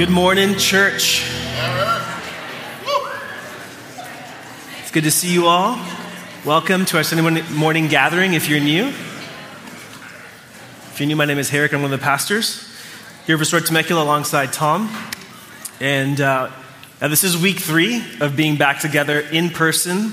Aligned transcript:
Good 0.00 0.08
morning, 0.08 0.56
church. 0.56 1.30
It's 4.80 4.90
good 4.92 5.04
to 5.04 5.10
see 5.10 5.30
you 5.30 5.46
all. 5.46 5.78
Welcome 6.42 6.86
to 6.86 6.96
our 6.96 7.02
Sunday 7.02 7.42
morning 7.52 7.88
gathering 7.88 8.32
if 8.32 8.48
you're 8.48 8.60
new. 8.60 8.86
If 8.86 10.96
you're 10.98 11.06
new, 11.06 11.16
my 11.16 11.26
name 11.26 11.36
is 11.36 11.50
Herrick. 11.50 11.74
I'm 11.74 11.82
one 11.82 11.92
of 11.92 12.00
the 12.00 12.02
pastors 12.02 12.66
here 13.26 13.36
for 13.36 13.40
Restored 13.40 13.66
Temecula 13.66 14.02
alongside 14.02 14.54
Tom. 14.54 14.88
And 15.80 16.18
uh, 16.18 16.50
this 17.00 17.22
is 17.22 17.36
week 17.36 17.58
three 17.58 18.02
of 18.22 18.36
being 18.36 18.56
back 18.56 18.80
together 18.80 19.20
in 19.20 19.50
person 19.50 20.12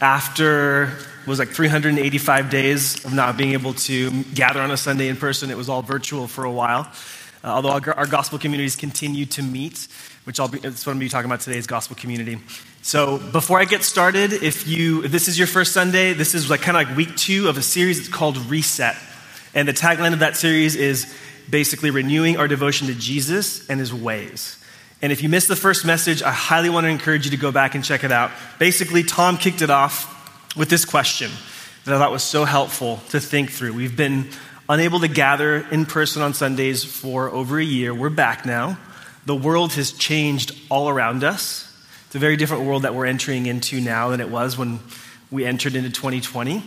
after 0.00 0.90
was 1.26 1.38
like 1.38 1.50
385 1.50 2.48
days 2.48 3.04
of 3.04 3.12
not 3.12 3.36
being 3.36 3.52
able 3.52 3.74
to 3.74 4.24
gather 4.24 4.62
on 4.62 4.70
a 4.70 4.78
Sunday 4.78 5.08
in 5.08 5.16
person. 5.16 5.50
It 5.50 5.58
was 5.58 5.68
all 5.68 5.82
virtual 5.82 6.26
for 6.26 6.44
a 6.44 6.50
while. 6.50 6.90
Uh, 7.42 7.48
although 7.48 7.70
our, 7.70 7.94
our, 7.94 8.06
gospel 8.06 8.38
communities 8.38 8.74
continue 8.74 9.24
to 9.24 9.42
meet, 9.42 9.86
which 10.24 10.40
I'll 10.40 10.48
be, 10.48 10.58
that's 10.58 10.84
what 10.84 10.92
I'm 10.92 10.98
going 10.98 11.08
to 11.08 11.10
be 11.10 11.10
talking 11.10 11.30
about 11.30 11.40
today 11.40 11.56
is 11.56 11.68
gospel 11.68 11.94
community. 11.94 12.38
So 12.82 13.18
before 13.18 13.60
I 13.60 13.64
get 13.64 13.84
started, 13.84 14.32
if 14.32 14.66
you 14.66 15.04
if 15.04 15.12
this 15.12 15.28
is 15.28 15.38
your 15.38 15.46
first 15.46 15.72
Sunday, 15.72 16.14
this 16.14 16.34
is 16.34 16.50
like 16.50 16.62
kind 16.62 16.76
of 16.76 16.88
like 16.88 16.96
week 16.96 17.16
two 17.16 17.48
of 17.48 17.56
a 17.56 17.62
series. 17.62 17.98
It's 17.98 18.08
called 18.08 18.36
Reset, 18.50 18.96
and 19.54 19.68
the 19.68 19.72
tagline 19.72 20.12
of 20.12 20.18
that 20.18 20.36
series 20.36 20.74
is 20.74 21.14
basically 21.48 21.90
renewing 21.90 22.36
our 22.36 22.48
devotion 22.48 22.88
to 22.88 22.94
Jesus 22.94 23.68
and 23.68 23.78
His 23.78 23.94
ways. 23.94 24.62
And 25.00 25.12
if 25.12 25.22
you 25.22 25.28
missed 25.28 25.46
the 25.46 25.56
first 25.56 25.84
message, 25.84 26.22
I 26.22 26.32
highly 26.32 26.70
want 26.70 26.84
to 26.84 26.88
encourage 26.88 27.24
you 27.24 27.30
to 27.30 27.36
go 27.36 27.52
back 27.52 27.76
and 27.76 27.84
check 27.84 28.02
it 28.02 28.10
out. 28.10 28.32
Basically, 28.58 29.04
Tom 29.04 29.36
kicked 29.36 29.62
it 29.62 29.70
off 29.70 30.56
with 30.56 30.70
this 30.70 30.84
question 30.84 31.30
that 31.84 31.94
I 31.94 31.98
thought 31.98 32.10
was 32.10 32.24
so 32.24 32.44
helpful 32.44 33.00
to 33.10 33.20
think 33.20 33.50
through. 33.50 33.74
We've 33.74 33.96
been 33.96 34.28
unable 34.68 35.00
to 35.00 35.08
gather 35.08 35.66
in 35.70 35.86
person 35.86 36.20
on 36.20 36.34
Sundays 36.34 36.84
for 36.84 37.30
over 37.30 37.58
a 37.58 37.64
year. 37.64 37.94
We're 37.94 38.10
back 38.10 38.44
now. 38.44 38.78
The 39.24 39.34
world 39.34 39.72
has 39.74 39.92
changed 39.92 40.54
all 40.68 40.88
around 40.88 41.24
us. 41.24 41.64
It's 42.06 42.14
a 42.14 42.18
very 42.18 42.36
different 42.36 42.64
world 42.64 42.82
that 42.82 42.94
we're 42.94 43.06
entering 43.06 43.46
into 43.46 43.80
now 43.80 44.10
than 44.10 44.20
it 44.20 44.28
was 44.28 44.58
when 44.58 44.80
we 45.30 45.46
entered 45.46 45.74
into 45.74 45.90
2020. 45.90 46.62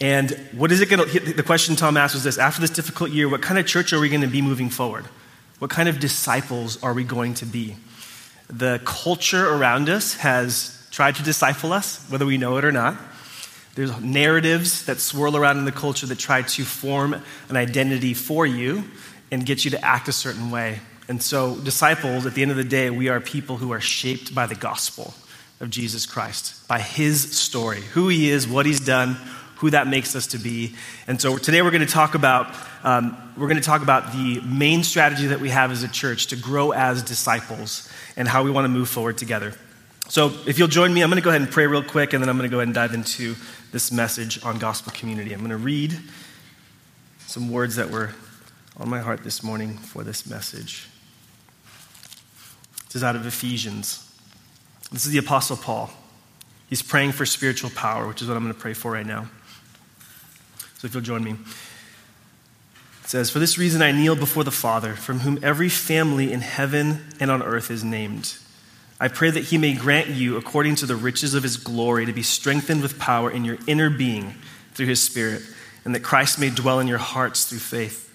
And 0.00 0.30
what 0.52 0.72
is 0.72 0.80
it 0.80 0.88
going 0.88 1.08
to, 1.08 1.20
the 1.20 1.42
question 1.42 1.76
Tom 1.76 1.96
asked 1.96 2.14
was 2.14 2.24
this 2.24 2.38
after 2.38 2.60
this 2.60 2.70
difficult 2.70 3.10
year, 3.10 3.28
what 3.28 3.42
kind 3.42 3.58
of 3.58 3.66
church 3.66 3.92
are 3.92 4.00
we 4.00 4.08
going 4.08 4.20
to 4.22 4.28
be 4.28 4.42
moving 4.42 4.70
forward? 4.70 5.04
What 5.58 5.70
kind 5.70 5.88
of 5.88 5.98
disciples 5.98 6.82
are 6.82 6.92
we 6.92 7.04
going 7.04 7.34
to 7.34 7.46
be? 7.46 7.76
The 8.48 8.80
culture 8.84 9.48
around 9.48 9.88
us 9.88 10.14
has 10.14 10.74
tried 10.90 11.16
to 11.16 11.22
disciple 11.22 11.72
us, 11.72 12.04
whether 12.08 12.26
we 12.26 12.38
know 12.38 12.56
it 12.56 12.64
or 12.64 12.72
not. 12.72 12.96
There's 13.78 13.96
narratives 14.00 14.86
that 14.86 14.98
swirl 14.98 15.36
around 15.36 15.58
in 15.58 15.64
the 15.64 15.70
culture 15.70 16.04
that 16.06 16.18
try 16.18 16.42
to 16.42 16.64
form 16.64 17.14
an 17.48 17.56
identity 17.56 18.12
for 18.12 18.44
you 18.44 18.82
and 19.30 19.46
get 19.46 19.64
you 19.64 19.70
to 19.70 19.84
act 19.84 20.08
a 20.08 20.12
certain 20.12 20.50
way. 20.50 20.80
And 21.06 21.22
so, 21.22 21.54
disciples, 21.54 22.26
at 22.26 22.34
the 22.34 22.42
end 22.42 22.50
of 22.50 22.56
the 22.56 22.64
day, 22.64 22.90
we 22.90 23.08
are 23.08 23.20
people 23.20 23.56
who 23.56 23.70
are 23.70 23.80
shaped 23.80 24.34
by 24.34 24.46
the 24.46 24.56
gospel 24.56 25.14
of 25.60 25.70
Jesus 25.70 26.06
Christ, 26.06 26.66
by 26.66 26.80
his 26.80 27.38
story, 27.38 27.80
who 27.80 28.08
he 28.08 28.30
is, 28.30 28.48
what 28.48 28.66
he's 28.66 28.80
done, 28.80 29.16
who 29.58 29.70
that 29.70 29.86
makes 29.86 30.16
us 30.16 30.26
to 30.26 30.38
be. 30.38 30.74
And 31.06 31.20
so 31.20 31.38
today 31.38 31.62
we're 31.62 31.70
going 31.70 31.86
to 31.86 31.92
talk 31.92 32.16
about 32.16 32.52
um, 32.82 33.16
we're 33.36 33.46
going 33.46 33.60
to 33.60 33.62
talk 33.62 33.82
about 33.82 34.10
the 34.10 34.40
main 34.40 34.82
strategy 34.82 35.28
that 35.28 35.38
we 35.38 35.50
have 35.50 35.70
as 35.70 35.84
a 35.84 35.88
church 35.88 36.26
to 36.28 36.36
grow 36.36 36.72
as 36.72 37.04
disciples 37.04 37.88
and 38.16 38.26
how 38.26 38.42
we 38.42 38.50
want 38.50 38.64
to 38.64 38.70
move 38.70 38.88
forward 38.88 39.18
together. 39.18 39.54
So, 40.10 40.32
if 40.46 40.58
you'll 40.58 40.68
join 40.68 40.94
me, 40.94 41.02
I'm 41.02 41.10
going 41.10 41.20
to 41.20 41.24
go 41.24 41.28
ahead 41.28 41.42
and 41.42 41.50
pray 41.50 41.66
real 41.66 41.82
quick, 41.82 42.14
and 42.14 42.22
then 42.22 42.30
I'm 42.30 42.38
going 42.38 42.48
to 42.48 42.50
go 42.50 42.60
ahead 42.60 42.68
and 42.68 42.74
dive 42.74 42.94
into 42.94 43.34
this 43.72 43.92
message 43.92 44.42
on 44.42 44.58
gospel 44.58 44.90
community. 44.96 45.34
I'm 45.34 45.40
going 45.40 45.50
to 45.50 45.58
read 45.58 45.98
some 47.26 47.52
words 47.52 47.76
that 47.76 47.90
were 47.90 48.12
on 48.78 48.88
my 48.88 49.00
heart 49.00 49.22
this 49.22 49.42
morning 49.42 49.76
for 49.76 50.02
this 50.04 50.26
message. 50.26 50.88
This 52.86 52.96
is 52.96 53.04
out 53.04 53.16
of 53.16 53.26
Ephesians. 53.26 54.10
This 54.90 55.04
is 55.04 55.12
the 55.12 55.18
Apostle 55.18 55.58
Paul. 55.58 55.90
He's 56.70 56.80
praying 56.80 57.12
for 57.12 57.26
spiritual 57.26 57.68
power, 57.68 58.08
which 58.08 58.22
is 58.22 58.28
what 58.28 58.36
I'm 58.38 58.42
going 58.44 58.54
to 58.54 58.60
pray 58.60 58.72
for 58.72 58.90
right 58.90 59.06
now. 59.06 59.28
So, 60.78 60.86
if 60.86 60.94
you'll 60.94 61.02
join 61.02 61.22
me. 61.22 61.32
It 61.32 63.08
says, 63.10 63.28
For 63.28 63.40
this 63.40 63.58
reason 63.58 63.82
I 63.82 63.92
kneel 63.92 64.16
before 64.16 64.44
the 64.44 64.50
Father, 64.50 64.94
from 64.94 65.18
whom 65.18 65.38
every 65.42 65.68
family 65.68 66.32
in 66.32 66.40
heaven 66.40 67.04
and 67.20 67.30
on 67.30 67.42
earth 67.42 67.70
is 67.70 67.84
named. 67.84 68.38
I 69.00 69.08
pray 69.08 69.30
that 69.30 69.44
he 69.44 69.58
may 69.58 69.74
grant 69.74 70.08
you, 70.08 70.36
according 70.36 70.74
to 70.76 70.86
the 70.86 70.96
riches 70.96 71.34
of 71.34 71.44
his 71.44 71.56
glory, 71.56 72.06
to 72.06 72.12
be 72.12 72.22
strengthened 72.22 72.82
with 72.82 72.98
power 72.98 73.30
in 73.30 73.44
your 73.44 73.58
inner 73.66 73.90
being 73.90 74.34
through 74.74 74.86
his 74.86 75.02
Spirit, 75.02 75.42
and 75.84 75.94
that 75.94 76.02
Christ 76.02 76.40
may 76.40 76.50
dwell 76.50 76.80
in 76.80 76.88
your 76.88 76.98
hearts 76.98 77.44
through 77.44 77.60
faith. 77.60 78.06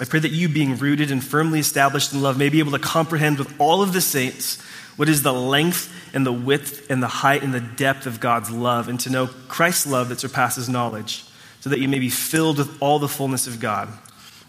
I 0.00 0.04
pray 0.04 0.20
that 0.20 0.30
you, 0.30 0.48
being 0.48 0.76
rooted 0.76 1.10
and 1.10 1.22
firmly 1.22 1.58
established 1.58 2.12
in 2.12 2.22
love, 2.22 2.38
may 2.38 2.48
be 2.48 2.60
able 2.60 2.72
to 2.72 2.78
comprehend 2.78 3.38
with 3.38 3.52
all 3.60 3.82
of 3.82 3.92
the 3.92 4.00
saints 4.00 4.60
what 4.96 5.08
is 5.08 5.22
the 5.22 5.32
length 5.32 5.92
and 6.14 6.24
the 6.24 6.32
width 6.32 6.88
and 6.90 7.02
the 7.02 7.08
height 7.08 7.42
and 7.42 7.52
the 7.52 7.60
depth 7.60 8.06
of 8.06 8.20
God's 8.20 8.50
love, 8.50 8.88
and 8.88 9.00
to 9.00 9.10
know 9.10 9.28
Christ's 9.48 9.86
love 9.86 10.08
that 10.10 10.20
surpasses 10.20 10.68
knowledge, 10.68 11.24
so 11.60 11.70
that 11.70 11.80
you 11.80 11.88
may 11.88 11.98
be 11.98 12.10
filled 12.10 12.58
with 12.58 12.80
all 12.80 13.00
the 13.00 13.08
fullness 13.08 13.48
of 13.48 13.58
God. 13.58 13.88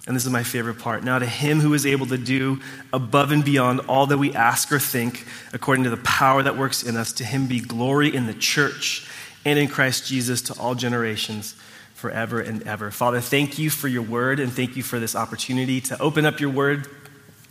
And 0.07 0.15
this 0.15 0.25
is 0.25 0.31
my 0.31 0.43
favorite 0.43 0.77
part. 0.77 1.03
Now, 1.03 1.17
to 1.17 1.25
him 1.25 1.59
who 1.59 1.73
is 1.73 1.85
able 1.85 2.05
to 2.07 2.17
do 2.17 2.59
above 2.93 3.31
and 3.31 3.43
beyond 3.43 3.81
all 3.87 4.05
that 4.07 4.19
we 4.19 4.33
ask 4.33 4.71
or 4.71 4.79
think, 4.79 5.25
according 5.51 5.83
to 5.85 5.89
the 5.89 5.97
power 5.97 6.43
that 6.43 6.57
works 6.57 6.83
in 6.83 6.95
us, 6.95 7.11
to 7.13 7.25
him 7.25 7.47
be 7.47 7.59
glory 7.59 8.15
in 8.15 8.27
the 8.27 8.33
church 8.33 9.09
and 9.43 9.57
in 9.57 9.67
Christ 9.67 10.07
Jesus 10.07 10.43
to 10.43 10.59
all 10.59 10.75
generations, 10.75 11.55
forever 11.95 12.39
and 12.39 12.61
ever. 12.63 12.91
Father, 12.91 13.19
thank 13.19 13.57
you 13.57 13.71
for 13.71 13.87
your 13.87 14.03
word 14.03 14.39
and 14.39 14.51
thank 14.51 14.75
you 14.75 14.83
for 14.83 14.99
this 14.99 15.15
opportunity 15.15 15.81
to 15.81 15.99
open 15.99 16.25
up 16.25 16.39
your 16.39 16.51
word 16.51 16.87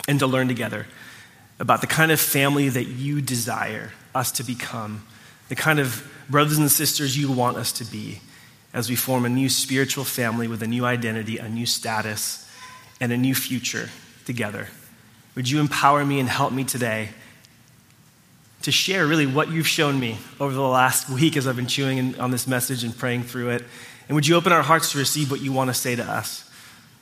and 0.06 0.20
to 0.20 0.26
learn 0.26 0.46
together 0.46 0.86
about 1.58 1.80
the 1.80 1.86
kind 1.86 2.12
of 2.12 2.20
family 2.20 2.68
that 2.68 2.84
you 2.84 3.20
desire 3.20 3.92
us 4.14 4.30
to 4.32 4.44
become, 4.44 5.04
the 5.48 5.56
kind 5.56 5.80
of 5.80 6.08
brothers 6.28 6.58
and 6.58 6.70
sisters 6.70 7.16
you 7.16 7.32
want 7.32 7.56
us 7.56 7.72
to 7.72 7.84
be 7.84 8.20
as 8.72 8.88
we 8.88 8.96
form 8.96 9.24
a 9.24 9.28
new 9.28 9.48
spiritual 9.48 10.04
family 10.04 10.46
with 10.46 10.62
a 10.62 10.66
new 10.66 10.84
identity, 10.84 11.38
a 11.38 11.48
new 11.48 11.66
status 11.66 12.43
and 13.00 13.12
a 13.12 13.16
new 13.16 13.34
future 13.34 13.90
together. 14.24 14.68
Would 15.34 15.50
you 15.50 15.60
empower 15.60 16.04
me 16.04 16.20
and 16.20 16.28
help 16.28 16.52
me 16.52 16.64
today 16.64 17.10
to 18.62 18.72
share 18.72 19.06
really 19.06 19.26
what 19.26 19.50
you've 19.50 19.68
shown 19.68 19.98
me 19.98 20.16
over 20.40 20.54
the 20.54 20.60
last 20.60 21.10
week 21.10 21.36
as 21.36 21.46
I've 21.46 21.56
been 21.56 21.66
chewing 21.66 22.18
on 22.18 22.30
this 22.30 22.46
message 22.46 22.84
and 22.84 22.96
praying 22.96 23.24
through 23.24 23.50
it? 23.50 23.64
And 24.08 24.14
would 24.14 24.26
you 24.26 24.36
open 24.36 24.52
our 24.52 24.62
hearts 24.62 24.92
to 24.92 24.98
receive 24.98 25.30
what 25.30 25.40
you 25.40 25.52
want 25.52 25.70
to 25.70 25.74
say 25.74 25.96
to 25.96 26.04
us? 26.04 26.50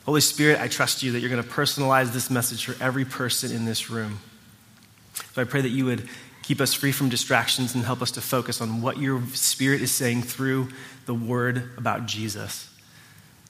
Holy 0.04 0.20
Spirit, 0.20 0.60
I 0.60 0.66
trust 0.66 1.02
you 1.02 1.12
that 1.12 1.20
you're 1.20 1.30
going 1.30 1.42
to 1.42 1.48
personalize 1.48 2.12
this 2.12 2.30
message 2.30 2.64
for 2.64 2.82
every 2.82 3.04
person 3.04 3.52
in 3.52 3.64
this 3.64 3.90
room. 3.90 4.18
So 5.34 5.42
I 5.42 5.44
pray 5.44 5.60
that 5.60 5.68
you 5.68 5.84
would 5.84 6.08
keep 6.42 6.60
us 6.60 6.74
free 6.74 6.90
from 6.90 7.08
distractions 7.08 7.74
and 7.74 7.84
help 7.84 8.02
us 8.02 8.10
to 8.12 8.20
focus 8.20 8.60
on 8.60 8.82
what 8.82 8.98
your 8.98 9.22
Spirit 9.34 9.80
is 9.80 9.92
saying 9.92 10.22
through 10.22 10.68
the 11.06 11.14
word 11.14 11.70
about 11.76 12.06
Jesus. 12.06 12.68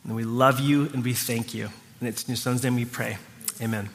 And 0.05 0.15
we 0.15 0.25
love 0.25 0.61
you 0.61 0.91
and 0.93 1.03
we 1.03 1.15
thank 1.15 1.55
you. 1.55 1.71
And 2.03 2.09
it's 2.09 2.25
in 2.25 2.31
your 2.31 2.37
son's 2.37 2.65
name 2.65 2.75
we 2.75 2.85
pray. 2.85 3.17
Amen. 3.61 3.89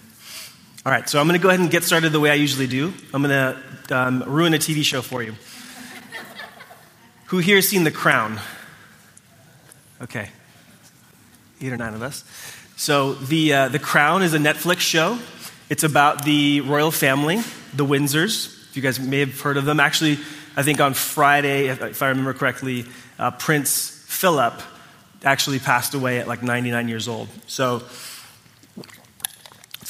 All 0.85 0.93
right, 0.93 1.09
so 1.09 1.19
I'm 1.19 1.27
going 1.27 1.37
to 1.37 1.43
go 1.43 1.49
ahead 1.49 1.59
and 1.59 1.69
get 1.69 1.83
started 1.83 2.13
the 2.13 2.21
way 2.21 2.31
I 2.31 2.35
usually 2.35 2.65
do. 2.65 2.93
I'm 3.13 3.21
going 3.21 3.53
to 3.89 3.97
um, 3.97 4.23
ruin 4.25 4.53
a 4.53 4.57
TV 4.57 4.81
show 4.81 5.01
for 5.01 5.21
you. 5.21 5.35
Who 7.25 7.39
here 7.39 7.57
has 7.57 7.67
seen 7.67 7.83
The 7.83 7.91
Crown? 7.91 8.39
Okay, 10.01 10.29
eight 11.59 11.73
or 11.73 11.75
nine 11.75 11.93
of 11.93 12.01
us. 12.01 12.23
So, 12.77 13.15
the, 13.15 13.53
uh, 13.53 13.67
the 13.67 13.79
Crown 13.79 14.23
is 14.23 14.33
a 14.33 14.39
Netflix 14.39 14.79
show. 14.79 15.19
It's 15.69 15.83
about 15.83 16.23
the 16.23 16.61
royal 16.61 16.91
family, 16.91 17.41
the 17.73 17.85
Windsors. 17.85 18.73
You 18.73 18.81
guys 18.81 19.01
may 19.01 19.19
have 19.19 19.41
heard 19.41 19.57
of 19.57 19.65
them. 19.65 19.81
Actually, 19.81 20.17
I 20.55 20.63
think 20.63 20.79
on 20.79 20.93
Friday, 20.93 21.67
if 21.67 22.01
I 22.01 22.07
remember 22.07 22.33
correctly, 22.33 22.85
uh, 23.19 23.31
Prince 23.31 24.01
Philip 24.07 24.61
actually 25.23 25.59
passed 25.59 25.93
away 25.93 26.19
at 26.19 26.27
like 26.27 26.43
99 26.43 26.87
years 26.87 27.07
old. 27.07 27.27
So 27.47 27.83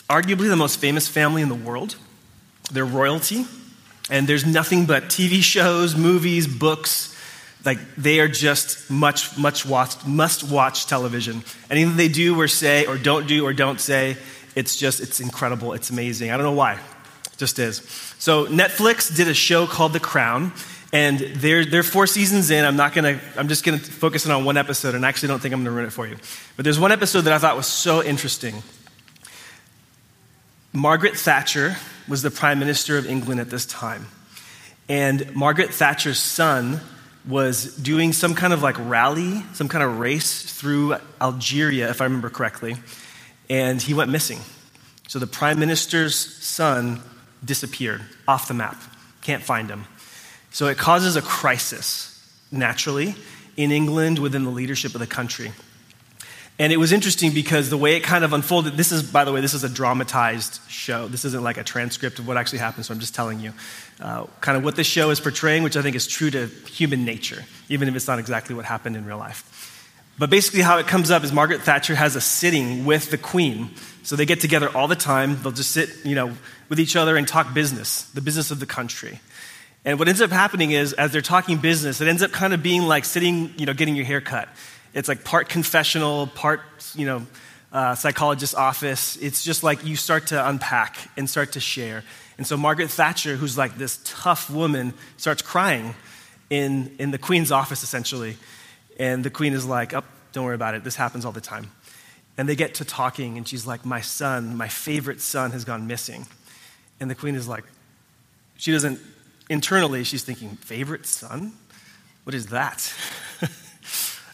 arguably 0.09 0.47
the 0.47 0.55
most 0.55 0.79
famous 0.79 1.07
family 1.07 1.41
in 1.41 1.49
the 1.49 1.55
world. 1.55 1.95
They're 2.71 2.85
royalty, 2.85 3.45
and 4.09 4.27
there's 4.27 4.45
nothing 4.45 4.85
but 4.85 5.03
TV 5.05 5.41
shows, 5.41 5.95
movies, 5.95 6.47
books. 6.47 7.15
Like 7.65 7.79
they 7.95 8.19
are 8.19 8.27
just 8.27 8.89
much, 8.89 9.37
much 9.37 9.65
watched, 9.65 10.05
must 10.07 10.43
watch 10.49 10.85
television. 10.85 11.43
Anything 11.69 11.97
they 11.97 12.07
do 12.07 12.39
or 12.39 12.47
say 12.47 12.85
or 12.85 12.97
don't 12.97 13.27
do 13.27 13.45
or 13.45 13.53
don't 13.53 13.79
say, 13.79 14.17
it's 14.55 14.75
just, 14.75 15.01
it's 15.01 15.19
incredible. 15.19 15.73
It's 15.73 15.89
amazing. 15.89 16.31
I 16.31 16.37
don't 16.37 16.45
know 16.45 16.53
why. 16.53 16.73
It 16.73 17.37
just 17.37 17.59
is. 17.59 17.77
So 18.19 18.47
Netflix 18.47 19.15
did 19.15 19.27
a 19.27 19.33
show 19.33 19.67
called 19.67 19.93
The 19.93 19.99
Crown, 19.99 20.53
and 20.93 21.19
they're, 21.19 21.65
they're 21.65 21.83
four 21.83 22.07
seasons 22.07 22.49
in. 22.49 22.63
I'm 22.63 22.77
not 22.77 22.93
gonna, 22.93 23.19
I'm 23.35 23.49
just 23.49 23.65
gonna 23.65 23.77
focus 23.77 24.25
in 24.25 24.31
on 24.31 24.45
one 24.45 24.57
episode, 24.57 24.95
and 24.95 25.05
I 25.05 25.09
actually 25.09 25.27
don't 25.27 25.41
think 25.41 25.53
I'm 25.53 25.61
gonna 25.61 25.75
ruin 25.75 25.87
it 25.87 25.91
for 25.91 26.07
you. 26.07 26.15
But 26.55 26.63
there's 26.63 26.79
one 26.79 26.91
episode 26.91 27.21
that 27.21 27.33
I 27.33 27.37
thought 27.37 27.57
was 27.57 27.67
so 27.67 28.01
interesting. 28.01 28.63
Margaret 30.77 31.17
Thatcher 31.17 31.75
was 32.07 32.21
the 32.21 32.29
Prime 32.29 32.59
Minister 32.59 32.99
of 32.99 33.07
England 33.07 33.41
at 33.41 33.49
this 33.49 33.65
time. 33.65 34.05
And 34.87 35.35
Margaret 35.35 35.73
Thatcher's 35.73 36.19
son 36.19 36.81
was 37.27 37.75
doing 37.77 38.13
some 38.13 38.35
kind 38.35 38.53
of 38.53 38.61
like 38.61 38.75
rally, 38.77 39.43
some 39.53 39.69
kind 39.69 39.83
of 39.83 39.97
race 39.97 40.43
through 40.43 40.97
Algeria, 41.19 41.89
if 41.89 41.99
I 41.99 42.03
remember 42.03 42.29
correctly. 42.29 42.75
And 43.49 43.81
he 43.81 43.95
went 43.95 44.11
missing. 44.11 44.39
So 45.07 45.17
the 45.17 45.25
prime 45.25 45.57
minister's 45.57 46.15
son 46.15 47.01
disappeared 47.43 48.03
off 48.27 48.47
the 48.47 48.53
map. 48.53 48.79
Can't 49.21 49.41
find 49.41 49.71
him. 49.71 49.85
So 50.51 50.67
it 50.67 50.77
causes 50.77 51.15
a 51.15 51.23
crisis, 51.23 52.13
naturally, 52.51 53.15
in 53.57 53.71
England 53.71 54.19
within 54.19 54.43
the 54.43 54.51
leadership 54.51 54.93
of 54.93 54.99
the 54.99 55.07
country. 55.07 55.53
And 56.59 56.73
it 56.73 56.77
was 56.77 56.91
interesting 56.91 57.33
because 57.33 57.69
the 57.69 57.77
way 57.77 57.95
it 57.95 57.99
kind 57.99 58.23
of 58.23 58.33
unfolded, 58.33 58.77
this 58.77 58.91
is, 58.91 59.03
by 59.03 59.23
the 59.25 59.31
way, 59.31 59.41
this 59.41 59.53
is 59.53 59.63
a 59.63 59.69
dramatized 59.69 60.59
show. 60.67 61.07
This 61.07 61.23
isn't 61.23 61.43
like 61.43 61.57
a 61.57 61.63
transcript 61.63 62.17
of 62.17 62.27
what 62.27 62.35
actually 62.35 62.59
happened, 62.59 62.85
so 62.85 62.95
I'm 62.95 62.99
just 62.99 63.13
telling 63.13 63.39
you 63.39 63.53
uh, 63.99 64.25
kind 64.41 64.57
of 64.57 64.63
what 64.63 64.75
this 64.75 64.87
show 64.87 65.11
is 65.11 65.19
portraying, 65.19 65.61
which 65.61 65.77
I 65.77 65.83
think 65.83 65.95
is 65.95 66.07
true 66.07 66.31
to 66.31 66.47
human 66.67 67.05
nature, 67.05 67.45
even 67.69 67.87
if 67.87 67.95
it's 67.95 68.07
not 68.07 68.17
exactly 68.17 68.55
what 68.55 68.65
happened 68.65 68.95
in 68.95 69.05
real 69.05 69.19
life. 69.19 69.75
But 70.19 70.31
basically, 70.31 70.61
how 70.61 70.79
it 70.79 70.87
comes 70.87 71.11
up 71.11 71.23
is 71.23 71.31
Margaret 71.31 71.61
Thatcher 71.61 71.93
has 71.93 72.15
a 72.15 72.21
sitting 72.21 72.85
with 72.85 73.11
the 73.11 73.19
Queen. 73.19 73.69
So 74.01 74.15
they 74.15 74.25
get 74.25 74.39
together 74.39 74.75
all 74.75 74.87
the 74.87 74.95
time. 74.95 75.39
They'll 75.43 75.51
just 75.51 75.71
sit, 75.71 75.89
you 76.03 76.15
know, 76.15 76.33
with 76.69 76.79
each 76.79 76.95
other 76.95 77.17
and 77.17 77.27
talk 77.27 77.53
business, 77.53 78.03
the 78.13 78.21
business 78.21 78.49
of 78.49 78.59
the 78.59 78.65
country. 78.65 79.19
And 79.85 79.99
what 79.99 80.07
ends 80.07 80.21
up 80.21 80.31
happening 80.31 80.71
is, 80.71 80.93
as 80.93 81.11
they're 81.11 81.21
talking 81.21 81.57
business, 81.57 82.01
it 82.01 82.07
ends 82.07 82.23
up 82.23 82.31
kind 82.31 82.53
of 82.53 82.63
being 82.63 82.83
like 82.83 83.05
sitting, 83.05 83.53
you 83.57 83.67
know, 83.67 83.73
getting 83.73 83.95
your 83.95 84.05
hair 84.05 84.21
cut. 84.21 84.49
It's 84.93 85.07
like 85.07 85.23
part 85.23 85.49
confessional, 85.49 86.27
part, 86.27 86.61
you 86.95 87.05
know, 87.05 87.27
uh, 87.71 87.95
psychologist's 87.95 88.55
office. 88.55 89.17
It's 89.17 89.43
just 89.43 89.63
like 89.63 89.85
you 89.85 89.95
start 89.95 90.27
to 90.27 90.47
unpack 90.47 90.97
and 91.17 91.29
start 91.29 91.53
to 91.53 91.59
share. 91.59 92.03
And 92.37 92.45
so 92.45 92.55
Margaret 92.55 92.89
Thatcher, 92.89 93.35
who's 93.35 93.57
like 93.57 93.77
this 93.77 93.99
tough 94.03 94.49
woman, 94.49 94.93
starts 95.17 95.41
crying 95.41 95.95
in, 96.49 96.95
in 96.99 97.11
the 97.11 97.17
Queen's 97.17 97.51
office, 97.51 97.83
essentially. 97.83 98.37
And 98.99 99.23
the 99.23 99.29
Queen 99.29 99.53
is 99.53 99.65
like, 99.65 99.93
oh, 99.93 100.03
don't 100.31 100.45
worry 100.45 100.55
about 100.55 100.75
it. 100.75 100.83
This 100.83 100.95
happens 100.95 101.25
all 101.25 101.31
the 101.31 101.41
time. 101.41 101.71
And 102.37 102.47
they 102.47 102.55
get 102.55 102.75
to 102.75 102.85
talking, 102.85 103.37
and 103.37 103.47
she's 103.47 103.65
like, 103.65 103.85
my 103.85 104.01
son, 104.01 104.55
my 104.55 104.67
favorite 104.67 105.21
son, 105.21 105.51
has 105.51 105.65
gone 105.65 105.87
missing. 105.87 106.27
And 106.99 107.09
the 107.09 107.15
Queen 107.15 107.33
is 107.33 107.47
like, 107.47 107.63
she 108.57 108.71
doesn't, 108.71 108.99
internally, 109.49 110.03
she's 110.03 110.23
thinking, 110.23 110.55
favorite 110.57 111.07
son? 111.07 111.53
What 112.23 112.35
is 112.35 112.47
that? 112.47 112.93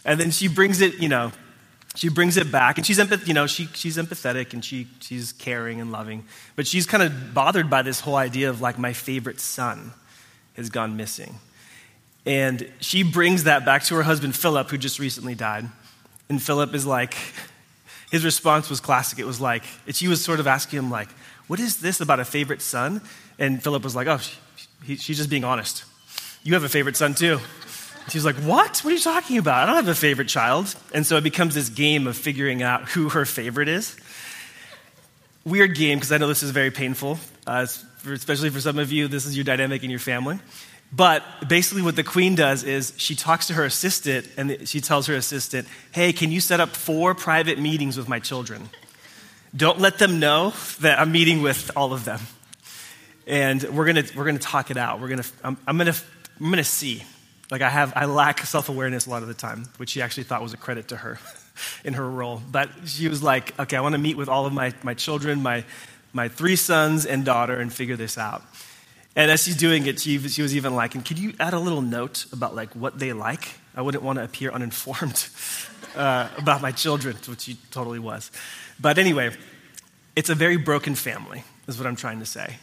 And 0.04 0.20
then 0.20 0.30
she 0.30 0.48
brings 0.48 0.80
it, 0.80 1.00
you 1.00 1.08
know, 1.08 1.32
she 1.94 2.08
brings 2.08 2.36
it 2.36 2.50
back 2.50 2.76
and 2.76 2.86
she's 2.86 2.98
empath- 2.98 3.26
you 3.26 3.34
know 3.34 3.46
she, 3.46 3.66
she's 3.72 3.96
empathetic 3.96 4.52
and 4.52 4.64
she, 4.64 4.88
she's 5.00 5.32
caring 5.32 5.80
and 5.80 5.92
loving. 5.92 6.24
But 6.56 6.66
she's 6.66 6.86
kind 6.86 7.02
of 7.02 7.32
bothered 7.32 7.70
by 7.70 7.82
this 7.82 8.00
whole 8.00 8.16
idea 8.16 8.50
of 8.50 8.60
like 8.60 8.78
my 8.78 8.92
favorite 8.92 9.40
son 9.40 9.92
has 10.54 10.70
gone 10.70 10.96
missing. 10.96 11.36
And 12.26 12.70
she 12.80 13.02
brings 13.02 13.44
that 13.44 13.64
back 13.64 13.84
to 13.84 13.94
her 13.94 14.02
husband 14.02 14.34
philip 14.34 14.70
who 14.70 14.78
just 14.78 14.98
recently 14.98 15.34
died. 15.34 15.66
And 16.28 16.42
philip 16.42 16.74
is 16.74 16.84
like 16.84 17.14
his 18.10 18.24
response 18.24 18.68
was 18.68 18.80
classic. 18.80 19.18
It 19.18 19.26
was 19.26 19.40
like 19.40 19.62
she 19.90 20.08
was 20.08 20.24
sort 20.24 20.40
of 20.40 20.46
asking 20.46 20.80
him 20.80 20.90
like 20.90 21.10
what 21.46 21.60
is 21.60 21.76
this 21.76 22.00
about 22.00 22.20
a 22.20 22.24
favorite 22.24 22.62
son? 22.62 23.02
And 23.38 23.62
philip 23.62 23.84
was 23.84 23.94
like 23.94 24.08
oh 24.08 24.18
she, 24.18 24.36
he, 24.82 24.96
she's 24.96 25.18
just 25.18 25.30
being 25.30 25.44
honest. 25.44 25.84
You 26.42 26.54
have 26.54 26.64
a 26.64 26.68
favorite 26.68 26.96
son 26.96 27.14
too 27.14 27.38
She's 28.08 28.24
like, 28.24 28.36
What? 28.36 28.80
What 28.80 28.90
are 28.92 28.94
you 28.94 29.00
talking 29.00 29.38
about? 29.38 29.62
I 29.62 29.66
don't 29.66 29.76
have 29.76 29.88
a 29.88 29.94
favorite 29.94 30.28
child. 30.28 30.74
And 30.92 31.06
so 31.06 31.16
it 31.16 31.24
becomes 31.24 31.54
this 31.54 31.68
game 31.68 32.06
of 32.06 32.16
figuring 32.16 32.62
out 32.62 32.88
who 32.90 33.08
her 33.10 33.24
favorite 33.24 33.68
is. 33.68 33.96
Weird 35.44 35.74
game, 35.74 35.98
because 35.98 36.12
I 36.12 36.18
know 36.18 36.28
this 36.28 36.42
is 36.42 36.50
very 36.50 36.70
painful, 36.70 37.18
uh, 37.46 37.66
especially 38.06 38.50
for 38.50 38.60
some 38.60 38.78
of 38.78 38.92
you. 38.92 39.08
This 39.08 39.26
is 39.26 39.36
your 39.36 39.44
dynamic 39.44 39.84
in 39.84 39.90
your 39.90 39.98
family. 39.98 40.38
But 40.92 41.22
basically, 41.48 41.82
what 41.82 41.96
the 41.96 42.04
queen 42.04 42.34
does 42.34 42.62
is 42.62 42.92
she 42.96 43.14
talks 43.14 43.48
to 43.48 43.54
her 43.54 43.64
assistant 43.64 44.28
and 44.36 44.68
she 44.68 44.80
tells 44.80 45.06
her 45.06 45.14
assistant, 45.14 45.66
Hey, 45.92 46.12
can 46.12 46.30
you 46.30 46.40
set 46.40 46.60
up 46.60 46.70
four 46.70 47.14
private 47.14 47.58
meetings 47.58 47.96
with 47.96 48.08
my 48.08 48.20
children? 48.20 48.68
Don't 49.56 49.80
let 49.80 49.98
them 49.98 50.18
know 50.18 50.52
that 50.80 50.98
I'm 50.98 51.12
meeting 51.12 51.42
with 51.42 51.70
all 51.76 51.92
of 51.92 52.04
them. 52.04 52.20
And 53.26 53.62
we're 53.62 53.86
gonna, 53.86 54.04
we're 54.14 54.24
gonna 54.24 54.38
talk 54.38 54.70
it 54.70 54.76
out. 54.76 55.00
We're 55.00 55.08
gonna, 55.08 55.24
I'm, 55.42 55.56
I'm 55.66 55.78
gonna, 55.78 55.94
I'm 56.40 56.50
gonna 56.50 56.64
see 56.64 57.02
like 57.54 57.62
I 57.62 57.70
have, 57.70 57.92
I 57.94 58.06
lack 58.06 58.40
self 58.40 58.68
awareness 58.68 59.06
a 59.06 59.10
lot 59.10 59.22
of 59.22 59.28
the 59.28 59.34
time, 59.34 59.66
which 59.76 59.90
she 59.90 60.02
actually 60.02 60.24
thought 60.24 60.42
was 60.42 60.54
a 60.54 60.56
credit 60.56 60.88
to 60.88 60.96
her 60.96 61.20
in 61.84 61.94
her 61.94 62.10
role. 62.10 62.42
But 62.50 62.68
she 62.86 63.06
was 63.06 63.22
like, 63.22 63.56
okay, 63.60 63.76
I 63.76 63.80
want 63.80 63.92
to 63.92 63.98
meet 64.00 64.16
with 64.16 64.28
all 64.28 64.44
of 64.44 64.52
my, 64.52 64.72
my 64.82 64.94
children, 64.94 65.40
my, 65.40 65.64
my 66.12 66.26
three 66.26 66.56
sons 66.56 67.06
and 67.06 67.24
daughter, 67.24 67.60
and 67.60 67.72
figure 67.72 67.94
this 67.94 68.18
out. 68.18 68.42
And 69.14 69.30
as 69.30 69.44
she's 69.44 69.54
doing 69.56 69.86
it, 69.86 70.00
she, 70.00 70.18
she 70.18 70.42
was 70.42 70.56
even 70.56 70.74
like, 70.74 70.96
and 70.96 71.04
could 71.04 71.16
you 71.16 71.32
add 71.38 71.54
a 71.54 71.60
little 71.60 71.80
note 71.80 72.26
about 72.32 72.56
like 72.56 72.74
what 72.74 72.98
they 72.98 73.12
like? 73.12 73.50
I 73.76 73.82
wouldn't 73.82 74.02
want 74.02 74.18
to 74.18 74.24
appear 74.24 74.50
uninformed 74.50 75.28
uh, 75.94 76.30
about 76.36 76.60
my 76.60 76.72
children, 76.72 77.16
which 77.28 77.42
she 77.42 77.56
totally 77.70 78.00
was. 78.00 78.32
But 78.80 78.98
anyway, 78.98 79.30
it's 80.16 80.28
a 80.28 80.34
very 80.34 80.56
broken 80.56 80.96
family, 80.96 81.44
is 81.68 81.78
what 81.78 81.86
I'm 81.86 81.94
trying 81.94 82.18
to 82.18 82.26
say. 82.26 82.56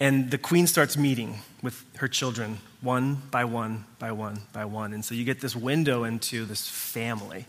And 0.00 0.30
the 0.30 0.38
queen 0.38 0.66
starts 0.66 0.96
meeting 0.96 1.40
with 1.62 1.84
her 1.96 2.08
children 2.08 2.58
one 2.80 3.16
by 3.30 3.44
one 3.44 3.84
by 3.98 4.12
one 4.12 4.40
by 4.52 4.64
one. 4.64 4.94
And 4.94 5.04
so 5.04 5.14
you 5.14 5.24
get 5.24 5.40
this 5.40 5.54
window 5.54 6.04
into 6.04 6.46
this 6.46 6.66
family. 6.66 7.44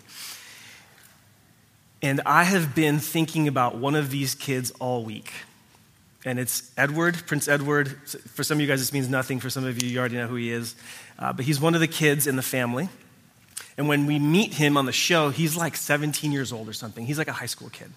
And 2.01 2.19
I 2.25 2.44
have 2.44 2.75
been 2.75 3.00
thinking 3.00 3.48
about 3.48 3.77
one 3.77 3.95
of 3.95 4.09
these 4.09 4.36
kids 4.36 4.71
all 4.80 5.06
week. 5.06 5.31
And 6.25 6.39
it's 6.39 6.69
Edward, 6.77 7.24
Prince 7.25 7.48
Edward. 7.48 7.88
For 8.33 8.44
some 8.44 8.57
of 8.57 8.62
you 8.62 8.68
guys, 8.68 8.80
this 8.80 8.94
means 8.94 9.07
nothing. 9.07 9.39
For 9.39 9.50
some 9.50 9.65
of 9.65 9.81
you, 9.81 9.89
you 9.89 10.00
already 10.00 10.18
know 10.18 10.27
who 10.27 10.36
he 10.36 10.51
is. 10.51 10.75
Uh, 11.18 11.31
but 11.31 11.45
he's 11.45 11.62
one 11.62 11.74
of 11.74 11.80
the 11.80 11.88
kids 11.88 12.27
in 12.27 12.36
the 12.36 12.42
family. 12.42 12.89
And 13.77 13.88
when 13.88 14.06
we 14.06 14.19
meet 14.19 14.54
him 14.54 14.77
on 14.77 14.86
the 14.86 14.92
show, 14.92 15.30
he's 15.30 15.56
like 15.56 15.75
17 15.77 16.31
years 16.31 16.51
old 16.51 16.68
or 16.68 16.74
something. 16.74 17.06
He's 17.06 17.18
like 17.18 17.27
a 17.27 17.33
high 17.33 17.45
school 17.45 17.69
kid 17.69 17.92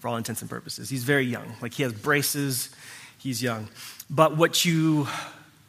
for 0.00 0.08
all 0.08 0.16
intents 0.16 0.40
and 0.40 0.50
purposes. 0.50 0.88
He's 0.88 1.04
very 1.04 1.26
young. 1.26 1.54
Like 1.60 1.74
he 1.74 1.82
has 1.82 1.92
braces, 1.92 2.70
he's 3.18 3.42
young. 3.42 3.68
But 4.08 4.36
what 4.36 4.64
you, 4.64 5.06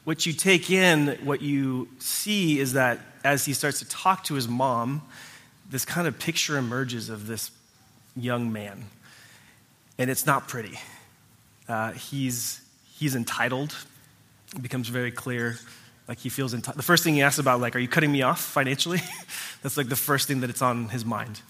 what 0.05 0.25
you 0.25 0.33
take 0.33 0.69
in, 0.69 1.17
what 1.23 1.41
you 1.41 1.89
see 1.99 2.59
is 2.59 2.73
that 2.73 2.99
as 3.23 3.45
he 3.45 3.53
starts 3.53 3.79
to 3.79 3.89
talk 3.89 4.23
to 4.25 4.35
his 4.35 4.47
mom, 4.47 5.01
this 5.69 5.85
kind 5.85 6.07
of 6.07 6.17
picture 6.17 6.57
emerges 6.57 7.09
of 7.09 7.27
this 7.27 7.51
young 8.15 8.51
man. 8.51 8.85
And 9.97 10.09
it's 10.09 10.25
not 10.25 10.47
pretty. 10.47 10.79
Uh, 11.67 11.91
he's, 11.91 12.61
he's 12.97 13.15
entitled. 13.15 13.75
It 14.55 14.63
becomes 14.63 14.87
very 14.87 15.11
clear. 15.11 15.57
Like 16.07 16.17
he 16.17 16.29
feels 16.29 16.53
entitled. 16.53 16.79
The 16.79 16.83
first 16.83 17.03
thing 17.03 17.13
he 17.13 17.21
asks 17.21 17.37
about, 17.37 17.61
like, 17.61 17.75
are 17.75 17.79
you 17.79 17.87
cutting 17.87 18.11
me 18.11 18.21
off 18.23 18.41
financially? 18.41 19.01
That's 19.61 19.77
like 19.77 19.89
the 19.89 19.95
first 19.95 20.27
thing 20.27 20.39
that 20.39 20.49
it's 20.49 20.61
on 20.61 20.89
his 20.89 21.05
mind. 21.05 21.41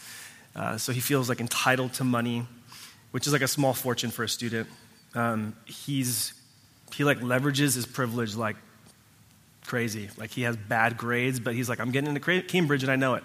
Uh, 0.55 0.77
so 0.77 0.91
he 0.91 0.99
feels 0.99 1.29
like 1.29 1.39
entitled 1.39 1.94
to 1.94 2.03
money, 2.03 2.45
which 3.11 3.27
is 3.27 3.31
like 3.31 3.41
a 3.41 3.47
small 3.47 3.73
fortune 3.73 4.11
for 4.11 4.23
a 4.23 4.29
student. 4.29 4.68
Um, 5.16 5.56
he's 5.66 6.33
he 6.94 7.04
like 7.04 7.19
leverages 7.19 7.75
his 7.75 7.85
privilege 7.85 8.35
like 8.35 8.56
crazy. 9.66 10.09
Like 10.18 10.31
he 10.31 10.42
has 10.42 10.57
bad 10.57 10.97
grades, 10.97 11.39
but 11.39 11.54
he's 11.54 11.69
like, 11.69 11.80
I'm 11.80 11.92
getting 11.92 12.16
into 12.16 12.42
Cambridge 12.42 12.83
and 12.83 12.92
I 12.92 12.95
know 12.95 13.16
it. 13.16 13.23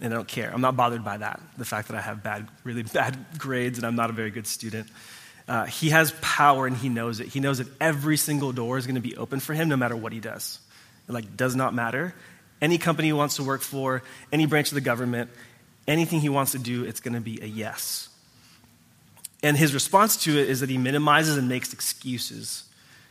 And 0.00 0.12
I 0.12 0.16
don't 0.16 0.28
care. 0.28 0.50
I'm 0.52 0.60
not 0.60 0.76
bothered 0.76 1.04
by 1.04 1.18
that, 1.18 1.40
the 1.56 1.64
fact 1.64 1.88
that 1.88 1.96
I 1.96 2.00
have 2.00 2.22
bad, 2.22 2.48
really 2.64 2.84
bad 2.84 3.16
grades 3.38 3.78
and 3.78 3.86
I'm 3.86 3.96
not 3.96 4.10
a 4.10 4.12
very 4.12 4.30
good 4.30 4.46
student. 4.46 4.88
Uh, 5.46 5.64
he 5.64 5.90
has 5.90 6.12
power 6.20 6.66
and 6.66 6.76
he 6.76 6.88
knows 6.88 7.20
it. 7.20 7.26
He 7.26 7.40
knows 7.40 7.58
that 7.58 7.68
every 7.80 8.16
single 8.16 8.52
door 8.52 8.78
is 8.78 8.86
going 8.86 8.94
to 8.94 9.00
be 9.00 9.16
open 9.16 9.40
for 9.40 9.54
him 9.54 9.68
no 9.68 9.76
matter 9.76 9.96
what 9.96 10.12
he 10.12 10.20
does. 10.20 10.60
It 11.08 11.12
like 11.12 11.36
does 11.36 11.56
not 11.56 11.74
matter. 11.74 12.14
Any 12.60 12.78
company 12.78 13.08
he 13.08 13.12
wants 13.12 13.36
to 13.36 13.44
work 13.44 13.60
for, 13.60 14.02
any 14.32 14.46
branch 14.46 14.68
of 14.68 14.74
the 14.74 14.80
government, 14.80 15.30
anything 15.86 16.20
he 16.20 16.28
wants 16.28 16.52
to 16.52 16.58
do, 16.58 16.84
it's 16.84 17.00
going 17.00 17.14
to 17.14 17.20
be 17.20 17.40
a 17.42 17.46
yes. 17.46 18.08
And 19.42 19.56
his 19.56 19.72
response 19.72 20.16
to 20.24 20.38
it 20.38 20.48
is 20.48 20.60
that 20.60 20.70
he 20.70 20.78
minimizes 20.78 21.36
and 21.36 21.48
makes 21.48 21.72
excuses 21.72 22.64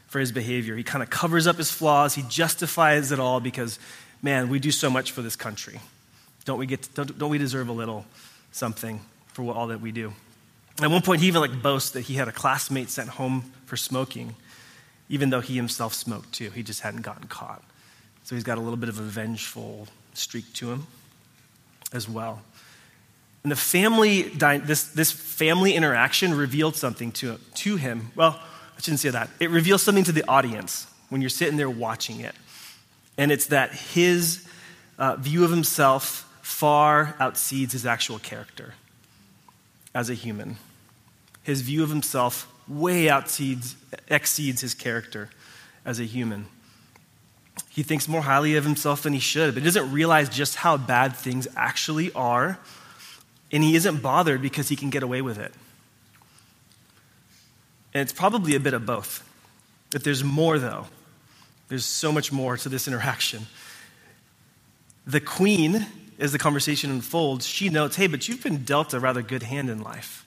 for 0.07 0.19
his 0.19 0.31
behavior. 0.31 0.75
He 0.75 0.83
kind 0.83 1.03
of 1.03 1.09
covers 1.09 1.47
up 1.47 1.57
his 1.57 1.71
flaws, 1.71 2.15
he 2.15 2.23
justifies 2.23 3.11
it 3.11 3.19
all 3.19 3.39
because, 3.39 3.79
man, 4.21 4.49
we 4.49 4.59
do 4.59 4.71
so 4.71 4.89
much 4.89 5.11
for 5.11 5.21
this 5.21 5.35
country. 5.35 5.79
Don't 6.45 6.57
we, 6.57 6.65
get 6.65 6.83
to, 6.83 6.93
don't, 6.93 7.19
don't 7.19 7.29
we 7.29 7.37
deserve 7.37 7.67
a 7.67 7.73
little 7.73 8.05
something 8.51 9.01
for 9.27 9.43
what, 9.43 9.55
all 9.55 9.67
that 9.67 9.81
we 9.81 9.91
do? 9.91 10.13
At 10.81 10.91
one 10.91 11.01
point, 11.01 11.21
he 11.21 11.27
even 11.27 11.41
like 11.41 11.61
boasts 11.61 11.91
that 11.91 12.01
he 12.01 12.13
had 12.15 12.27
a 12.27 12.31
classmate 12.31 12.89
sent 12.89 13.09
home 13.09 13.51
for 13.65 13.75
smoking, 13.75 14.35
even 15.09 15.29
though 15.29 15.41
he 15.41 15.55
himself 15.55 15.93
smoked 15.93 16.33
too. 16.33 16.51
He 16.51 16.63
just 16.63 16.81
hadn't 16.81 17.01
gotten 17.01 17.27
caught. 17.27 17.63
So 18.23 18.35
he's 18.35 18.43
got 18.43 18.57
a 18.57 18.61
little 18.61 18.77
bit 18.77 18.89
of 18.89 18.99
a 18.99 19.03
vengeful 19.03 19.87
streak 20.13 20.51
to 20.53 20.71
him 20.71 20.87
as 21.93 22.07
well. 22.07 22.41
And 23.43 23.51
the 23.51 23.55
family, 23.55 24.23
this, 24.23 24.85
this 24.85 25.11
family 25.11 25.73
interaction 25.73 26.33
revealed 26.33 26.75
something 26.75 27.11
to, 27.13 27.39
to 27.55 27.75
him. 27.77 28.11
Well, 28.15 28.39
I 28.77 28.81
shouldn't 28.81 28.99
say 28.99 29.09
that. 29.09 29.29
It 29.39 29.49
reveals 29.49 29.81
something 29.81 30.03
to 30.03 30.11
the 30.11 30.27
audience 30.27 30.87
when 31.09 31.21
you're 31.21 31.29
sitting 31.29 31.57
there 31.57 31.69
watching 31.69 32.19
it. 32.19 32.35
And 33.17 33.31
it's 33.31 33.47
that 33.47 33.71
his 33.73 34.47
uh, 34.97 35.15
view 35.15 35.43
of 35.43 35.51
himself 35.51 36.23
far 36.41 37.15
outseeds 37.19 37.71
his 37.71 37.85
actual 37.85 38.19
character 38.19 38.73
as 39.93 40.09
a 40.09 40.13
human. 40.13 40.57
His 41.43 41.61
view 41.61 41.83
of 41.83 41.89
himself 41.89 42.51
way 42.67 43.05
outseeds, 43.05 43.75
exceeds 44.09 44.61
his 44.61 44.73
character 44.73 45.29
as 45.85 45.99
a 45.99 46.03
human. 46.03 46.47
He 47.69 47.83
thinks 47.83 48.07
more 48.07 48.21
highly 48.21 48.55
of 48.55 48.63
himself 48.63 49.03
than 49.03 49.13
he 49.13 49.19
should, 49.19 49.53
but 49.53 49.63
he 49.63 49.65
doesn't 49.65 49.91
realize 49.91 50.29
just 50.29 50.55
how 50.55 50.77
bad 50.77 51.15
things 51.15 51.47
actually 51.55 52.11
are. 52.13 52.59
And 53.51 53.63
he 53.63 53.75
isn't 53.75 54.01
bothered 54.01 54.41
because 54.41 54.69
he 54.69 54.75
can 54.75 54.89
get 54.89 55.03
away 55.03 55.21
with 55.21 55.37
it. 55.37 55.53
And 57.93 58.01
it's 58.01 58.13
probably 58.13 58.55
a 58.55 58.59
bit 58.59 58.73
of 58.73 58.85
both. 58.85 59.27
But 59.91 60.03
there's 60.03 60.23
more, 60.23 60.59
though. 60.59 60.87
There's 61.69 61.85
so 61.85 62.11
much 62.11 62.31
more 62.31 62.57
to 62.57 62.69
this 62.69 62.87
interaction. 62.87 63.47
The 65.05 65.21
queen, 65.21 65.85
as 66.19 66.31
the 66.31 66.37
conversation 66.37 66.91
unfolds, 66.91 67.47
she 67.47 67.69
notes, 67.69 67.95
hey, 67.95 68.07
but 68.07 68.27
you've 68.27 68.43
been 68.43 68.63
dealt 68.63 68.93
a 68.93 68.99
rather 68.99 69.21
good 69.21 69.43
hand 69.43 69.69
in 69.69 69.81
life. 69.81 70.25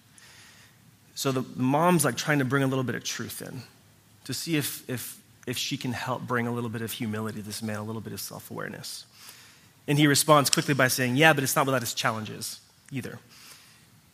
So 1.14 1.32
the 1.32 1.44
mom's 1.54 2.04
like 2.04 2.16
trying 2.16 2.38
to 2.38 2.44
bring 2.46 2.62
a 2.62 2.66
little 2.66 2.84
bit 2.84 2.94
of 2.94 3.04
truth 3.04 3.42
in 3.42 3.62
to 4.24 4.32
see 4.32 4.56
if, 4.56 4.88
if, 4.88 5.20
if 5.46 5.58
she 5.58 5.76
can 5.76 5.92
help 5.92 6.22
bring 6.22 6.46
a 6.46 6.52
little 6.52 6.70
bit 6.70 6.80
of 6.80 6.92
humility 6.92 7.40
to 7.40 7.46
this 7.46 7.62
man, 7.62 7.78
a 7.78 7.82
little 7.82 8.00
bit 8.00 8.14
of 8.14 8.20
self 8.20 8.50
awareness. 8.50 9.04
And 9.86 9.98
he 9.98 10.06
responds 10.06 10.48
quickly 10.48 10.72
by 10.72 10.88
saying, 10.88 11.16
Yeah, 11.16 11.34
but 11.34 11.44
it's 11.44 11.56
not 11.56 11.66
without 11.66 11.82
its 11.82 11.92
challenges 11.94 12.60
either. 12.90 13.18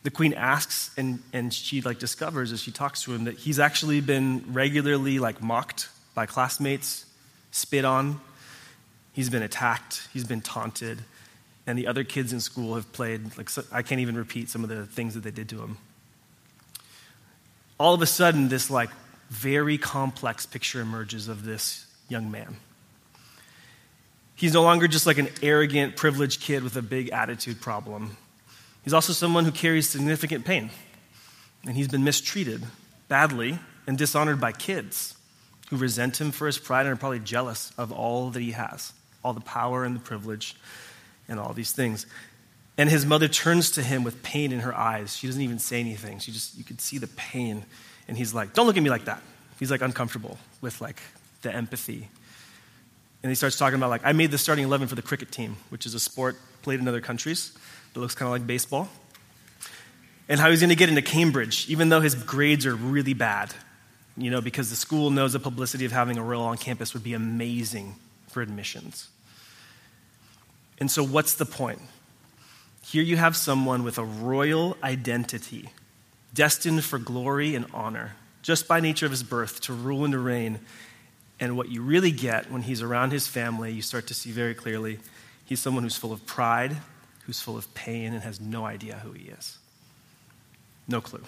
The 0.03 0.11
queen 0.11 0.33
asks, 0.33 0.91
and, 0.97 1.19
and 1.33 1.53
she 1.53 1.81
like 1.81 1.99
discovers 1.99 2.51
as 2.51 2.61
she 2.61 2.71
talks 2.71 3.03
to 3.03 3.13
him 3.13 3.25
that 3.25 3.35
he's 3.35 3.59
actually 3.59 3.99
been 4.01 4.43
regularly 4.53 5.19
like 5.19 5.41
mocked 5.41 5.89
by 6.13 6.25
classmates, 6.25 7.05
spit 7.51 7.83
on. 7.83 8.21
He's 9.13 9.29
been 9.29 9.43
attacked. 9.43 10.07
He's 10.13 10.23
been 10.23 10.41
taunted, 10.41 10.99
and 11.65 11.77
the 11.77 11.87
other 11.87 12.03
kids 12.03 12.31
in 12.31 12.39
school 12.39 12.75
have 12.75 12.91
played 12.93 13.37
like 13.37 13.49
I 13.71 13.81
can't 13.81 13.99
even 14.01 14.15
repeat 14.15 14.49
some 14.49 14.63
of 14.63 14.69
the 14.69 14.85
things 14.85 15.15
that 15.15 15.23
they 15.23 15.31
did 15.31 15.49
to 15.49 15.61
him. 15.61 15.77
All 17.79 17.93
of 17.93 18.01
a 18.01 18.05
sudden, 18.05 18.47
this 18.47 18.69
like 18.69 18.89
very 19.29 19.77
complex 19.77 20.45
picture 20.45 20.81
emerges 20.81 21.27
of 21.27 21.43
this 21.43 21.85
young 22.07 22.31
man. 22.31 22.55
He's 24.35 24.53
no 24.53 24.61
longer 24.61 24.87
just 24.87 25.07
like 25.07 25.17
an 25.17 25.29
arrogant, 25.41 25.95
privileged 25.95 26.41
kid 26.41 26.63
with 26.63 26.75
a 26.77 26.81
big 26.81 27.09
attitude 27.09 27.59
problem. 27.59 28.15
He's 28.87 28.93
also 28.93 29.11
someone 29.11 29.43
who 29.43 29.51
carries 29.51 29.89
significant 29.89 30.45
pain. 30.45 30.69
And 31.65 31.75
he's 31.75 31.89
been 31.89 32.05
mistreated 32.05 32.63
badly 33.09 33.59
and 33.85 33.97
dishonored 33.97 34.39
by 34.39 34.53
kids 34.53 35.13
who 35.69 35.75
resent 35.75 36.21
him 36.21 36.31
for 36.31 36.47
his 36.47 36.57
pride 36.57 36.85
and 36.85 36.93
are 36.93 36.95
probably 36.95 37.19
jealous 37.19 37.73
of 37.77 37.91
all 37.91 38.29
that 38.29 38.39
he 38.39 38.51
has 38.51 38.93
all 39.25 39.33
the 39.33 39.41
power 39.41 39.83
and 39.83 39.93
the 39.93 39.99
privilege 39.99 40.55
and 41.27 41.37
all 41.37 41.51
these 41.51 41.73
things. 41.73 42.05
And 42.77 42.89
his 42.89 43.05
mother 43.05 43.27
turns 43.27 43.71
to 43.71 43.83
him 43.83 44.05
with 44.05 44.23
pain 44.23 44.53
in 44.53 44.61
her 44.61 44.73
eyes. 44.73 45.17
She 45.17 45.27
doesn't 45.27 45.41
even 45.41 45.59
say 45.59 45.81
anything. 45.81 46.19
She 46.19 46.31
just, 46.31 46.57
you 46.57 46.63
could 46.63 46.79
see 46.79 46.97
the 46.97 47.07
pain. 47.07 47.65
And 48.07 48.17
he's 48.17 48.33
like, 48.33 48.53
Don't 48.53 48.67
look 48.67 48.77
at 48.77 48.83
me 48.83 48.89
like 48.89 49.03
that. 49.03 49.21
He's 49.59 49.69
like 49.69 49.81
uncomfortable 49.81 50.37
with 50.61 50.79
like 50.79 51.01
the 51.41 51.53
empathy. 51.53 52.07
And 53.21 53.29
he 53.29 53.35
starts 53.35 53.57
talking 53.57 53.75
about 53.75 53.89
like, 53.89 54.05
I 54.05 54.13
made 54.13 54.31
the 54.31 54.37
starting 54.37 54.63
11 54.63 54.87
for 54.87 54.95
the 54.95 55.01
cricket 55.01 55.29
team, 55.29 55.57
which 55.71 55.85
is 55.85 55.93
a 55.93 55.99
sport 55.99 56.37
played 56.61 56.79
in 56.79 56.87
other 56.87 57.01
countries 57.01 57.51
that 57.97 58.01
looks 58.01 58.13
kind 58.13 58.27
of 58.27 58.31
like 58.31 58.45
baseball. 58.45 58.87
And 60.29 60.39
how 60.39 60.51
he's 60.51 60.59
going 60.59 60.69
to 60.69 60.75
get 60.75 60.87
into 60.87 61.01
Cambridge, 61.01 61.67
even 61.67 61.89
though 61.89 61.99
his 61.99 62.13
grades 62.13 62.63
are 62.67 62.75
really 62.75 63.15
bad. 63.15 63.55
You 64.15 64.29
know, 64.29 64.39
because 64.39 64.69
the 64.69 64.75
school 64.75 65.09
knows 65.09 65.33
the 65.33 65.39
publicity 65.39 65.83
of 65.83 65.91
having 65.91 66.19
a 66.19 66.23
royal 66.23 66.43
on 66.43 66.57
campus 66.57 66.93
would 66.93 67.03
be 67.03 67.15
amazing 67.15 67.95
for 68.27 68.43
admissions. 68.43 69.09
And 70.79 70.91
so, 70.91 71.03
what's 71.03 71.33
the 71.33 71.45
point? 71.45 71.81
Here 72.85 73.01
you 73.01 73.17
have 73.17 73.35
someone 73.35 73.83
with 73.83 73.97
a 73.97 74.03
royal 74.03 74.77
identity, 74.83 75.69
destined 76.35 76.83
for 76.83 76.99
glory 76.99 77.55
and 77.55 77.65
honor, 77.73 78.11
just 78.43 78.67
by 78.67 78.79
nature 78.79 79.07
of 79.07 79.11
his 79.11 79.23
birth, 79.23 79.61
to 79.61 79.73
rule 79.73 80.03
and 80.03 80.11
to 80.11 80.19
reign. 80.19 80.59
And 81.39 81.57
what 81.57 81.69
you 81.69 81.81
really 81.81 82.11
get 82.11 82.51
when 82.51 82.61
he's 82.61 82.83
around 82.83 83.11
his 83.11 83.25
family, 83.25 83.71
you 83.71 83.81
start 83.81 84.05
to 84.07 84.13
see 84.13 84.29
very 84.31 84.53
clearly 84.53 84.99
he's 85.45 85.59
someone 85.59 85.81
who's 85.81 85.97
full 85.97 86.13
of 86.13 86.25
pride, 86.27 86.77
who's 87.27 87.39
full 87.39 87.57
of 87.57 87.71
pain, 87.75 88.13
and 88.13 88.23
has 88.23 88.41
no 88.41 88.65
idea 88.65 88.95
who 89.03 89.11
he 89.11 89.27
is. 89.27 89.59
No 90.87 91.01
clue. 91.01 91.23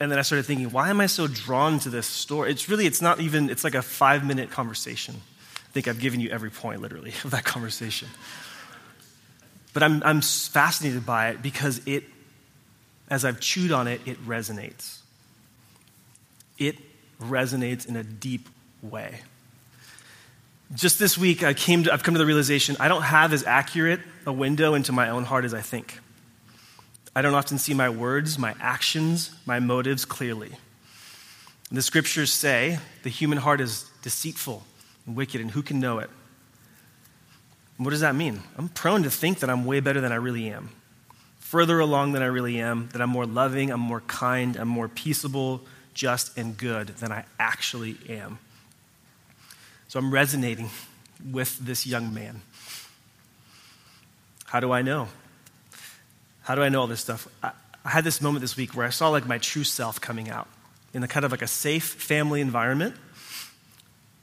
And 0.00 0.10
then 0.10 0.18
I 0.18 0.22
started 0.22 0.44
thinking, 0.44 0.70
why 0.70 0.90
am 0.90 1.00
I 1.00 1.06
so 1.06 1.26
drawn 1.26 1.80
to 1.80 1.90
this 1.90 2.06
story? 2.06 2.52
It's 2.52 2.68
really, 2.68 2.86
it's 2.86 3.02
not 3.02 3.20
even, 3.20 3.50
it's 3.50 3.64
like 3.64 3.74
a 3.74 3.82
five 3.82 4.24
minute 4.24 4.50
conversation. 4.50 5.16
I 5.56 5.72
think 5.72 5.88
I've 5.88 5.98
given 5.98 6.20
you 6.20 6.30
every 6.30 6.50
point, 6.50 6.80
literally, 6.80 7.12
of 7.24 7.32
that 7.32 7.44
conversation. 7.44 8.08
But 9.74 9.82
I'm, 9.82 10.02
I'm 10.04 10.20
fascinated 10.20 11.04
by 11.04 11.30
it 11.30 11.42
because 11.42 11.80
it, 11.84 12.04
as 13.10 13.24
I've 13.24 13.40
chewed 13.40 13.72
on 13.72 13.88
it, 13.88 14.00
it 14.06 14.24
resonates. 14.24 14.98
It 16.56 16.76
resonates 17.20 17.86
in 17.86 17.96
a 17.96 18.04
deep 18.04 18.48
way. 18.82 19.22
Just 20.74 20.98
this 20.98 21.16
week, 21.16 21.42
I 21.42 21.54
came 21.54 21.84
to, 21.84 21.92
I've 21.92 22.02
come 22.02 22.14
to 22.14 22.18
the 22.18 22.26
realization 22.26 22.76
I 22.78 22.88
don't 22.88 23.02
have 23.02 23.32
as 23.32 23.42
accurate 23.44 24.00
a 24.26 24.32
window 24.32 24.74
into 24.74 24.92
my 24.92 25.08
own 25.08 25.24
heart 25.24 25.46
as 25.46 25.54
I 25.54 25.62
think. 25.62 25.98
I 27.16 27.22
don't 27.22 27.34
often 27.34 27.56
see 27.56 27.72
my 27.72 27.88
words, 27.88 28.38
my 28.38 28.54
actions, 28.60 29.30
my 29.46 29.60
motives 29.60 30.04
clearly. 30.04 30.52
The 31.72 31.80
scriptures 31.80 32.32
say 32.32 32.78
the 33.02 33.08
human 33.08 33.38
heart 33.38 33.60
is 33.60 33.90
deceitful 34.02 34.62
and 35.06 35.16
wicked, 35.16 35.40
and 35.40 35.50
who 35.50 35.62
can 35.62 35.80
know 35.80 35.98
it? 35.98 36.10
what 37.78 37.90
does 37.90 38.00
that 38.00 38.16
mean? 38.16 38.40
I'm 38.56 38.68
prone 38.68 39.04
to 39.04 39.10
think 39.10 39.38
that 39.38 39.48
I'm 39.48 39.64
way 39.64 39.78
better 39.78 40.00
than 40.00 40.10
I 40.10 40.16
really 40.16 40.48
am, 40.50 40.70
further 41.38 41.78
along 41.78 42.12
than 42.12 42.22
I 42.22 42.26
really 42.26 42.60
am, 42.60 42.88
that 42.92 43.00
I'm 43.00 43.10
more 43.10 43.24
loving, 43.24 43.70
I'm 43.70 43.80
more 43.80 44.00
kind, 44.00 44.56
I'm 44.56 44.68
more 44.68 44.88
peaceable, 44.88 45.60
just, 45.94 46.36
and 46.36 46.56
good 46.56 46.88
than 46.98 47.12
I 47.12 47.24
actually 47.38 47.96
am. 48.08 48.40
So 49.88 49.98
I'm 49.98 50.12
resonating 50.12 50.70
with 51.32 51.58
this 51.58 51.86
young 51.86 52.12
man. 52.12 52.42
How 54.44 54.60
do 54.60 54.70
I 54.72 54.82
know? 54.82 55.08
How 56.42 56.54
do 56.54 56.62
I 56.62 56.68
know 56.68 56.82
all 56.82 56.86
this 56.86 57.00
stuff? 57.00 57.26
I, 57.42 57.52
I 57.84 57.90
had 57.90 58.04
this 58.04 58.20
moment 58.20 58.42
this 58.42 58.56
week 58.56 58.74
where 58.74 58.86
I 58.86 58.90
saw 58.90 59.08
like 59.08 59.26
my 59.26 59.38
true 59.38 59.64
self 59.64 60.00
coming 60.00 60.28
out 60.28 60.48
in 60.92 61.02
a 61.02 61.08
kind 61.08 61.24
of 61.24 61.30
like 61.30 61.42
a 61.42 61.46
safe 61.46 61.84
family 61.84 62.40
environment 62.40 62.96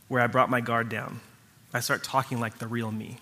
where 0.07 0.21
I 0.21 0.27
brought 0.27 0.49
my 0.49 0.61
guard 0.61 0.89
down. 0.89 1.19
I 1.73 1.79
start 1.79 2.03
talking 2.03 2.39
like 2.39 2.59
the 2.59 2.67
real 2.67 2.91
me. 2.91 3.17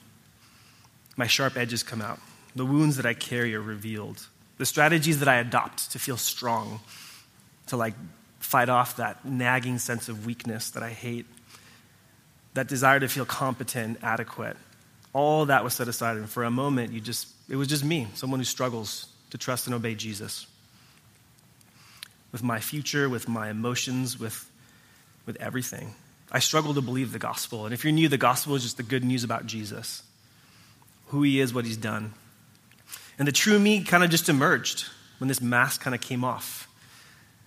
My 1.15 1.27
sharp 1.27 1.57
edges 1.57 1.81
come 1.81 2.01
out. 2.01 2.19
The 2.55 2.65
wounds 2.65 2.97
that 2.97 3.05
I 3.05 3.13
carry 3.13 3.55
are 3.55 3.61
revealed. 3.61 4.27
The 4.57 4.65
strategies 4.65 5.19
that 5.19 5.27
I 5.27 5.35
adopt 5.35 5.91
to 5.91 5.99
feel 5.99 6.17
strong, 6.17 6.81
to 7.67 7.77
like 7.77 7.93
fight 8.39 8.69
off 8.69 8.97
that 8.97 9.25
nagging 9.25 9.79
sense 9.79 10.09
of 10.09 10.25
weakness 10.25 10.69
that 10.71 10.83
I 10.83 10.89
hate 10.89 11.25
that 12.53 12.67
desire 12.67 12.99
to 12.99 13.07
feel 13.07 13.25
competent, 13.25 13.99
adequate, 14.03 14.57
all 15.11 15.45
that 15.45 15.63
was 15.63 15.73
set 15.73 15.87
aside. 15.87 16.17
And 16.17 16.29
for 16.29 16.43
a 16.43 16.51
moment, 16.51 16.91
you 16.91 16.99
just, 16.99 17.27
it 17.49 17.55
was 17.55 17.67
just 17.67 17.83
me, 17.83 18.07
someone 18.13 18.39
who 18.39 18.45
struggles 18.45 19.07
to 19.31 19.37
trust 19.37 19.67
and 19.67 19.75
obey 19.75 19.95
Jesus. 19.95 20.47
With 22.31 22.43
my 22.43 22.59
future, 22.59 23.09
with 23.09 23.27
my 23.27 23.49
emotions, 23.49 24.19
with, 24.19 24.49
with 25.25 25.39
everything. 25.39 25.93
I 26.31 26.39
struggle 26.39 26.73
to 26.73 26.81
believe 26.81 27.11
the 27.11 27.19
gospel. 27.19 27.65
And 27.65 27.73
if 27.73 27.83
you're 27.83 27.93
new, 27.93 28.09
the 28.09 28.17
gospel 28.17 28.55
is 28.55 28.63
just 28.63 28.77
the 28.77 28.83
good 28.83 29.03
news 29.03 29.23
about 29.23 29.45
Jesus 29.45 30.03
who 31.07 31.21
he 31.21 31.39
is, 31.39 31.53
what 31.53 31.63
he's 31.63 31.77
done. 31.77 32.11
And 33.19 33.27
the 33.27 33.31
true 33.31 33.59
me 33.59 33.83
kind 33.83 34.03
of 34.03 34.09
just 34.09 34.29
emerged 34.29 34.85
when 35.19 35.27
this 35.27 35.39
mask 35.41 35.79
kind 35.81 35.93
of 35.93 36.01
came 36.01 36.23
off. 36.23 36.67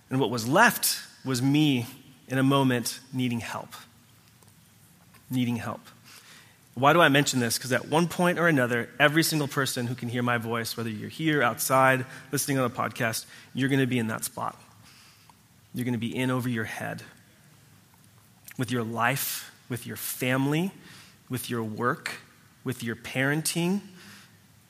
And 0.09 0.21
what 0.21 0.29
was 0.29 0.47
left 0.47 1.01
was 1.25 1.41
me 1.41 1.85
in 2.29 2.37
a 2.37 2.43
moment 2.43 3.01
needing 3.11 3.41
help 3.41 3.73
needing 5.29 5.57
help. 5.57 5.81
Why 6.75 6.93
do 6.93 7.01
I 7.01 7.09
mention 7.09 7.39
this? 7.39 7.57
Because 7.57 7.73
at 7.73 7.87
one 7.87 8.07
point 8.07 8.37
or 8.37 8.47
another, 8.47 8.89
every 8.99 9.23
single 9.23 9.47
person 9.47 9.87
who 9.87 9.95
can 9.95 10.09
hear 10.09 10.21
my 10.21 10.37
voice, 10.37 10.77
whether 10.77 10.89
you're 10.89 11.09
here, 11.09 11.41
outside, 11.41 12.05
listening 12.31 12.59
on 12.59 12.65
a 12.65 12.69
podcast, 12.69 13.25
you're 13.53 13.69
going 13.69 13.79
to 13.79 13.87
be 13.87 13.97
in 13.97 14.07
that 14.07 14.23
spot. 14.23 14.59
You're 15.73 15.85
going 15.85 15.93
to 15.93 15.99
be 15.99 16.15
in 16.15 16.29
over 16.29 16.47
your 16.47 16.65
head 16.65 17.01
with 18.57 18.71
your 18.71 18.83
life, 18.83 19.51
with 19.69 19.87
your 19.87 19.97
family, 19.97 20.71
with 21.29 21.49
your 21.49 21.63
work, 21.63 22.11
with 22.63 22.83
your 22.83 22.95
parenting, 22.95 23.81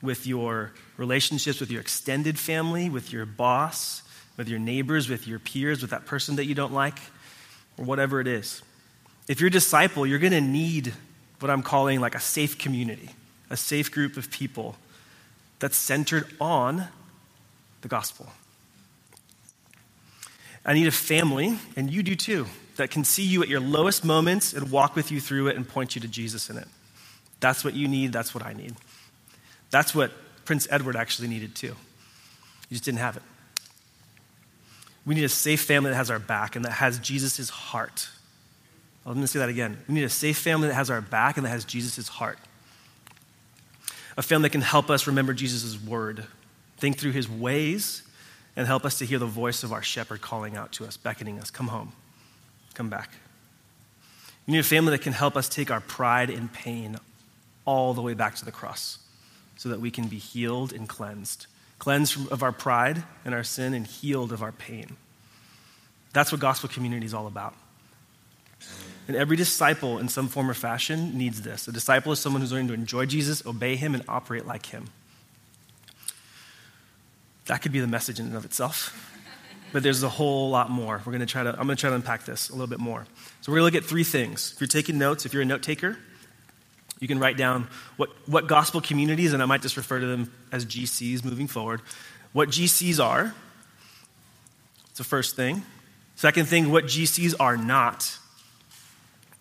with 0.02 0.26
your 0.26 0.72
relationships 0.96 1.60
with 1.60 1.70
your 1.70 1.80
extended 1.80 2.38
family, 2.38 2.90
with 2.90 3.12
your 3.12 3.24
boss, 3.24 4.02
with 4.36 4.48
your 4.48 4.58
neighbors, 4.58 5.08
with 5.08 5.26
your 5.26 5.38
peers, 5.38 5.80
with 5.80 5.90
that 5.90 6.06
person 6.06 6.36
that 6.36 6.44
you 6.44 6.54
don't 6.54 6.72
like, 6.72 6.98
or 7.76 7.84
whatever 7.84 8.20
it 8.20 8.26
is. 8.26 8.62
If 9.28 9.40
you're 9.40 9.48
a 9.48 9.52
disciple, 9.52 10.06
you're 10.06 10.18
going 10.18 10.32
to 10.32 10.40
need 10.40 10.94
what 11.40 11.50
I'm 11.50 11.62
calling 11.62 12.00
like 12.00 12.14
a 12.14 12.20
safe 12.20 12.58
community, 12.58 13.10
a 13.50 13.56
safe 13.56 13.92
group 13.92 14.16
of 14.16 14.30
people 14.30 14.76
that's 15.58 15.76
centered 15.76 16.26
on 16.40 16.88
the 17.82 17.88
gospel. 17.88 18.30
I 20.64 20.72
need 20.72 20.86
a 20.86 20.92
family, 20.92 21.58
and 21.76 21.90
you 21.90 22.02
do 22.02 22.14
too, 22.14 22.46
that 22.76 22.90
can 22.90 23.04
see 23.04 23.22
you 23.22 23.42
at 23.42 23.48
your 23.48 23.60
lowest 23.60 24.04
moments 24.04 24.52
and 24.52 24.70
walk 24.70 24.96
with 24.96 25.10
you 25.10 25.20
through 25.20 25.48
it 25.48 25.56
and 25.56 25.68
point 25.68 25.94
you 25.94 26.00
to 26.00 26.08
Jesus 26.08 26.50
in 26.50 26.56
it. 26.56 26.68
That's 27.40 27.64
what 27.64 27.74
you 27.74 27.86
need, 27.86 28.12
that's 28.12 28.34
what 28.34 28.44
I 28.44 28.52
need. 28.52 28.74
That's 29.70 29.94
what 29.94 30.12
Prince 30.44 30.66
Edward 30.70 30.96
actually 30.96 31.28
needed 31.28 31.54
too. 31.54 31.76
He 32.68 32.74
just 32.74 32.84
didn't 32.84 32.98
have 32.98 33.16
it. 33.16 33.22
We 35.04 35.14
need 35.14 35.24
a 35.24 35.28
safe 35.28 35.62
family 35.62 35.90
that 35.90 35.96
has 35.96 36.10
our 36.10 36.18
back 36.18 36.56
and 36.56 36.64
that 36.64 36.72
has 36.72 36.98
Jesus' 36.98 37.48
heart 37.48 38.08
I'm 39.08 39.14
going 39.14 39.24
to 39.24 39.28
say 39.28 39.38
that 39.38 39.48
again. 39.48 39.78
We 39.88 39.94
need 39.94 40.04
a 40.04 40.10
safe 40.10 40.36
family 40.36 40.68
that 40.68 40.74
has 40.74 40.90
our 40.90 41.00
back 41.00 41.38
and 41.38 41.46
that 41.46 41.50
has 41.50 41.64
Jesus' 41.64 42.08
heart. 42.08 42.38
A 44.18 44.22
family 44.22 44.48
that 44.48 44.52
can 44.52 44.60
help 44.60 44.90
us 44.90 45.06
remember 45.06 45.32
Jesus' 45.32 45.82
word, 45.82 46.26
think 46.76 46.98
through 46.98 47.12
his 47.12 47.28
ways, 47.28 48.02
and 48.54 48.66
help 48.66 48.84
us 48.84 48.98
to 48.98 49.06
hear 49.06 49.18
the 49.18 49.24
voice 49.26 49.62
of 49.62 49.72
our 49.72 49.82
shepherd 49.82 50.20
calling 50.20 50.56
out 50.56 50.72
to 50.72 50.84
us, 50.84 50.98
beckoning 50.98 51.38
us, 51.38 51.50
come 51.50 51.68
home, 51.68 51.92
come 52.74 52.90
back. 52.90 53.12
We 54.46 54.52
need 54.52 54.60
a 54.60 54.64
family 54.64 54.90
that 54.90 55.02
can 55.02 55.14
help 55.14 55.36
us 55.36 55.48
take 55.48 55.70
our 55.70 55.80
pride 55.80 56.28
and 56.28 56.52
pain 56.52 56.98
all 57.64 57.94
the 57.94 58.02
way 58.02 58.12
back 58.12 58.34
to 58.36 58.44
the 58.44 58.52
cross 58.52 58.98
so 59.56 59.70
that 59.70 59.80
we 59.80 59.90
can 59.90 60.08
be 60.08 60.18
healed 60.18 60.72
and 60.72 60.86
cleansed. 60.86 61.46
Cleansed 61.78 62.30
of 62.30 62.42
our 62.42 62.52
pride 62.52 63.04
and 63.24 63.34
our 63.34 63.44
sin 63.44 63.72
and 63.72 63.86
healed 63.86 64.32
of 64.32 64.42
our 64.42 64.52
pain. 64.52 64.96
That's 66.12 66.30
what 66.30 66.42
gospel 66.42 66.68
community 66.68 67.06
is 67.06 67.14
all 67.14 67.26
about. 67.26 67.54
And 69.08 69.16
every 69.16 69.38
disciple, 69.38 69.98
in 69.98 70.08
some 70.08 70.28
form 70.28 70.50
or 70.50 70.54
fashion, 70.54 71.16
needs 71.16 71.40
this. 71.40 71.66
A 71.66 71.72
disciple 71.72 72.12
is 72.12 72.20
someone 72.20 72.42
who's 72.42 72.52
learning 72.52 72.68
to 72.68 72.74
enjoy 72.74 73.06
Jesus, 73.06 73.44
obey 73.46 73.74
him, 73.74 73.94
and 73.94 74.04
operate 74.06 74.46
like 74.46 74.66
him. 74.66 74.90
That 77.46 77.62
could 77.62 77.72
be 77.72 77.80
the 77.80 77.86
message 77.86 78.20
in 78.20 78.26
and 78.26 78.36
of 78.36 78.44
itself. 78.44 79.06
But 79.72 79.82
there's 79.82 80.02
a 80.02 80.08
whole 80.10 80.50
lot 80.50 80.70
more. 80.70 81.02
We're 81.04 81.12
going 81.12 81.20
to 81.20 81.26
try 81.26 81.42
to, 81.42 81.50
I'm 81.50 81.66
going 81.66 81.76
to 81.76 81.80
try 81.80 81.88
to 81.88 81.96
unpack 81.96 82.26
this 82.26 82.50
a 82.50 82.52
little 82.52 82.66
bit 82.66 82.80
more. 82.80 83.06
So 83.40 83.50
we're 83.50 83.58
going 83.58 83.70
to 83.70 83.76
look 83.76 83.84
at 83.84 83.88
three 83.88 84.04
things. 84.04 84.52
If 84.54 84.60
you're 84.60 84.68
taking 84.68 84.98
notes, 84.98 85.24
if 85.24 85.32
you're 85.32 85.42
a 85.42 85.46
note 85.46 85.62
taker, 85.62 85.98
you 87.00 87.08
can 87.08 87.18
write 87.18 87.38
down 87.38 87.68
what, 87.96 88.10
what 88.28 88.46
gospel 88.46 88.82
communities, 88.82 89.32
and 89.32 89.42
I 89.42 89.46
might 89.46 89.62
just 89.62 89.78
refer 89.78 90.00
to 90.00 90.06
them 90.06 90.32
as 90.52 90.66
GCs 90.66 91.24
moving 91.24 91.46
forward, 91.46 91.80
what 92.32 92.50
GCs 92.50 93.02
are. 93.02 93.34
It's 94.90 94.98
the 94.98 95.04
first 95.04 95.34
thing. 95.34 95.62
Second 96.16 96.46
thing, 96.46 96.70
what 96.70 96.84
GCs 96.84 97.34
are 97.40 97.56
not. 97.56 98.18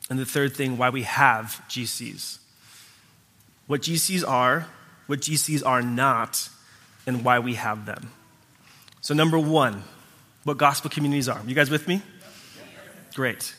And 0.10 0.18
the 0.18 0.26
third 0.26 0.56
thing, 0.56 0.78
why 0.78 0.90
we 0.90 1.04
have 1.04 1.62
GCs. 1.70 2.40
What 3.68 3.82
GCs 3.82 4.28
are, 4.28 4.68
what 5.08 5.20
GCs 5.20 5.66
are 5.66 5.82
not, 5.82 6.50
and 7.06 7.24
why 7.24 7.40
we 7.40 7.56
have 7.56 7.86
them. 7.86 8.12
So, 9.02 9.14
number 9.14 9.38
one, 9.38 9.84
what 10.44 10.58
gospel 10.58 10.90
communities 10.90 11.28
are. 11.28 11.42
You 11.46 11.56
guys 11.56 11.70
with 11.70 11.88
me? 11.88 12.02
Great. 13.14 13.54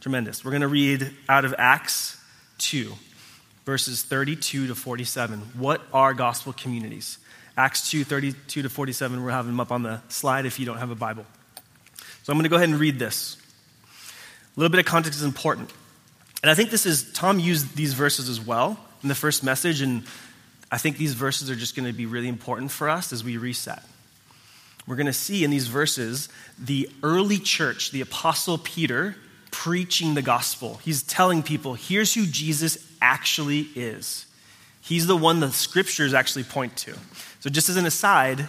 Tremendous. 0.00 0.44
We're 0.44 0.50
going 0.50 0.62
to 0.62 0.68
read 0.68 1.10
out 1.28 1.44
of 1.44 1.54
Acts 1.56 2.18
2, 2.58 2.92
verses 3.64 4.02
32 4.02 4.68
to 4.68 4.74
47. 4.74 5.40
What 5.54 5.82
are 5.92 6.14
gospel 6.14 6.52
communities? 6.52 7.18
Acts 7.56 7.90
2, 7.90 8.04
32 8.04 8.62
to 8.62 8.68
47. 8.68 9.22
We're 9.22 9.30
having 9.30 9.52
them 9.52 9.60
up 9.60 9.72
on 9.72 9.82
the 9.82 10.02
slide 10.08 10.44
if 10.44 10.58
you 10.60 10.66
don't 10.66 10.78
have 10.78 10.90
a 10.90 10.94
Bible. 10.94 11.24
So 12.22 12.32
I'm 12.32 12.36
going 12.36 12.44
to 12.44 12.50
go 12.50 12.56
ahead 12.56 12.68
and 12.68 12.78
read 12.78 12.98
this. 12.98 13.36
A 14.56 14.60
little 14.60 14.70
bit 14.70 14.80
of 14.80 14.86
context 14.86 15.18
is 15.18 15.24
important. 15.24 15.70
And 16.42 16.50
I 16.50 16.54
think 16.54 16.70
this 16.70 16.86
is, 16.86 17.12
Tom 17.12 17.38
used 17.38 17.76
these 17.76 17.92
verses 17.92 18.28
as 18.28 18.40
well 18.40 18.78
in 19.02 19.08
the 19.08 19.14
first 19.14 19.44
message, 19.44 19.82
and 19.82 20.04
I 20.70 20.78
think 20.78 20.96
these 20.96 21.12
verses 21.12 21.50
are 21.50 21.56
just 21.56 21.76
going 21.76 21.86
to 21.86 21.92
be 21.92 22.06
really 22.06 22.28
important 22.28 22.70
for 22.70 22.88
us 22.88 23.12
as 23.12 23.22
we 23.22 23.36
reset. 23.36 23.82
We're 24.86 24.96
going 24.96 25.06
to 25.06 25.12
see 25.12 25.44
in 25.44 25.50
these 25.50 25.66
verses 25.66 26.28
the 26.58 26.88
early 27.02 27.38
church, 27.38 27.90
the 27.90 28.00
Apostle 28.00 28.56
Peter, 28.58 29.16
preaching 29.50 30.14
the 30.14 30.22
gospel. 30.22 30.80
He's 30.84 31.02
telling 31.02 31.42
people, 31.42 31.74
here's 31.74 32.14
who 32.14 32.24
Jesus 32.24 32.78
actually 33.02 33.68
is. 33.74 34.26
He's 34.80 35.06
the 35.06 35.16
one 35.16 35.40
the 35.40 35.50
scriptures 35.50 36.14
actually 36.14 36.44
point 36.44 36.76
to. 36.78 36.94
So, 37.40 37.50
just 37.50 37.68
as 37.68 37.76
an 37.76 37.86
aside, 37.86 38.46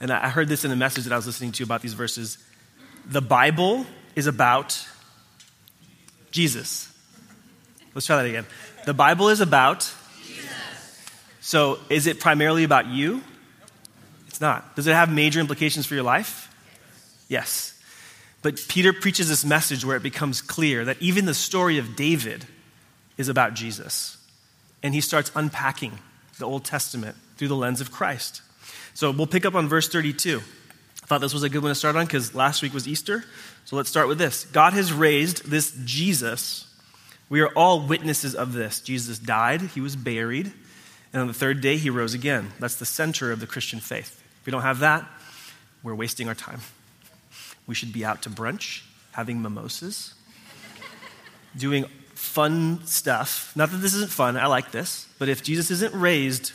and 0.00 0.12
I 0.12 0.28
heard 0.28 0.48
this 0.48 0.64
in 0.64 0.70
a 0.70 0.76
message 0.76 1.04
that 1.04 1.12
I 1.12 1.16
was 1.16 1.26
listening 1.26 1.52
to 1.52 1.64
about 1.64 1.82
these 1.82 1.94
verses, 1.94 2.38
the 3.04 3.20
Bible 3.20 3.86
is 4.14 4.26
about 4.28 4.86
Jesus. 6.30 6.90
Let's 7.94 8.06
try 8.06 8.16
that 8.16 8.26
again. 8.26 8.46
The 8.86 8.94
Bible 8.94 9.28
is 9.28 9.40
about 9.40 9.92
Jesus. 10.24 10.50
So, 11.40 11.78
is 11.88 12.06
it 12.06 12.20
primarily 12.20 12.64
about 12.64 12.86
you? 12.86 13.22
It's 14.28 14.40
not. 14.40 14.76
Does 14.76 14.86
it 14.86 14.94
have 14.94 15.12
major 15.12 15.40
implications 15.40 15.86
for 15.86 15.94
your 15.94 16.04
life? 16.04 16.54
Yes. 17.28 17.80
But 18.42 18.64
Peter 18.68 18.92
preaches 18.92 19.28
this 19.28 19.44
message 19.44 19.84
where 19.84 19.96
it 19.96 20.02
becomes 20.02 20.40
clear 20.40 20.84
that 20.84 21.00
even 21.00 21.26
the 21.26 21.34
story 21.34 21.78
of 21.78 21.94
David 21.94 22.46
is 23.18 23.28
about 23.28 23.54
Jesus. 23.54 24.16
And 24.82 24.94
he 24.94 25.00
starts 25.00 25.30
unpacking 25.34 25.98
the 26.38 26.46
Old 26.46 26.64
Testament 26.64 27.16
through 27.36 27.48
the 27.48 27.56
lens 27.56 27.80
of 27.80 27.92
Christ. 27.92 28.40
So 28.94 29.10
we'll 29.10 29.26
pick 29.26 29.44
up 29.44 29.54
on 29.54 29.68
verse 29.68 29.88
32. 29.88 30.38
I 30.38 31.06
thought 31.06 31.20
this 31.20 31.34
was 31.34 31.42
a 31.42 31.48
good 31.48 31.62
one 31.62 31.70
to 31.70 31.74
start 31.74 31.96
on 31.96 32.06
because 32.06 32.34
last 32.34 32.62
week 32.62 32.72
was 32.72 32.88
Easter. 32.88 33.24
So 33.64 33.76
let's 33.76 33.88
start 33.88 34.08
with 34.08 34.18
this 34.18 34.44
God 34.46 34.72
has 34.72 34.92
raised 34.92 35.50
this 35.50 35.72
Jesus. 35.84 36.66
We 37.28 37.40
are 37.42 37.48
all 37.48 37.86
witnesses 37.86 38.34
of 38.34 38.52
this. 38.52 38.80
Jesus 38.80 39.18
died, 39.18 39.60
he 39.60 39.80
was 39.80 39.94
buried, 39.94 40.52
and 41.12 41.22
on 41.22 41.28
the 41.28 41.34
third 41.34 41.60
day 41.60 41.76
he 41.76 41.88
rose 41.88 42.12
again. 42.12 42.52
That's 42.58 42.74
the 42.74 42.86
center 42.86 43.30
of 43.30 43.38
the 43.38 43.46
Christian 43.46 43.78
faith. 43.78 44.20
If 44.40 44.46
we 44.46 44.50
don't 44.50 44.62
have 44.62 44.80
that, 44.80 45.06
we're 45.84 45.94
wasting 45.94 46.26
our 46.26 46.34
time. 46.34 46.60
We 47.68 47.76
should 47.76 47.92
be 47.92 48.04
out 48.04 48.22
to 48.22 48.30
brunch, 48.30 48.82
having 49.12 49.40
mimosas, 49.40 50.14
doing 51.56 51.84
fun 52.14 52.84
stuff. 52.84 53.52
Not 53.54 53.70
that 53.70 53.78
this 53.78 53.94
isn't 53.94 54.10
fun, 54.10 54.36
I 54.36 54.46
like 54.46 54.72
this, 54.72 55.06
but 55.18 55.28
if 55.28 55.42
Jesus 55.42 55.70
isn't 55.70 55.94
raised, 55.94 56.52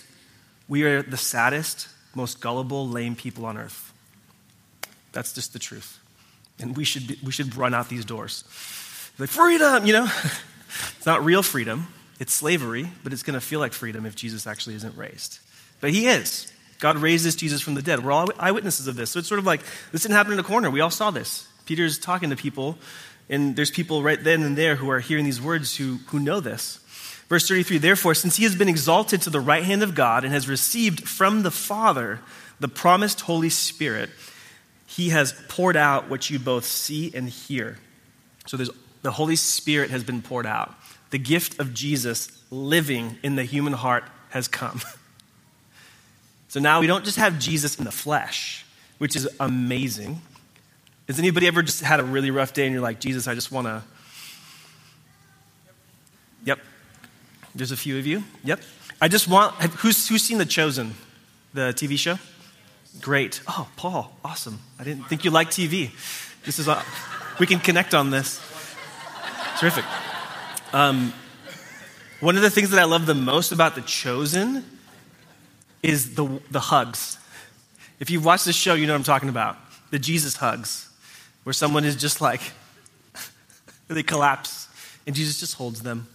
we 0.68 0.84
are 0.84 1.02
the 1.02 1.18
saddest, 1.18 1.88
most 2.14 2.42
gullible, 2.42 2.88
lame 2.88 3.16
people 3.16 3.46
on 3.46 3.58
earth. 3.58 3.94
That's 5.14 5.32
just 5.32 5.54
the 5.54 5.60
truth. 5.60 6.00
And 6.60 6.76
we 6.76 6.84
should, 6.84 7.08
be, 7.08 7.20
we 7.24 7.32
should 7.32 7.56
run 7.56 7.74
out 7.74 7.90
these 7.90 8.06
doors. 8.06 8.44
Like, 9.18 9.30
freedom, 9.30 9.86
you 9.86 9.94
know? 9.94 10.06
it's 10.98 11.06
not 11.06 11.24
real 11.24 11.44
freedom, 11.44 11.88
it's 12.20 12.34
slavery, 12.34 12.90
but 13.04 13.14
it's 13.14 13.24
going 13.24 13.34
to 13.34 13.46
feel 13.46 13.60
like 13.60 13.74
freedom 13.74 14.06
if 14.06 14.16
Jesus 14.16 14.48
actually 14.48 14.76
isn't 14.76 14.96
raised. 14.98 15.40
But 15.82 15.92
he 15.92 16.08
is. 16.08 16.52
God 16.80 16.98
raises 16.98 17.36
Jesus 17.36 17.62
from 17.62 17.76
the 17.76 17.82
dead. 17.82 18.04
We're 18.04 18.12
all 18.12 18.30
eyewitnesses 18.38 18.88
of 18.88 18.96
this. 18.96 19.12
So 19.12 19.20
it's 19.20 19.28
sort 19.28 19.40
of 19.40 19.46
like 19.46 19.62
this 19.92 20.02
didn't 20.02 20.16
happen 20.16 20.34
in 20.34 20.40
a 20.40 20.44
corner. 20.44 20.70
We 20.70 20.82
all 20.82 20.90
saw 20.90 21.12
this. 21.12 21.48
Peter's 21.66 21.98
talking 21.98 22.30
to 22.30 22.36
people, 22.36 22.78
and 23.30 23.56
there's 23.56 23.72
people 23.72 24.04
right 24.04 24.22
then 24.22 24.44
and 24.44 24.58
there 24.58 24.76
who 24.76 24.90
are 24.90 25.00
hearing 25.00 25.26
these 25.26 25.42
words 25.42 25.76
who, 25.76 26.00
who 26.08 26.20
know 26.20 26.40
this. 26.40 26.80
Verse 27.30 27.48
33 27.48 27.80
Therefore, 27.80 28.14
since 28.14 28.36
he 28.36 28.44
has 28.44 28.56
been 28.56 28.70
exalted 28.70 29.22
to 29.24 29.30
the 29.30 29.40
right 29.40 29.64
hand 29.64 29.84
of 29.84 29.96
God 29.96 30.24
and 30.24 30.34
has 30.34 30.48
received 30.48 31.08
from 31.08 31.44
the 31.44 31.52
Father 31.52 32.20
the 32.60 32.68
promised 32.68 33.22
Holy 33.22 33.50
Spirit, 33.50 34.10
he 34.86 35.10
has 35.10 35.34
poured 35.50 35.76
out 35.76 36.10
what 36.10 36.30
you 36.30 36.40
both 36.40 36.66
see 36.66 37.12
and 37.14 37.30
hear. 37.30 37.78
So 38.46 38.58
the 39.02 39.12
Holy 39.12 39.36
Spirit 39.36 39.90
has 39.90 40.04
been 40.04 40.22
poured 40.22 40.46
out. 40.46 40.74
The 41.10 41.20
gift 41.20 41.60
of 41.60 41.74
Jesus 41.74 42.30
living 42.52 43.18
in 43.24 43.36
the 43.36 43.44
human 43.44 43.74
heart 43.74 44.04
has 44.30 44.48
come. 44.48 44.82
So 46.56 46.62
now 46.62 46.80
we 46.80 46.88
don't 46.88 47.04
just 47.04 47.18
have 47.18 47.38
Jesus 47.38 47.78
in 47.78 47.84
the 47.84 47.92
flesh, 47.92 48.66
which 48.98 49.18
is 49.18 49.28
amazing. 49.42 50.22
Has 51.06 51.20
anybody 51.20 51.48
ever 51.48 51.62
just 51.62 51.82
had 51.82 52.00
a 52.00 52.04
really 52.04 52.32
rough 52.32 52.54
day 52.54 52.64
and 52.64 52.72
you're 52.72 52.82
like, 52.82 53.02
Jesus, 53.02 53.28
I 53.28 53.36
just 53.36 53.52
want 53.52 53.68
to. 53.68 53.84
Yep. 56.46 56.60
There's 57.56 57.74
a 57.74 57.76
few 57.76 57.98
of 57.98 58.08
you. 58.08 58.24
Yep. 58.46 58.62
I 59.02 59.10
just 59.10 59.28
want. 59.28 59.54
Who's, 59.56 60.08
who's 60.08 60.24
seen 60.24 60.38
The 60.38 60.46
Chosen, 60.46 60.94
the 61.54 61.74
TV 61.74 62.00
show? 62.00 62.20
Great. 63.02 63.42
Oh, 63.48 63.68
Paul, 63.76 64.16
awesome. 64.24 64.60
I 64.80 64.84
didn't 64.84 65.04
think 65.04 65.26
you 65.26 65.32
liked 65.32 65.52
TV. 65.52 65.92
This 66.44 66.60
is, 66.60 66.68
a, 66.68 66.84
we 67.40 67.46
can 67.46 67.60
connect 67.60 67.94
on 67.94 68.10
this. 68.10 68.40
Terrific. 69.60 69.86
Um, 70.74 71.14
one 72.20 72.36
of 72.36 72.42
the 72.42 72.50
things 72.50 72.72
that 72.72 72.80
I 72.80 72.86
love 72.86 73.06
the 73.06 73.16
most 73.16 73.52
about 73.52 73.76
The 73.76 73.82
Chosen 73.82 74.66
is 75.84 76.16
the, 76.16 76.42
the 76.50 76.60
hugs. 76.60 77.18
If 78.00 78.10
you've 78.10 78.26
watched 78.26 78.46
this 78.46 78.56
show, 78.56 78.74
you 78.74 78.88
know 78.88 78.94
what 78.94 79.00
I'm 79.00 79.04
talking 79.04 79.30
about. 79.30 79.58
The 79.92 80.00
Jesus 80.00 80.36
hugs, 80.38 80.90
where 81.44 81.54
someone 81.54 81.86
is 81.86 81.96
just 81.96 82.22
like, 82.22 82.42
they 83.88 84.04
collapse, 84.04 84.68
and 85.06 85.16
Jesus 85.16 85.40
just 85.40 85.56
holds 85.56 85.82
them. 85.84 86.08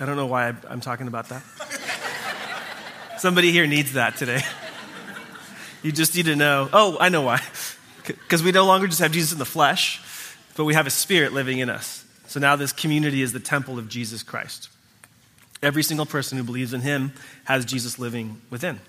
I 0.00 0.06
don't 0.06 0.16
know 0.16 0.26
why 0.26 0.54
I'm 0.68 0.80
talking 0.80 1.08
about 1.08 1.28
that. 1.28 1.42
Somebody 3.18 3.50
here 3.50 3.66
needs 3.66 3.94
that 3.94 4.16
today. 4.16 4.42
You 5.80 5.92
just 5.92 6.16
need 6.16 6.26
to 6.26 6.34
know. 6.34 6.68
Oh, 6.72 6.96
I 6.98 7.08
know 7.08 7.22
why. 7.22 7.40
Because 8.04 8.42
we 8.42 8.50
no 8.50 8.66
longer 8.66 8.88
just 8.88 8.98
have 8.98 9.12
Jesus 9.12 9.32
in 9.32 9.38
the 9.38 9.44
flesh, 9.44 10.02
but 10.56 10.64
we 10.64 10.74
have 10.74 10.88
a 10.88 10.90
spirit 10.90 11.32
living 11.32 11.60
in 11.60 11.70
us. 11.70 12.04
So 12.26 12.40
now 12.40 12.56
this 12.56 12.72
community 12.72 13.22
is 13.22 13.32
the 13.32 13.40
temple 13.40 13.78
of 13.78 13.88
Jesus 13.88 14.24
Christ. 14.24 14.70
Every 15.62 15.84
single 15.84 16.04
person 16.04 16.36
who 16.36 16.42
believes 16.42 16.74
in 16.74 16.80
him 16.80 17.12
has 17.44 17.64
Jesus 17.64 17.96
living 17.96 18.40
within. 18.50 18.80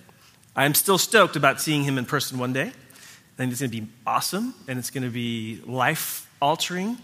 I 0.55 0.65
am 0.65 0.73
still 0.73 0.97
stoked 0.97 1.35
about 1.35 1.61
seeing 1.61 1.83
him 1.83 1.99
in 1.99 2.05
person 2.05 2.39
one 2.39 2.53
day. 2.53 2.71
I 2.71 3.37
think 3.37 3.51
it's 3.51 3.61
going 3.61 3.71
to 3.71 3.81
be 3.81 3.87
awesome, 4.05 4.55
and 4.67 4.79
it's 4.79 4.89
going 4.89 5.03
to 5.03 5.11
be 5.11 5.61
life 5.67 6.27
altering, 6.41 6.97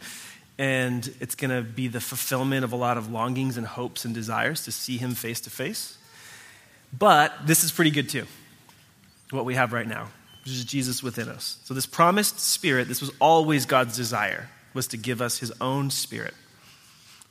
and 0.57 1.09
it's 1.19 1.35
going 1.35 1.51
to 1.51 1.61
be 1.61 1.87
the 1.87 2.01
fulfillment 2.01 2.63
of 2.63 2.73
a 2.73 2.75
lot 2.75 2.97
of 2.97 3.11
longings 3.11 3.55
and 3.55 3.67
hopes 3.67 4.03
and 4.03 4.15
desires 4.15 4.65
to 4.65 4.71
see 4.71 4.97
him 4.97 5.13
face 5.13 5.39
to 5.41 5.51
face. 5.51 5.97
But 6.97 7.33
this 7.45 7.63
is 7.63 7.71
pretty 7.71 7.91
good 7.91 8.09
too, 8.09 8.25
what 9.31 9.45
we 9.45 9.55
have 9.55 9.73
right 9.73 9.87
now, 9.87 10.09
which 10.43 10.53
is 10.53 10.63
Jesus 10.63 11.01
within 11.01 11.29
us. 11.29 11.57
So, 11.65 11.73
this 11.73 11.85
promised 11.85 12.39
spirit, 12.39 12.87
this 12.87 13.01
was 13.01 13.11
always 13.19 13.65
God's 13.65 13.95
desire, 13.95 14.49
was 14.73 14.87
to 14.87 14.97
give 14.97 15.21
us 15.21 15.39
his 15.39 15.51
own 15.59 15.89
spirit. 15.89 16.33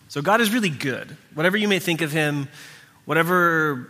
So 0.09 0.22
God 0.22 0.40
is 0.40 0.53
really 0.53 0.70
good. 0.70 1.16
Whatever 1.35 1.57
you 1.57 1.66
may 1.66 1.81
think 1.81 2.00
of 2.00 2.12
him, 2.12 2.48
whatever 3.05 3.88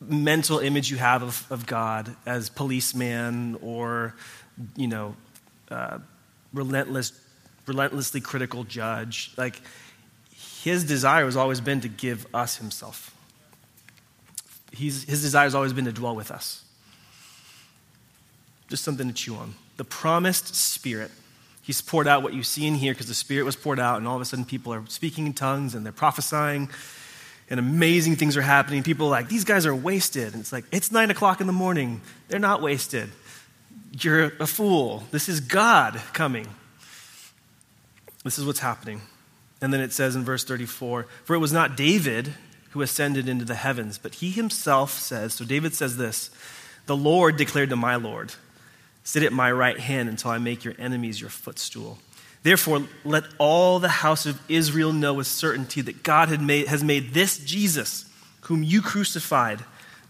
mental 0.00 0.58
image 0.58 0.90
you 0.90 0.96
have 0.96 1.22
of, 1.22 1.46
of 1.50 1.66
God 1.66 2.14
as 2.24 2.48
policeman 2.48 3.58
or, 3.60 4.14
you 4.76 4.88
know, 4.88 5.16
uh, 5.70 5.98
relentless, 6.54 7.12
relentlessly 7.66 8.20
critical 8.22 8.64
judge. 8.64 9.32
Like, 9.36 9.60
his 10.62 10.84
desire 10.84 11.26
has 11.26 11.36
always 11.36 11.60
been 11.60 11.82
to 11.82 11.88
give 11.88 12.26
us 12.34 12.56
himself. 12.56 13.13
He's, 14.74 15.04
his 15.04 15.22
desire 15.22 15.44
has 15.44 15.54
always 15.54 15.72
been 15.72 15.84
to 15.84 15.92
dwell 15.92 16.16
with 16.16 16.30
us. 16.30 16.64
Just 18.68 18.84
something 18.84 19.06
to 19.08 19.14
chew 19.14 19.36
on. 19.36 19.54
The 19.76 19.84
promised 19.84 20.54
Spirit. 20.54 21.10
He's 21.62 21.80
poured 21.80 22.06
out 22.06 22.22
what 22.22 22.34
you 22.34 22.42
see 22.42 22.66
in 22.66 22.74
here 22.74 22.92
because 22.92 23.08
the 23.08 23.14
Spirit 23.14 23.44
was 23.44 23.56
poured 23.56 23.80
out, 23.80 23.98
and 23.98 24.06
all 24.06 24.16
of 24.16 24.22
a 24.22 24.24
sudden 24.24 24.44
people 24.44 24.72
are 24.72 24.84
speaking 24.88 25.26
in 25.26 25.32
tongues 25.32 25.74
and 25.74 25.84
they're 25.84 25.92
prophesying 25.92 26.68
and 27.50 27.60
amazing 27.60 28.16
things 28.16 28.36
are 28.36 28.42
happening. 28.42 28.82
People 28.82 29.06
are 29.06 29.10
like, 29.10 29.28
these 29.28 29.44
guys 29.44 29.66
are 29.66 29.74
wasted. 29.74 30.32
And 30.32 30.40
it's 30.40 30.52
like, 30.52 30.64
it's 30.72 30.90
nine 30.90 31.10
o'clock 31.10 31.40
in 31.40 31.46
the 31.46 31.52
morning. 31.52 32.00
They're 32.28 32.38
not 32.38 32.62
wasted. 32.62 33.10
You're 34.00 34.32
a 34.40 34.46
fool. 34.46 35.04
This 35.10 35.28
is 35.28 35.40
God 35.40 36.00
coming. 36.12 36.48
This 38.24 38.38
is 38.38 38.46
what's 38.46 38.60
happening. 38.60 39.02
And 39.60 39.72
then 39.72 39.80
it 39.80 39.92
says 39.92 40.16
in 40.16 40.24
verse 40.24 40.44
34 40.44 41.06
For 41.24 41.34
it 41.34 41.38
was 41.38 41.52
not 41.52 41.76
David 41.76 42.32
who 42.74 42.82
ascended 42.82 43.28
into 43.28 43.44
the 43.44 43.54
heavens, 43.54 43.98
but 43.98 44.16
he 44.16 44.32
himself 44.32 44.90
says, 44.90 45.32
so 45.34 45.44
David 45.44 45.74
says 45.74 45.96
this 45.96 46.28
The 46.86 46.96
Lord 46.96 47.36
declared 47.36 47.70
to 47.70 47.76
my 47.76 47.94
Lord, 47.94 48.34
Sit 49.04 49.22
at 49.22 49.32
my 49.32 49.52
right 49.52 49.78
hand 49.78 50.08
until 50.08 50.32
I 50.32 50.38
make 50.38 50.64
your 50.64 50.74
enemies 50.76 51.20
your 51.20 51.30
footstool. 51.30 51.98
Therefore, 52.42 52.82
let 53.04 53.24
all 53.38 53.78
the 53.78 53.88
house 53.88 54.26
of 54.26 54.40
Israel 54.48 54.92
know 54.92 55.14
with 55.14 55.28
certainty 55.28 55.82
that 55.82 56.02
God 56.02 56.40
made, 56.40 56.66
has 56.66 56.82
made 56.82 57.14
this 57.14 57.38
Jesus, 57.38 58.06
whom 58.42 58.64
you 58.64 58.82
crucified, 58.82 59.60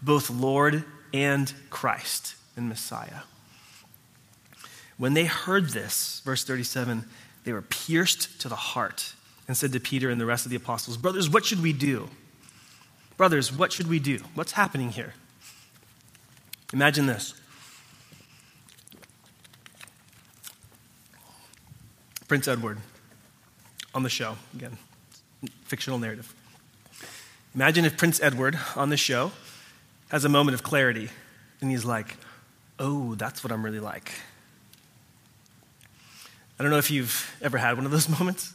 both 0.01 0.31
Lord 0.31 0.83
and 1.13 1.53
Christ 1.69 2.35
and 2.57 2.67
Messiah. 2.67 3.21
When 4.97 5.13
they 5.13 5.25
heard 5.25 5.69
this, 5.69 6.21
verse 6.25 6.43
37, 6.43 7.05
they 7.43 7.53
were 7.53 7.61
pierced 7.61 8.41
to 8.41 8.49
the 8.49 8.55
heart 8.55 9.13
and 9.47 9.55
said 9.55 9.71
to 9.73 9.79
Peter 9.79 10.09
and 10.09 10.19
the 10.19 10.25
rest 10.25 10.45
of 10.45 10.49
the 10.49 10.57
apostles, 10.57 10.97
Brothers, 10.97 11.29
what 11.29 11.45
should 11.45 11.61
we 11.61 11.73
do? 11.73 12.09
Brothers, 13.17 13.51
what 13.51 13.71
should 13.71 13.87
we 13.87 13.99
do? 13.99 14.19
What's 14.33 14.53
happening 14.53 14.89
here? 14.89 15.13
Imagine 16.73 17.05
this 17.05 17.33
Prince 22.27 22.47
Edward 22.47 22.79
on 23.93 24.03
the 24.03 24.09
show. 24.09 24.35
Again, 24.53 24.77
fictional 25.63 25.99
narrative. 25.99 26.33
Imagine 27.53 27.85
if 27.85 27.95
Prince 27.95 28.21
Edward 28.21 28.59
on 28.75 28.89
the 28.89 28.97
show 28.97 29.31
has 30.09 30.25
a 30.25 30.29
moment 30.29 30.55
of 30.55 30.63
clarity 30.63 31.09
and 31.61 31.71
he's 31.71 31.85
like, 31.85 32.17
oh, 32.79 33.15
that's 33.15 33.43
what 33.43 33.53
I'm 33.53 33.63
really 33.63 33.79
like. 33.79 34.11
I 36.59 36.63
don't 36.63 36.71
know 36.71 36.77
if 36.77 36.91
you've 36.91 37.33
ever 37.41 37.57
had 37.57 37.77
one 37.77 37.85
of 37.85 37.91
those 37.91 38.09
moments. 38.19 38.53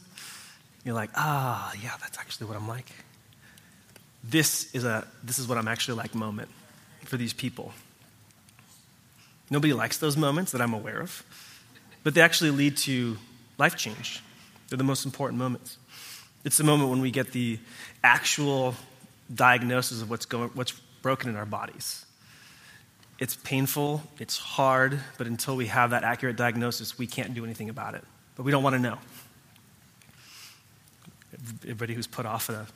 You're 0.83 0.95
like, 0.95 1.09
ah, 1.15 1.73
yeah, 1.81 1.95
that's 1.99 2.19
actually 2.19 2.47
what 2.47 2.57
I'm 2.57 2.67
like. 2.67 2.91
This 4.23 4.73
is, 4.73 4.83
a, 4.83 5.07
this 5.23 5.39
is 5.39 5.47
what 5.47 5.57
I'm 5.57 5.67
actually 5.67 5.97
like 5.97 6.13
moment 6.13 6.49
for 7.05 7.17
these 7.17 7.33
people. 7.33 7.73
Nobody 9.49 9.73
likes 9.73 9.97
those 9.97 10.15
moments 10.15 10.51
that 10.53 10.61
I'm 10.61 10.73
aware 10.73 11.01
of, 11.01 11.23
but 12.03 12.13
they 12.13 12.21
actually 12.21 12.51
lead 12.51 12.77
to 12.77 13.17
life 13.57 13.75
change. 13.75 14.21
They're 14.69 14.77
the 14.77 14.83
most 14.83 15.05
important 15.05 15.39
moments. 15.39 15.77
It's 16.45 16.57
the 16.57 16.63
moment 16.63 16.89
when 16.89 17.01
we 17.01 17.11
get 17.11 17.31
the 17.31 17.59
actual 18.03 18.75
diagnosis 19.33 20.01
of 20.01 20.09
what's, 20.09 20.25
going, 20.25 20.49
what's 20.53 20.71
broken 21.01 21.29
in 21.29 21.35
our 21.35 21.45
bodies. 21.45 22.05
It's 23.19 23.35
painful, 23.35 24.01
it's 24.17 24.37
hard, 24.37 24.99
but 25.17 25.27
until 25.27 25.55
we 25.55 25.67
have 25.67 25.91
that 25.91 26.03
accurate 26.03 26.37
diagnosis, 26.37 26.97
we 26.97 27.05
can't 27.05 27.33
do 27.35 27.43
anything 27.43 27.69
about 27.69 27.93
it. 27.93 28.03
But 28.35 28.43
we 28.43 28.51
don't 28.51 28.63
want 28.63 28.75
to 28.75 28.81
know. 28.81 28.97
Everybody 31.63 31.93
who's 31.93 32.07
put 32.07 32.25
off 32.25 32.49
of 32.49 32.55
a, 32.55 32.67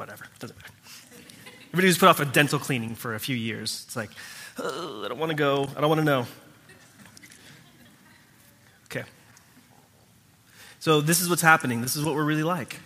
whatever, 0.00 0.24
doesn't 0.38 0.56
matter. 0.56 0.72
Everybody 1.68 1.88
who's 1.88 1.98
put 1.98 2.08
off 2.08 2.20
a 2.20 2.24
dental 2.24 2.58
cleaning 2.58 2.94
for 2.94 3.14
a 3.14 3.20
few 3.20 3.36
years, 3.36 3.84
it's 3.86 3.94
like, 3.94 4.10
oh, 4.58 5.02
I 5.04 5.08
don't 5.08 5.18
want 5.18 5.30
to 5.30 5.36
go, 5.36 5.68
I 5.76 5.80
don't 5.80 5.90
want 5.90 6.00
to 6.00 6.04
know. 6.04 6.26
Okay. 8.86 9.04
So, 10.80 11.02
this 11.02 11.20
is 11.20 11.28
what's 11.28 11.42
happening. 11.42 11.82
This 11.82 11.94
is 11.94 12.04
what 12.04 12.14
we're 12.14 12.24
really 12.24 12.42
like. 12.42 12.80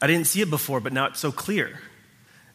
I 0.00 0.06
didn't 0.06 0.26
see 0.26 0.42
it 0.42 0.50
before, 0.50 0.80
but 0.80 0.92
now 0.92 1.06
it's 1.06 1.18
so 1.18 1.32
clear. 1.32 1.80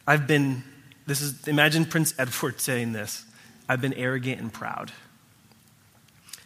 I've 0.06 0.28
been, 0.28 0.62
this 1.06 1.20
is, 1.20 1.48
imagine 1.48 1.84
Prince 1.84 2.14
Edward 2.18 2.60
saying 2.60 2.92
this 2.92 3.24
I've 3.68 3.80
been 3.80 3.94
arrogant 3.94 4.40
and 4.40 4.52
proud. 4.52 4.92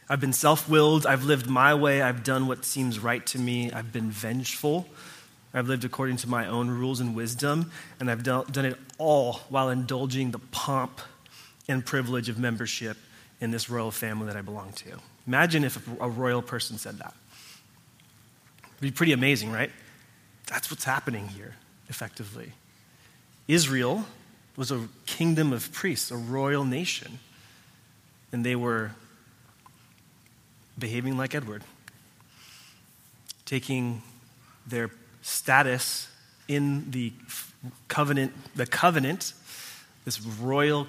I've 0.09 0.21
been 0.21 0.33
self 0.33 0.67
willed. 0.69 1.07
I've 1.07 1.25
lived 1.25 1.49
my 1.49 1.75
way. 1.75 2.01
I've 2.01 2.25
done 2.25 2.47
what 2.47 2.65
seems 2.65 2.99
right 2.99 3.25
to 3.27 3.39
me. 3.39 3.71
I've 3.71 3.93
been 3.93 4.11
vengeful. 4.11 4.89
I've 5.57 5.69
lived 5.69 5.87
according 5.87 6.19
to 6.19 6.29
my 6.29 6.47
own 6.47 6.69
rules 6.69 7.01
and 7.01 7.17
wisdom. 7.17 7.73
And 7.99 8.11
I've 8.11 8.23
done, 8.23 8.45
it 8.67 8.79
all 8.99 9.41
while 9.49 9.71
indulging 9.71 10.31
the 10.31 10.39
pomp 10.39 11.01
and 11.67 11.85
privilege 11.85 12.29
of 12.29 12.39
membership 12.39 12.99
in 13.41 13.51
this 13.51 13.71
royal 13.71 13.91
family 13.91 14.27
that 14.27 14.37
I 14.37 14.43
belong 14.43 14.73
to. 14.75 14.99
Imagine 15.27 15.65
if 15.65 15.89
a 16.01 16.09
royal 16.09 16.43
person 16.43 16.77
said 16.77 16.99
that. 16.99 17.15
It'd 18.63 18.81
be 18.83 18.91
pretty 18.91 19.13
amazing, 19.13 19.51
right? 19.51 19.71
That's 20.47 20.71
what's 20.71 20.85
happening 20.85 21.29
here, 21.29 21.57
effectively. 21.89 22.53
Israel 23.49 24.05
was 24.57 24.71
a 24.71 24.89
kingdom 25.07 25.55
of 25.55 25.73
priests, 25.73 26.11
a 26.11 26.17
royal 26.17 26.65
nation, 26.65 27.19
and 28.31 28.45
they 28.45 28.57
were 28.57 28.93
behaving 30.79 31.17
like 31.17 31.35
Edward, 31.35 31.65
taking 33.47 34.03
their 34.67 34.91
status 35.27 36.09
in 36.49 36.91
the 36.91 37.13
covenant, 37.89 38.33
the 38.55 38.67
covenant, 38.67 39.33
this 40.05 40.21
royal, 40.25 40.87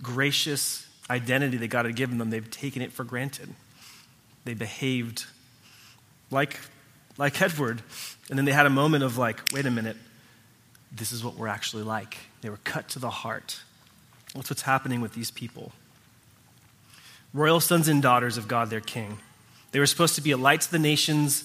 gracious 0.00 0.86
identity 1.10 1.56
that 1.56 1.68
God 1.68 1.86
had 1.86 1.96
given 1.96 2.18
them, 2.18 2.30
they've 2.30 2.50
taken 2.50 2.82
it 2.82 2.92
for 2.92 3.02
granted. 3.02 3.48
They 4.44 4.54
behaved 4.54 5.26
like 6.30 6.58
like 7.18 7.42
Edward. 7.42 7.82
And 8.28 8.38
then 8.38 8.46
they 8.46 8.52
had 8.52 8.66
a 8.66 8.70
moment 8.70 9.04
of 9.04 9.18
like, 9.18 9.52
wait 9.52 9.66
a 9.66 9.70
minute, 9.70 9.96
this 10.92 11.12
is 11.12 11.24
what 11.24 11.34
we're 11.34 11.48
actually 11.48 11.82
like. 11.82 12.16
They 12.40 12.48
were 12.48 12.60
cut 12.64 12.88
to 12.90 12.98
the 12.98 13.10
heart. 13.10 13.60
That's 14.34 14.48
what's 14.48 14.62
happening 14.62 15.00
with 15.00 15.14
these 15.14 15.30
people. 15.30 15.72
Royal 17.34 17.60
sons 17.60 17.88
and 17.88 18.00
daughters 18.00 18.38
of 18.38 18.48
God, 18.48 18.70
their 18.70 18.80
king. 18.80 19.18
They 19.72 19.80
were 19.80 19.86
supposed 19.86 20.14
to 20.14 20.20
be 20.20 20.30
a 20.30 20.36
light 20.36 20.62
to 20.62 20.70
the 20.70 20.78
nations, 20.78 21.44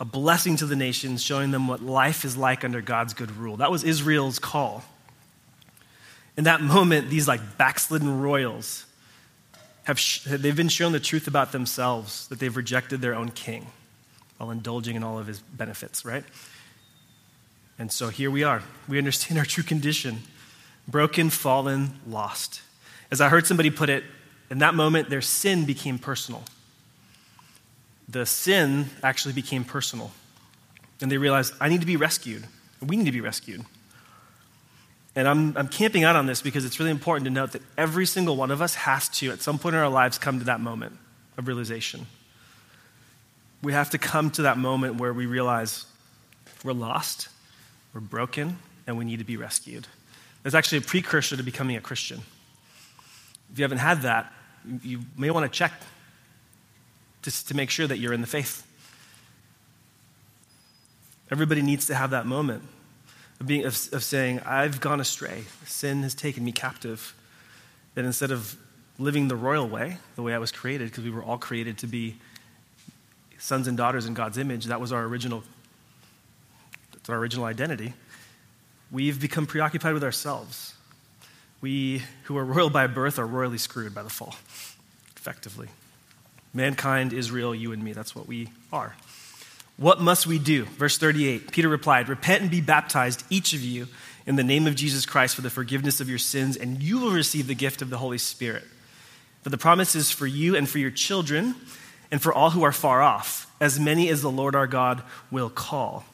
a 0.00 0.04
blessing 0.04 0.56
to 0.56 0.66
the 0.66 0.76
nations, 0.76 1.22
showing 1.22 1.50
them 1.50 1.68
what 1.68 1.82
life 1.82 2.24
is 2.24 2.36
like 2.36 2.64
under 2.64 2.80
God's 2.80 3.14
good 3.14 3.30
rule. 3.36 3.58
That 3.58 3.70
was 3.70 3.84
Israel's 3.84 4.38
call. 4.38 4.84
In 6.36 6.44
that 6.44 6.60
moment, 6.60 7.10
these 7.10 7.28
like 7.28 7.56
backslidden 7.56 8.20
royals 8.20 8.86
have 9.84 9.98
sh- 9.98 10.24
they've 10.24 10.56
been 10.56 10.68
shown 10.68 10.92
the 10.92 11.00
truth 11.00 11.28
about 11.28 11.52
themselves 11.52 12.26
that 12.28 12.40
they've 12.40 12.56
rejected 12.56 13.00
their 13.00 13.14
own 13.14 13.30
king 13.30 13.66
while 14.38 14.50
indulging 14.50 14.96
in 14.96 15.04
all 15.04 15.18
of 15.18 15.26
his 15.26 15.40
benefits, 15.40 16.04
right? 16.04 16.24
And 17.78 17.92
so 17.92 18.08
here 18.08 18.30
we 18.30 18.42
are. 18.42 18.62
We 18.88 18.98
understand 18.98 19.38
our 19.38 19.44
true 19.44 19.64
condition 19.64 20.22
broken, 20.86 21.30
fallen, 21.30 21.98
lost. 22.06 22.60
As 23.10 23.20
I 23.20 23.28
heard 23.28 23.46
somebody 23.46 23.70
put 23.70 23.88
it, 23.88 24.04
in 24.50 24.58
that 24.58 24.74
moment, 24.74 25.08
their 25.08 25.22
sin 25.22 25.64
became 25.64 25.98
personal. 25.98 26.42
The 28.08 28.26
sin 28.26 28.86
actually 29.02 29.34
became 29.34 29.64
personal. 29.64 30.12
And 31.00 31.10
they 31.10 31.18
realized, 31.18 31.54
I 31.60 31.68
need 31.68 31.80
to 31.80 31.86
be 31.86 31.96
rescued. 31.96 32.44
We 32.80 32.96
need 32.96 33.06
to 33.06 33.12
be 33.12 33.20
rescued. 33.20 33.64
And 35.16 35.28
I'm, 35.28 35.56
I'm 35.56 35.68
camping 35.68 36.04
out 36.04 36.16
on 36.16 36.26
this 36.26 36.42
because 36.42 36.64
it's 36.64 36.78
really 36.78 36.90
important 36.90 37.24
to 37.24 37.30
note 37.30 37.52
that 37.52 37.62
every 37.78 38.06
single 38.06 38.36
one 38.36 38.50
of 38.50 38.60
us 38.60 38.74
has 38.74 39.08
to, 39.10 39.30
at 39.30 39.42
some 39.42 39.58
point 39.58 39.74
in 39.74 39.80
our 39.80 39.88
lives, 39.88 40.18
come 40.18 40.38
to 40.38 40.44
that 40.46 40.60
moment 40.60 40.98
of 41.36 41.46
realization 41.46 42.06
we 43.64 43.72
have 43.72 43.90
to 43.90 43.98
come 43.98 44.30
to 44.32 44.42
that 44.42 44.58
moment 44.58 44.96
where 44.96 45.12
we 45.12 45.26
realize 45.26 45.86
we're 46.62 46.72
lost, 46.72 47.28
we're 47.92 48.00
broken, 48.00 48.58
and 48.86 48.98
we 48.98 49.04
need 49.04 49.18
to 49.18 49.24
be 49.24 49.36
rescued. 49.36 49.88
There's 50.42 50.54
actually 50.54 50.78
a 50.78 50.82
precursor 50.82 51.36
to 51.36 51.42
becoming 51.42 51.76
a 51.76 51.80
Christian. 51.80 52.20
If 53.50 53.58
you 53.58 53.64
haven't 53.64 53.78
had 53.78 54.02
that, 54.02 54.32
you 54.82 55.00
may 55.16 55.30
want 55.30 55.50
to 55.50 55.58
check 55.58 55.72
just 57.24 57.48
to 57.48 57.56
make 57.56 57.70
sure 57.70 57.86
that 57.86 57.98
you're 57.98 58.12
in 58.12 58.20
the 58.20 58.26
faith. 58.26 58.66
Everybody 61.30 61.62
needs 61.62 61.86
to 61.86 61.94
have 61.94 62.10
that 62.10 62.26
moment 62.26 62.62
of, 63.40 63.46
being, 63.46 63.64
of, 63.64 63.88
of 63.92 64.04
saying, 64.04 64.40
I've 64.40 64.78
gone 64.78 65.00
astray. 65.00 65.44
Sin 65.64 66.02
has 66.02 66.14
taken 66.14 66.44
me 66.44 66.52
captive. 66.52 67.14
That 67.94 68.04
instead 68.04 68.30
of 68.30 68.56
living 68.98 69.28
the 69.28 69.36
royal 69.36 69.66
way, 69.66 69.96
the 70.16 70.22
way 70.22 70.34
I 70.34 70.38
was 70.38 70.52
created, 70.52 70.90
because 70.90 71.02
we 71.02 71.10
were 71.10 71.22
all 71.22 71.38
created 71.38 71.78
to 71.78 71.86
be 71.86 72.16
sons 73.38 73.66
and 73.68 73.76
daughters 73.76 74.04
in 74.04 74.12
God's 74.12 74.36
image. 74.36 74.66
That 74.66 74.80
was 74.80 74.92
our 74.92 75.04
original, 75.04 75.42
that's 76.92 77.08
our 77.08 77.16
original 77.16 77.46
identity. 77.46 77.94
We've 78.90 79.18
become 79.18 79.46
preoccupied 79.46 79.94
with 79.94 80.04
ourselves. 80.04 80.74
We 81.62 82.02
who 82.24 82.36
are 82.36 82.44
royal 82.44 82.68
by 82.68 82.86
birth 82.86 83.18
are 83.18 83.26
royally 83.26 83.58
screwed 83.58 83.94
by 83.94 84.02
the 84.02 84.10
fall, 84.10 84.34
effectively. 85.16 85.68
Mankind, 86.54 87.12
Israel, 87.12 87.54
you 87.54 87.72
and 87.72 87.82
me, 87.82 87.92
that's 87.92 88.14
what 88.14 88.28
we 88.28 88.48
are. 88.72 88.94
What 89.76 90.00
must 90.00 90.26
we 90.26 90.38
do? 90.38 90.64
Verse 90.64 90.96
38 90.98 91.50
Peter 91.50 91.68
replied, 91.68 92.08
Repent 92.08 92.42
and 92.42 92.50
be 92.50 92.60
baptized, 92.60 93.24
each 93.28 93.52
of 93.52 93.60
you, 93.60 93.88
in 94.24 94.36
the 94.36 94.44
name 94.44 94.66
of 94.66 94.76
Jesus 94.76 95.04
Christ 95.04 95.34
for 95.34 95.42
the 95.42 95.50
forgiveness 95.50 96.00
of 96.00 96.08
your 96.08 96.18
sins, 96.18 96.56
and 96.56 96.82
you 96.82 97.00
will 97.00 97.10
receive 97.10 97.48
the 97.48 97.54
gift 97.54 97.82
of 97.82 97.90
the 97.90 97.98
Holy 97.98 98.18
Spirit. 98.18 98.64
For 99.42 99.50
the 99.50 99.58
promise 99.58 99.94
is 99.94 100.10
for 100.10 100.26
you 100.26 100.56
and 100.56 100.68
for 100.68 100.78
your 100.78 100.90
children, 100.90 101.56
and 102.10 102.22
for 102.22 102.32
all 102.32 102.50
who 102.50 102.62
are 102.62 102.72
far 102.72 103.02
off, 103.02 103.52
as 103.60 103.80
many 103.80 104.08
as 104.08 104.22
the 104.22 104.30
Lord 104.30 104.54
our 104.54 104.66
God 104.66 105.02
will 105.30 105.50
call. 105.50 106.04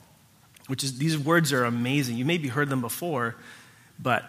Which 0.66 0.82
is, 0.82 0.98
these 0.98 1.18
words 1.18 1.52
are 1.52 1.64
amazing. 1.64 2.16
You 2.16 2.24
maybe 2.24 2.48
heard 2.48 2.70
them 2.70 2.80
before, 2.80 3.36
but 3.98 4.24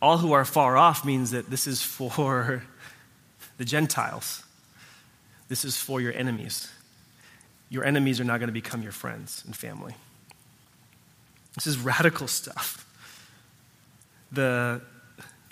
all 0.00 0.18
who 0.18 0.32
are 0.32 0.44
far 0.44 0.76
off 0.76 1.04
means 1.04 1.32
that 1.32 1.50
this 1.50 1.66
is 1.66 1.82
for 1.82 2.62
the 3.58 3.64
Gentiles. 3.64 4.44
This 5.48 5.64
is 5.64 5.76
for 5.76 6.00
your 6.00 6.12
enemies. 6.12 6.70
Your 7.70 7.84
enemies 7.84 8.20
are 8.20 8.24
not 8.24 8.38
going 8.38 8.48
to 8.48 8.52
become 8.52 8.82
your 8.82 8.92
friends 8.92 9.42
and 9.46 9.56
family. 9.56 9.94
This 11.54 11.66
is 11.66 11.78
radical 11.78 12.28
stuff. 12.28 12.86
The, 14.30 14.80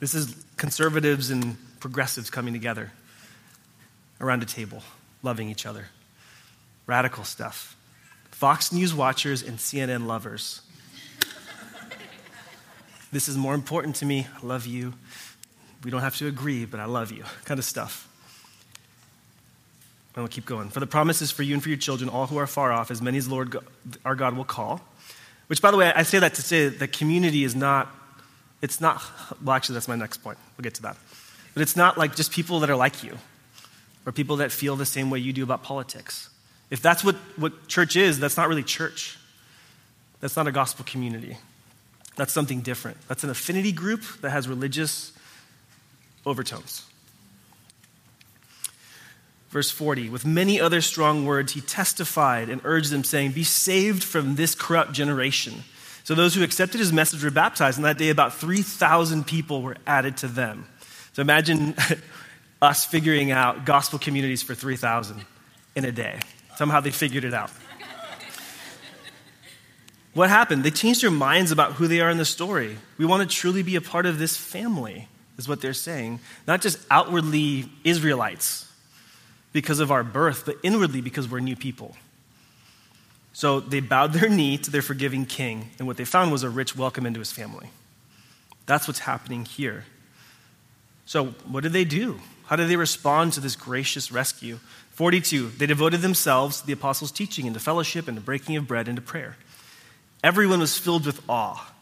this 0.00 0.14
is 0.14 0.44
conservatives 0.56 1.30
and 1.30 1.56
progressives 1.80 2.30
coming 2.30 2.52
together 2.52 2.92
around 4.20 4.42
a 4.42 4.46
table, 4.46 4.82
loving 5.22 5.48
each 5.48 5.66
other. 5.66 5.86
Radical 6.86 7.24
stuff. 7.24 7.76
Fox 8.30 8.72
News 8.72 8.94
watchers 8.94 9.42
and 9.42 9.58
CNN 9.58 10.06
lovers. 10.06 10.60
this 13.12 13.28
is 13.28 13.36
more 13.36 13.54
important 13.54 13.96
to 13.96 14.06
me. 14.06 14.26
I 14.42 14.46
love 14.46 14.66
you. 14.66 14.94
We 15.82 15.90
don't 15.90 16.02
have 16.02 16.16
to 16.16 16.26
agree, 16.26 16.66
but 16.66 16.80
I 16.80 16.84
love 16.84 17.12
you. 17.12 17.24
Kind 17.44 17.58
of 17.58 17.64
stuff. 17.64 18.08
And 20.16 20.22
we'll 20.22 20.28
keep 20.28 20.46
going. 20.46 20.70
For 20.70 20.80
the 20.80 20.86
promise 20.86 21.20
is 21.20 21.30
for 21.30 21.42
you 21.42 21.52
and 21.54 21.62
for 21.62 21.68
your 21.68 21.78
children, 21.78 22.08
all 22.08 22.26
who 22.26 22.38
are 22.38 22.46
far 22.46 22.72
off, 22.72 22.90
as 22.90 23.02
many 23.02 23.18
as 23.18 23.28
Lord 23.28 23.56
our 24.04 24.14
God 24.14 24.34
will 24.34 24.44
call. 24.44 24.80
Which, 25.48 25.60
by 25.60 25.70
the 25.70 25.76
way, 25.76 25.92
I 25.94 26.02
say 26.04 26.18
that 26.18 26.34
to 26.34 26.42
say 26.42 26.68
that 26.68 26.92
community 26.92 27.44
is 27.44 27.54
not, 27.54 27.94
it's 28.62 28.80
not, 28.80 29.02
well, 29.44 29.54
actually, 29.54 29.74
that's 29.74 29.88
my 29.88 29.94
next 29.94 30.18
point. 30.18 30.38
We'll 30.56 30.62
get 30.62 30.74
to 30.76 30.82
that. 30.82 30.96
But 31.52 31.62
it's 31.62 31.76
not 31.76 31.98
like 31.98 32.16
just 32.16 32.32
people 32.32 32.60
that 32.60 32.70
are 32.70 32.76
like 32.76 33.04
you 33.04 33.18
or 34.06 34.12
people 34.12 34.36
that 34.36 34.50
feel 34.50 34.74
the 34.74 34.86
same 34.86 35.10
way 35.10 35.18
you 35.18 35.34
do 35.34 35.42
about 35.42 35.62
politics. 35.62 36.30
If 36.70 36.80
that's 36.80 37.04
what, 37.04 37.16
what 37.36 37.68
church 37.68 37.94
is, 37.94 38.18
that's 38.18 38.38
not 38.38 38.48
really 38.48 38.62
church. 38.62 39.18
That's 40.20 40.34
not 40.34 40.46
a 40.46 40.52
gospel 40.52 40.84
community. 40.88 41.36
That's 42.16 42.32
something 42.32 42.62
different. 42.62 42.96
That's 43.06 43.22
an 43.22 43.28
affinity 43.28 43.70
group 43.70 44.02
that 44.22 44.30
has 44.30 44.48
religious 44.48 45.12
overtones. 46.24 46.85
Verse 49.50 49.70
40 49.70 50.08
With 50.08 50.26
many 50.26 50.60
other 50.60 50.80
strong 50.80 51.24
words, 51.24 51.52
he 51.52 51.60
testified 51.60 52.48
and 52.48 52.60
urged 52.64 52.90
them, 52.90 53.04
saying, 53.04 53.32
Be 53.32 53.44
saved 53.44 54.02
from 54.02 54.36
this 54.36 54.54
corrupt 54.54 54.92
generation. 54.92 55.64
So 56.04 56.14
those 56.14 56.34
who 56.34 56.44
accepted 56.44 56.78
his 56.78 56.92
message 56.92 57.24
were 57.24 57.30
baptized, 57.30 57.78
and 57.78 57.84
that 57.84 57.98
day 57.98 58.10
about 58.10 58.34
3,000 58.34 59.26
people 59.26 59.62
were 59.62 59.76
added 59.86 60.18
to 60.18 60.28
them. 60.28 60.66
So 61.14 61.20
imagine 61.22 61.74
us 62.62 62.84
figuring 62.84 63.32
out 63.32 63.64
gospel 63.64 63.98
communities 63.98 64.42
for 64.42 64.54
3,000 64.54 65.24
in 65.74 65.84
a 65.84 65.92
day. 65.92 66.20
Somehow 66.56 66.80
they 66.80 66.90
figured 66.90 67.24
it 67.24 67.34
out. 67.34 67.50
What 70.14 70.30
happened? 70.30 70.64
They 70.64 70.70
changed 70.70 71.02
their 71.02 71.10
minds 71.10 71.50
about 71.50 71.72
who 71.72 71.88
they 71.88 72.00
are 72.00 72.08
in 72.08 72.16
the 72.16 72.24
story. 72.24 72.78
We 72.96 73.04
want 73.04 73.28
to 73.28 73.36
truly 73.36 73.62
be 73.62 73.76
a 73.76 73.82
part 73.82 74.06
of 74.06 74.18
this 74.18 74.34
family, 74.34 75.08
is 75.36 75.46
what 75.46 75.60
they're 75.60 75.74
saying. 75.74 76.20
Not 76.46 76.62
just 76.62 76.78
outwardly 76.90 77.68
Israelites, 77.84 78.66
because 79.56 79.80
of 79.80 79.90
our 79.90 80.04
birth, 80.04 80.44
but 80.44 80.58
inwardly 80.62 81.00
because 81.00 81.30
we're 81.30 81.40
new 81.40 81.56
people. 81.56 81.96
So 83.32 83.58
they 83.58 83.80
bowed 83.80 84.12
their 84.12 84.28
knee 84.28 84.58
to 84.58 84.70
their 84.70 84.82
forgiving 84.82 85.24
king, 85.24 85.70
and 85.78 85.88
what 85.88 85.96
they 85.96 86.04
found 86.04 86.30
was 86.30 86.42
a 86.42 86.50
rich 86.50 86.76
welcome 86.76 87.06
into 87.06 87.20
his 87.20 87.32
family. 87.32 87.70
That's 88.66 88.86
what's 88.86 88.98
happening 89.00 89.46
here. 89.46 89.84
So, 91.06 91.28
what 91.48 91.62
did 91.62 91.72
they 91.72 91.86
do? 91.86 92.20
How 92.44 92.56
did 92.56 92.68
they 92.68 92.76
respond 92.76 93.32
to 93.32 93.40
this 93.40 93.56
gracious 93.56 94.12
rescue? 94.12 94.58
42, 94.90 95.48
they 95.56 95.64
devoted 95.64 96.02
themselves 96.02 96.60
to 96.60 96.66
the 96.66 96.74
apostles' 96.74 97.10
teaching 97.10 97.46
and 97.46 97.54
to 97.54 97.60
fellowship 97.60 98.08
and 98.08 98.22
breaking 98.22 98.56
of 98.56 98.66
bread 98.66 98.88
and 98.88 98.96
to 98.96 99.02
prayer. 99.02 99.38
Everyone 100.22 100.60
was 100.60 100.76
filled 100.76 101.06
with 101.06 101.22
awe, 101.30 101.72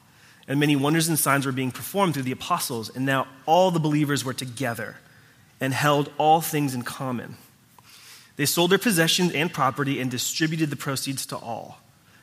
and 0.47 0.61
many 0.61 0.77
wonders 0.77 1.09
and 1.09 1.19
signs 1.19 1.45
were 1.45 1.51
being 1.51 1.73
performed 1.73 2.15
through 2.15 2.23
the 2.23 2.31
apostles, 2.31 2.95
and 2.95 3.05
now 3.05 3.27
all 3.47 3.73
the 3.73 3.81
believers 3.81 4.25
were 4.25 4.35
together 4.35 4.97
and 5.61 5.75
held 5.75 6.13
all 6.19 6.41
things 6.41 6.73
in 6.73 6.83
common. 6.83 7.37
They 8.37 8.47
sold 8.47 8.71
their 8.71 8.79
possessions 8.79 9.33
and 9.33 9.53
property 9.53 10.01
and 10.01 10.11
distributed 10.11 10.71
the 10.71 10.77
proceeds 10.77 11.25
to 11.27 11.37
all, 11.37 11.79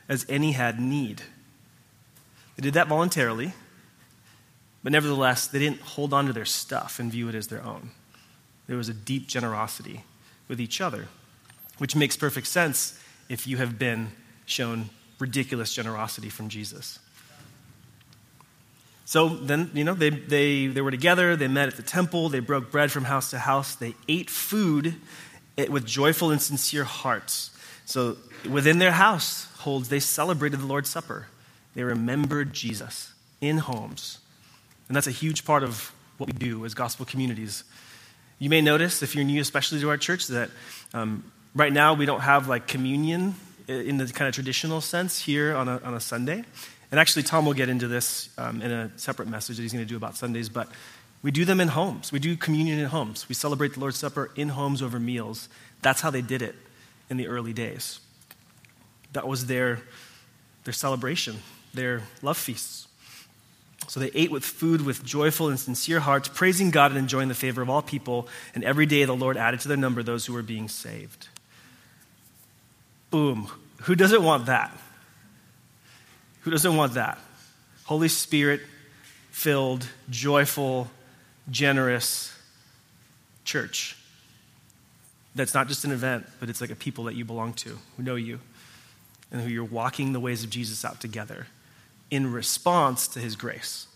as 0.09 0.25
any 0.27 0.51
had 0.51 0.79
need. 0.79 1.21
They 2.55 2.63
did 2.63 2.73
that 2.73 2.87
voluntarily, 2.87 3.53
but 4.83 4.91
nevertheless, 4.91 5.47
they 5.47 5.59
didn't 5.59 5.81
hold 5.81 6.13
on 6.13 6.25
to 6.27 6.33
their 6.33 6.45
stuff 6.45 6.99
and 6.99 7.11
view 7.11 7.29
it 7.29 7.35
as 7.35 7.47
their 7.47 7.63
own. 7.63 7.91
There 8.67 8.77
was 8.77 8.89
a 8.89 8.93
deep 8.93 9.27
generosity 9.27 10.03
with 10.47 10.59
each 10.59 10.81
other, 10.81 11.07
which 11.77 11.95
makes 11.95 12.17
perfect 12.17 12.47
sense 12.47 12.99
if 13.29 13.47
you 13.47 13.57
have 13.57 13.79
been 13.79 14.11
shown 14.45 14.89
ridiculous 15.19 15.73
generosity 15.73 16.29
from 16.29 16.49
Jesus. 16.49 16.99
So 19.05 19.27
then, 19.27 19.71
you 19.73 19.83
know, 19.83 19.93
they, 19.93 20.09
they, 20.09 20.67
they 20.67 20.81
were 20.81 20.91
together, 20.91 21.35
they 21.35 21.47
met 21.47 21.67
at 21.67 21.75
the 21.75 21.83
temple, 21.83 22.29
they 22.29 22.39
broke 22.39 22.71
bread 22.71 22.91
from 22.91 23.03
house 23.05 23.29
to 23.31 23.39
house, 23.39 23.75
they 23.75 23.95
ate 24.07 24.29
food 24.29 24.95
with 25.69 25.85
joyful 25.85 26.31
and 26.31 26.41
sincere 26.41 26.83
hearts. 26.83 27.51
So 27.85 28.17
within 28.49 28.79
their 28.79 28.91
households, 28.91 29.89
they 29.89 29.99
celebrated 29.99 30.59
the 30.59 30.65
Lord's 30.65 30.89
Supper. 30.89 31.27
They 31.75 31.83
remembered 31.83 32.53
Jesus 32.53 33.13
in 33.39 33.57
homes. 33.57 34.19
And 34.87 34.95
that's 34.95 35.07
a 35.07 35.11
huge 35.11 35.45
part 35.45 35.63
of 35.63 35.93
what 36.17 36.27
we 36.27 36.33
do 36.33 36.65
as 36.65 36.73
gospel 36.73 37.05
communities. 37.05 37.63
You 38.39 38.49
may 38.49 38.61
notice, 38.61 39.03
if 39.03 39.15
you're 39.15 39.23
new, 39.23 39.41
especially 39.41 39.79
to 39.81 39.89
our 39.89 39.97
church, 39.97 40.27
that 40.27 40.49
um, 40.93 41.31
right 41.55 41.71
now 41.71 41.93
we 41.93 42.05
don't 42.05 42.21
have 42.21 42.47
like 42.47 42.67
communion 42.67 43.35
in 43.67 43.97
the 43.97 44.05
kind 44.07 44.27
of 44.27 44.33
traditional 44.33 44.81
sense 44.81 45.19
here 45.19 45.55
on 45.55 45.67
a, 45.67 45.79
on 45.83 45.93
a 45.93 45.99
Sunday. 45.99 46.43
And 46.91 46.99
actually, 46.99 47.23
Tom 47.23 47.45
will 47.45 47.53
get 47.53 47.69
into 47.69 47.87
this 47.87 48.29
um, 48.37 48.61
in 48.61 48.71
a 48.71 48.91
separate 48.97 49.29
message 49.29 49.55
that 49.55 49.61
he's 49.63 49.71
going 49.71 49.85
to 49.85 49.89
do 49.89 49.95
about 49.95 50.17
Sundays. 50.17 50.49
But 50.49 50.67
we 51.23 51.31
do 51.31 51.45
them 51.45 51.59
in 51.59 51.69
homes. 51.69 52.11
We 52.11 52.19
do 52.19 52.35
communion 52.35 52.79
in 52.79 52.85
homes. 52.87 53.29
We 53.29 53.35
celebrate 53.35 53.73
the 53.73 53.79
Lord's 53.79 53.97
Supper 53.97 54.31
in 54.35 54.49
homes 54.49 54.81
over 54.81 54.99
meals. 54.99 55.49
That's 55.81 56.01
how 56.01 56.09
they 56.09 56.21
did 56.21 56.41
it 56.41 56.55
in 57.09 57.17
the 57.17 57.27
early 57.27 57.53
days. 57.53 57.99
That 59.13 59.27
was 59.27 59.45
their, 59.45 59.81
their 60.63 60.73
celebration, 60.73 61.37
their 61.73 62.01
love 62.21 62.37
feasts. 62.37 62.87
So 63.87 63.99
they 63.99 64.11
ate 64.13 64.31
with 64.31 64.45
food 64.45 64.81
with 64.81 65.03
joyful 65.03 65.49
and 65.49 65.59
sincere 65.59 65.99
hearts, 65.99 66.29
praising 66.29 66.71
God 66.71 66.91
and 66.91 66.99
enjoying 66.99 67.27
the 67.27 67.35
favor 67.35 67.61
of 67.61 67.69
all 67.69 67.81
people. 67.81 68.27
And 68.55 68.63
every 68.63 68.85
day 68.85 69.03
the 69.05 69.15
Lord 69.15 69.37
added 69.37 69.59
to 69.61 69.67
their 69.67 69.77
number 69.77 70.01
those 70.01 70.25
who 70.25 70.33
were 70.33 70.41
being 70.41 70.69
saved. 70.69 71.27
Boom. 73.09 73.49
Who 73.81 73.95
doesn't 73.95 74.23
want 74.23 74.45
that? 74.45 74.71
Who 76.41 76.51
doesn't 76.51 76.75
want 76.75 76.93
that? 76.93 77.19
Holy 77.83 78.07
Spirit 78.07 78.61
filled, 79.31 79.85
joyful, 80.09 80.89
generous 81.51 82.33
church. 83.43 83.95
That's 85.35 85.53
not 85.53 85.67
just 85.67 85.85
an 85.85 85.91
event, 85.91 86.25
but 86.39 86.49
it's 86.49 86.61
like 86.61 86.71
a 86.71 86.75
people 86.75 87.03
that 87.05 87.15
you 87.15 87.23
belong 87.23 87.53
to, 87.53 87.77
who 87.95 88.03
know 88.03 88.15
you, 88.15 88.39
and 89.31 89.41
who 89.41 89.49
you're 89.49 89.63
walking 89.63 90.13
the 90.13 90.19
ways 90.19 90.43
of 90.43 90.49
Jesus 90.49 90.83
out 90.83 90.99
together 90.99 91.47
in 92.09 92.31
response 92.31 93.07
to 93.09 93.19
his 93.19 93.35
grace. 93.35 93.87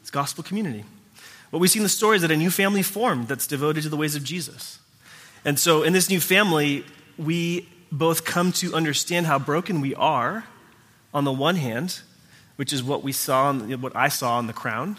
It's 0.00 0.10
gospel 0.10 0.44
community. 0.44 0.84
What 1.50 1.58
we 1.58 1.66
see 1.66 1.80
in 1.80 1.82
the 1.82 1.88
story 1.88 2.16
is 2.16 2.22
that 2.22 2.30
a 2.30 2.36
new 2.36 2.50
family 2.50 2.82
formed 2.82 3.26
that's 3.26 3.46
devoted 3.46 3.82
to 3.82 3.88
the 3.88 3.96
ways 3.96 4.14
of 4.14 4.22
Jesus. 4.22 4.78
And 5.44 5.58
so 5.58 5.82
in 5.82 5.92
this 5.92 6.08
new 6.08 6.20
family, 6.20 6.84
we 7.18 7.68
both 7.90 8.24
come 8.24 8.52
to 8.52 8.72
understand 8.74 9.26
how 9.26 9.38
broken 9.38 9.80
we 9.80 9.94
are 9.96 10.44
on 11.12 11.24
the 11.24 11.32
one 11.32 11.56
hand, 11.56 12.00
which 12.54 12.72
is 12.72 12.84
what 12.84 13.02
we 13.02 13.10
saw, 13.10 13.52
what 13.52 13.96
I 13.96 14.08
saw 14.08 14.36
on 14.38 14.46
the 14.46 14.52
crown, 14.52 14.98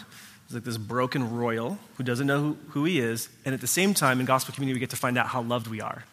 He's 0.52 0.56
like 0.56 0.64
this 0.64 0.76
broken 0.76 1.34
royal 1.34 1.78
who 1.96 2.04
doesn't 2.04 2.26
know 2.26 2.38
who, 2.38 2.56
who 2.68 2.84
he 2.84 3.00
is. 3.00 3.30
And 3.46 3.54
at 3.54 3.62
the 3.62 3.66
same 3.66 3.94
time, 3.94 4.20
in 4.20 4.26
gospel 4.26 4.54
community, 4.54 4.76
we 4.76 4.80
get 4.80 4.90
to 4.90 4.96
find 4.96 5.16
out 5.16 5.26
how 5.26 5.40
loved 5.40 5.66
we 5.66 5.80
are 5.80 6.04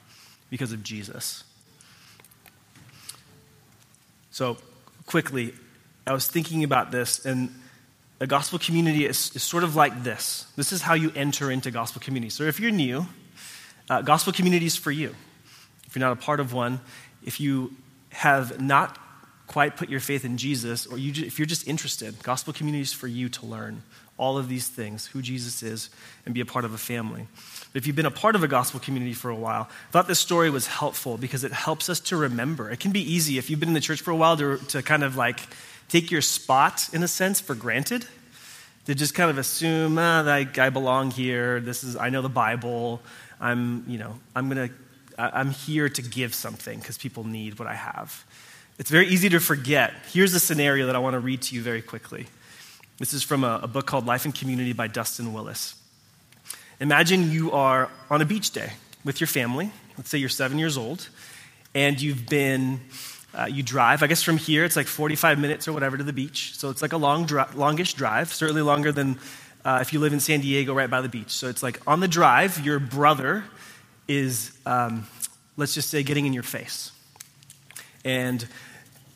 because 0.50 0.72
of 0.72 0.82
Jesus. 0.82 1.44
So, 4.32 4.56
quickly, 5.06 5.54
I 6.08 6.14
was 6.14 6.26
thinking 6.26 6.64
about 6.64 6.90
this, 6.90 7.26
and 7.26 7.54
a 8.22 8.28
gospel 8.28 8.60
community 8.60 9.06
is, 9.06 9.36
is 9.36 9.44
sort 9.44 9.66
of 9.66 9.76
like 9.76 10.04
this. 10.04 10.46
This 10.56 10.72
is 10.72 10.82
how 10.82 10.94
you 10.94 11.12
enter 11.18 11.52
into 11.52 11.70
gospel 11.70 12.02
community. 12.02 12.30
So, 12.30 12.44
if 12.44 12.62
you're 12.62 12.72
new, 12.72 13.08
uh, 13.90 14.04
gospel 14.04 14.32
community 14.32 14.68
is 14.68 14.78
for 14.78 14.92
you. 14.92 15.14
If 15.86 15.98
you're 15.98 16.08
not 16.08 16.14
a 16.14 16.22
part 16.22 16.40
of 16.40 16.54
one, 16.54 16.80
if 17.26 17.42
you 17.42 17.76
have 18.12 18.62
not 18.62 18.98
quite 19.48 19.76
put 19.76 19.90
your 19.90 20.00
faith 20.00 20.24
in 20.24 20.38
Jesus, 20.38 20.88
or 20.88 20.98
you, 20.98 21.26
if 21.26 21.40
you're 21.40 21.46
just 21.46 21.68
interested, 21.68 22.24
gospel 22.24 22.54
community 22.54 22.84
is 22.84 22.94
for 22.94 23.08
you 23.08 23.28
to 23.28 23.46
learn 23.46 23.84
all 24.20 24.38
of 24.38 24.50
these 24.50 24.68
things, 24.68 25.08
who 25.08 25.22
Jesus 25.22 25.64
is, 25.64 25.90
and 26.26 26.36
be 26.36 26.42
a 26.42 26.46
part 26.46 26.66
of 26.66 26.74
a 26.74 26.78
family. 26.78 27.26
But 27.72 27.82
if 27.82 27.88
you've 27.88 27.96
been 27.96 28.06
a 28.06 28.12
part 28.12 28.36
of 28.36 28.44
a 28.44 28.48
gospel 28.48 28.80
community 28.80 29.14
for 29.14 29.32
a 29.32 29.36
while, 29.36 29.70
I 29.72 29.92
thought 29.92 30.08
this 30.08 30.20
story 30.20 30.50
was 30.50 30.68
helpful 30.68 31.18
because 31.18 31.44
it 31.44 31.54
helps 31.54 31.90
us 31.90 32.00
to 32.02 32.18
remember. 32.18 32.70
It 32.70 32.80
can 32.80 32.92
be 32.92 33.02
easy 33.02 33.38
if 33.38 33.50
you've 33.50 33.60
been 33.60 33.70
in 33.70 33.76
the 33.76 33.80
church 33.80 34.02
for 34.02 34.12
a 34.12 34.16
while 34.16 34.36
to, 34.38 34.58
to 34.58 34.84
kind 34.84 35.04
of 35.04 35.16
like 35.16 35.40
take 35.88 36.12
your 36.12 36.22
spot, 36.22 36.90
in 36.94 37.02
a 37.02 37.08
sense, 37.08 37.40
for 37.40 37.56
granted. 37.56 38.06
To 38.86 38.96
just 38.96 39.14
kind 39.14 39.30
of 39.30 39.38
assume, 39.38 39.98
ah, 39.98 40.24
I, 40.26 40.48
I 40.58 40.70
belong 40.70 41.12
here. 41.12 41.60
This 41.60 41.84
is, 41.84 41.96
I 41.96 42.10
know 42.10 42.22
the 42.22 42.30
Bible. 42.30 43.02
I'm, 43.40 43.84
you 43.88 43.98
know, 43.98 44.20
I'm 44.36 44.50
gonna, 44.50 44.70
I'm 45.18 45.52
here 45.52 45.90
to 45.90 46.02
give 46.02 46.34
something 46.34 46.80
because 46.80 46.98
people 46.98 47.24
need 47.24 47.60
what 47.60 47.68
I 47.68 47.76
have. 47.76 48.26
It's 48.80 48.90
very 48.90 49.08
easy 49.08 49.30
to 49.30 49.40
forget. 49.40 49.94
Here's 50.12 50.34
a 50.34 50.40
scenario 50.40 50.88
that 50.88 50.96
I 50.96 51.00
want 51.00 51.14
to 51.14 51.20
read 51.20 51.42
to 51.44 51.56
you 51.56 51.62
very 51.62 51.82
quickly. 51.82 52.28
This 53.00 53.14
is 53.14 53.24
from 53.24 53.46
a, 53.46 53.62
a 53.64 53.68
book 53.68 53.86
called 53.86 54.06
Life 54.06 54.26
in 54.26 54.34
Community 54.34 54.74
by 54.74 54.88
Dustin 54.88 55.32
Willis. 55.32 55.74
Imagine 56.82 57.32
you 57.32 57.50
are 57.54 57.90
on 58.10 58.22
a 58.22 58.26
beach 58.26 58.52
day 58.52 58.74
with 59.06 59.22
your 59.22 59.28
family. 59.30 59.72
Let's 59.98 60.10
say 60.10 60.18
you're 60.18 60.28
seven 60.28 60.60
years 60.60 60.78
old, 60.78 61.08
and 61.74 62.00
you've 62.02 62.28
been, 62.28 62.82
uh, 63.34 63.48
you 63.50 63.64
drive, 63.64 64.04
I 64.04 64.08
guess 64.08 64.22
from 64.22 64.38
here, 64.38 64.66
it's 64.66 64.76
like 64.76 64.88
45 64.88 65.40
minutes 65.40 65.66
or 65.66 65.72
whatever 65.72 65.96
to 65.96 66.04
the 66.04 66.12
beach. 66.12 66.56
So 66.58 66.70
it's 66.70 66.82
like 66.82 66.92
a 66.92 66.98
long, 66.98 67.26
dri- 67.26 67.46
longish 67.56 67.94
drive, 67.94 68.34
certainly 68.34 68.64
longer 68.64 68.92
than 68.92 69.18
uh, 69.64 69.80
if 69.82 69.94
you 69.94 70.02
live 70.02 70.12
in 70.12 70.20
San 70.20 70.42
Diego 70.42 70.74
right 70.74 70.90
by 70.90 71.00
the 71.00 71.08
beach. 71.08 71.32
So 71.32 71.48
it's 71.48 71.64
like 71.64 71.80
on 71.88 72.02
the 72.02 72.08
drive, 72.10 72.66
your 72.66 72.80
brother 72.80 73.46
is, 74.10 74.52
um, 74.66 75.08
let's 75.56 75.74
just 75.74 75.90
say, 75.90 76.04
getting 76.04 76.26
in 76.26 76.34
your 76.34 76.44
face 76.44 76.92
and 78.04 78.46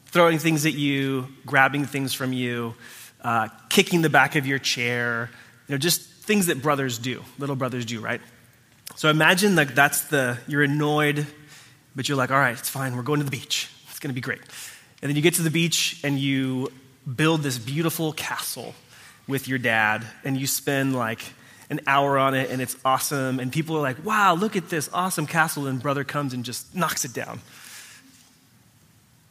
throwing 0.05 0.39
things 0.39 0.65
at 0.65 0.73
you, 0.73 1.27
grabbing 1.45 1.83
things 1.83 2.13
from 2.13 2.31
you 2.31 2.75
uh, 3.23 3.47
kicking 3.69 4.01
the 4.01 4.09
back 4.09 4.35
of 4.35 4.45
your 4.45 4.59
chair, 4.59 5.29
you 5.67 5.73
know, 5.73 5.77
just 5.77 6.01
things 6.01 6.47
that 6.47 6.61
brothers 6.61 6.97
do, 6.97 7.23
little 7.39 7.55
brothers 7.55 7.85
do, 7.85 7.99
right? 7.99 8.21
So 8.95 9.09
imagine 9.09 9.55
like 9.55 9.75
that's 9.75 10.03
the, 10.05 10.37
you're 10.47 10.63
annoyed, 10.63 11.25
but 11.95 12.07
you're 12.07 12.17
like, 12.17 12.31
all 12.31 12.37
right, 12.37 12.57
it's 12.57 12.69
fine, 12.69 12.95
we're 12.95 13.03
going 13.03 13.19
to 13.19 13.25
the 13.25 13.31
beach. 13.31 13.69
It's 13.89 13.99
gonna 13.99 14.13
be 14.13 14.21
great. 14.21 14.41
And 15.01 15.09
then 15.09 15.15
you 15.15 15.21
get 15.21 15.35
to 15.35 15.41
the 15.41 15.51
beach 15.51 15.99
and 16.03 16.19
you 16.19 16.71
build 17.15 17.41
this 17.43 17.57
beautiful 17.57 18.13
castle 18.13 18.73
with 19.27 19.47
your 19.47 19.57
dad, 19.57 20.05
and 20.23 20.37
you 20.37 20.47
spend 20.47 20.95
like 20.95 21.21
an 21.69 21.79
hour 21.87 22.17
on 22.17 22.33
it, 22.33 22.51
and 22.51 22.61
it's 22.61 22.75
awesome. 22.83 23.39
And 23.39 23.51
people 23.51 23.77
are 23.77 23.81
like, 23.81 24.03
wow, 24.05 24.35
look 24.35 24.55
at 24.55 24.69
this 24.69 24.89
awesome 24.93 25.27
castle. 25.27 25.67
And 25.67 25.81
brother 25.81 26.03
comes 26.03 26.33
and 26.33 26.43
just 26.43 26.75
knocks 26.75 27.05
it 27.05 27.13
down. 27.13 27.39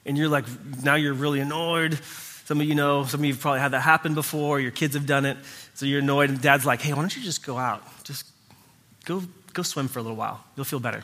And 0.05 0.19
you're 0.19 0.29
like, 0.29 0.47
now 0.83 0.95
you're 0.95 1.15
really 1.15 1.41
annoyed. 1.41 1.99
Some 2.53 2.61
of 2.61 2.67
you 2.67 2.75
know, 2.75 3.07
some 3.07 3.21
of 3.21 3.25
you 3.25 3.35
probably 3.35 3.61
had 3.61 3.71
that 3.71 3.81
happen 3.81 4.13
before. 4.13 4.61
Your 4.61 4.73
kids 4.73 4.93
have 4.93 5.07
done 5.07 5.25
it. 5.25 5.39
So 5.73 5.87
you're 5.87 6.01
annoyed, 6.01 6.29
and 6.29 6.39
dad's 6.39 6.67
like, 6.67 6.83
hey, 6.83 6.93
why 6.93 7.01
don't 7.01 7.17
you 7.17 7.23
just 7.23 7.47
go 7.47 7.57
out? 7.57 7.83
Just 8.05 8.27
go, 9.07 9.23
go 9.55 9.63
swim 9.63 9.89
for 9.89 10.01
a 10.01 10.03
little 10.03 10.19
while. 10.19 10.45
You'll 10.55 10.67
feel 10.67 10.79
better. 10.79 11.03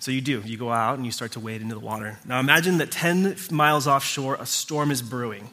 So 0.00 0.10
you 0.10 0.20
do. 0.20 0.42
You 0.44 0.58
go 0.58 0.70
out 0.70 0.98
and 0.98 1.06
you 1.06 1.10
start 1.10 1.32
to 1.32 1.40
wade 1.40 1.62
into 1.62 1.74
the 1.74 1.80
water. 1.80 2.18
Now 2.26 2.38
imagine 2.38 2.76
that 2.76 2.90
10 2.90 3.34
miles 3.50 3.86
offshore, 3.86 4.34
a 4.34 4.44
storm 4.44 4.90
is 4.90 5.00
brewing. 5.00 5.48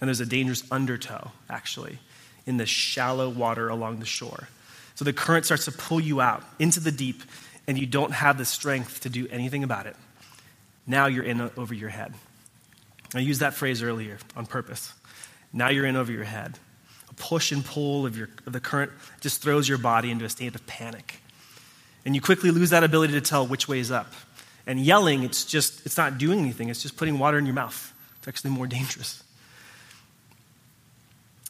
And 0.00 0.08
there's 0.08 0.20
a 0.20 0.26
dangerous 0.26 0.64
undertow, 0.70 1.30
actually, 1.50 1.98
in 2.46 2.56
the 2.56 2.64
shallow 2.64 3.28
water 3.28 3.68
along 3.68 3.98
the 3.98 4.06
shore. 4.06 4.48
So 4.94 5.04
the 5.04 5.12
current 5.12 5.44
starts 5.44 5.66
to 5.66 5.72
pull 5.72 6.00
you 6.00 6.22
out 6.22 6.44
into 6.58 6.80
the 6.80 6.92
deep, 6.92 7.22
and 7.66 7.78
you 7.78 7.84
don't 7.84 8.12
have 8.12 8.38
the 8.38 8.46
strength 8.46 9.00
to 9.00 9.10
do 9.10 9.28
anything 9.28 9.64
about 9.64 9.84
it. 9.84 9.96
Now 10.86 11.08
you're 11.08 11.24
in 11.24 11.50
over 11.58 11.74
your 11.74 11.90
head. 11.90 12.14
I 13.14 13.18
used 13.18 13.40
that 13.40 13.54
phrase 13.54 13.82
earlier 13.82 14.18
on 14.36 14.46
purpose. 14.46 14.92
Now 15.52 15.68
you're 15.68 15.86
in 15.86 15.96
over 15.96 16.12
your 16.12 16.24
head. 16.24 16.58
A 17.10 17.14
push 17.14 17.50
and 17.50 17.64
pull 17.64 18.06
of, 18.06 18.16
your, 18.16 18.28
of 18.46 18.52
the 18.52 18.60
current 18.60 18.92
just 19.20 19.42
throws 19.42 19.68
your 19.68 19.78
body 19.78 20.10
into 20.10 20.24
a 20.24 20.28
state 20.28 20.54
of 20.54 20.66
panic. 20.66 21.20
And 22.04 22.14
you 22.14 22.20
quickly 22.20 22.50
lose 22.50 22.70
that 22.70 22.84
ability 22.84 23.14
to 23.14 23.20
tell 23.20 23.46
which 23.46 23.68
way 23.68 23.80
is 23.80 23.90
up. 23.90 24.12
And 24.66 24.78
yelling, 24.78 25.24
it's 25.24 25.44
just, 25.44 25.84
it's 25.84 25.96
not 25.96 26.18
doing 26.18 26.38
anything, 26.38 26.68
it's 26.68 26.82
just 26.82 26.96
putting 26.96 27.18
water 27.18 27.38
in 27.38 27.46
your 27.46 27.54
mouth. 27.54 27.92
It's 28.18 28.28
actually 28.28 28.50
more 28.50 28.66
dangerous. 28.66 29.22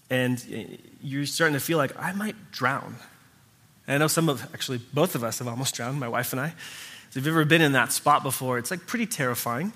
And 0.09 0.79
you're 1.03 1.27
starting 1.27 1.55
to 1.55 1.61
feel 1.61 1.79
like, 1.79 1.93
I 2.01 2.13
might 2.13 2.51
drown. 2.51 2.97
And 3.87 3.95
I 3.95 3.99
know 3.99 4.09
some 4.09 4.29
of, 4.29 4.43
actually, 4.55 4.79
both 4.93 5.15
of 5.15 5.23
us 5.23 5.39
have 5.39 5.49
almost 5.49 5.75
drowned, 5.75 6.01
my 6.01 6.09
wife 6.09 6.33
and 6.33 6.41
I. 6.41 6.49
So 7.11 7.19
if 7.19 7.27
you've 7.27 7.29
ever 7.29 7.45
been 7.45 7.63
in 7.63 7.73
that 7.73 7.93
spot 7.93 8.23
before, 8.23 8.59
it's 8.59 8.71
like 8.71 8.87
pretty 8.87 9.07
terrifying. 9.07 9.73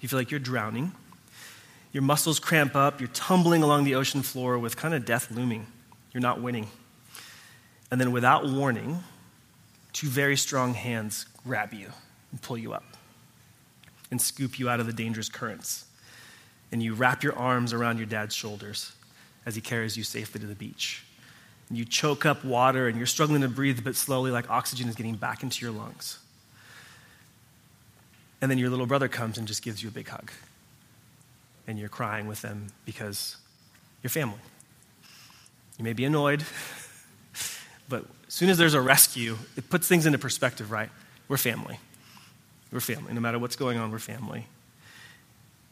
You 0.00 0.08
feel 0.08 0.18
like 0.18 0.30
you're 0.30 0.40
drowning. 0.40 0.92
Your 1.92 2.02
muscles 2.02 2.40
cramp 2.40 2.74
up. 2.74 3.00
You're 3.00 3.08
tumbling 3.08 3.62
along 3.62 3.84
the 3.84 3.94
ocean 3.94 4.22
floor 4.22 4.58
with 4.58 4.76
kind 4.76 4.94
of 4.94 5.04
death 5.04 5.30
looming. 5.30 5.66
You're 6.12 6.22
not 6.22 6.40
winning. 6.40 6.68
And 7.90 8.00
then, 8.00 8.12
without 8.12 8.48
warning, 8.48 9.04
two 9.92 10.08
very 10.08 10.36
strong 10.36 10.72
hands 10.72 11.26
grab 11.44 11.74
you 11.74 11.90
and 12.30 12.40
pull 12.40 12.56
you 12.56 12.72
up 12.72 12.84
and 14.10 14.20
scoop 14.20 14.58
you 14.58 14.68
out 14.68 14.80
of 14.80 14.86
the 14.86 14.92
dangerous 14.92 15.28
currents. 15.28 15.84
And 16.70 16.82
you 16.82 16.94
wrap 16.94 17.22
your 17.22 17.36
arms 17.36 17.74
around 17.74 17.98
your 17.98 18.06
dad's 18.06 18.34
shoulders 18.34 18.92
as 19.44 19.54
he 19.54 19.60
carries 19.60 19.96
you 19.96 20.02
safely 20.02 20.40
to 20.40 20.46
the 20.46 20.54
beach. 20.54 21.04
And 21.68 21.76
you 21.76 21.84
choke 21.84 22.24
up 22.24 22.44
water 22.44 22.88
and 22.88 22.96
you're 22.96 23.06
struggling 23.06 23.42
to 23.42 23.48
breathe, 23.48 23.84
but 23.84 23.96
slowly, 23.96 24.30
like 24.30 24.48
oxygen 24.48 24.88
is 24.88 24.94
getting 24.94 25.16
back 25.16 25.42
into 25.42 25.62
your 25.64 25.72
lungs. 25.72 26.18
And 28.40 28.50
then 28.50 28.56
your 28.56 28.70
little 28.70 28.86
brother 28.86 29.08
comes 29.08 29.36
and 29.36 29.46
just 29.46 29.62
gives 29.62 29.82
you 29.82 29.90
a 29.90 29.92
big 29.92 30.08
hug 30.08 30.30
and 31.66 31.78
you're 31.78 31.88
crying 31.88 32.26
with 32.26 32.42
them 32.42 32.68
because 32.84 33.36
you're 34.02 34.10
family. 34.10 34.38
You 35.78 35.84
may 35.84 35.92
be 35.92 36.04
annoyed, 36.04 36.44
but 37.88 38.04
as 38.26 38.34
soon 38.34 38.50
as 38.50 38.58
there's 38.58 38.74
a 38.74 38.80
rescue, 38.80 39.36
it 39.56 39.70
puts 39.70 39.88
things 39.88 40.06
into 40.06 40.18
perspective, 40.18 40.70
right? 40.70 40.90
We're 41.28 41.36
family. 41.36 41.78
We're 42.70 42.80
family. 42.80 43.12
No 43.12 43.20
matter 43.20 43.38
what's 43.38 43.56
going 43.56 43.78
on, 43.78 43.90
we're 43.90 43.98
family. 43.98 44.46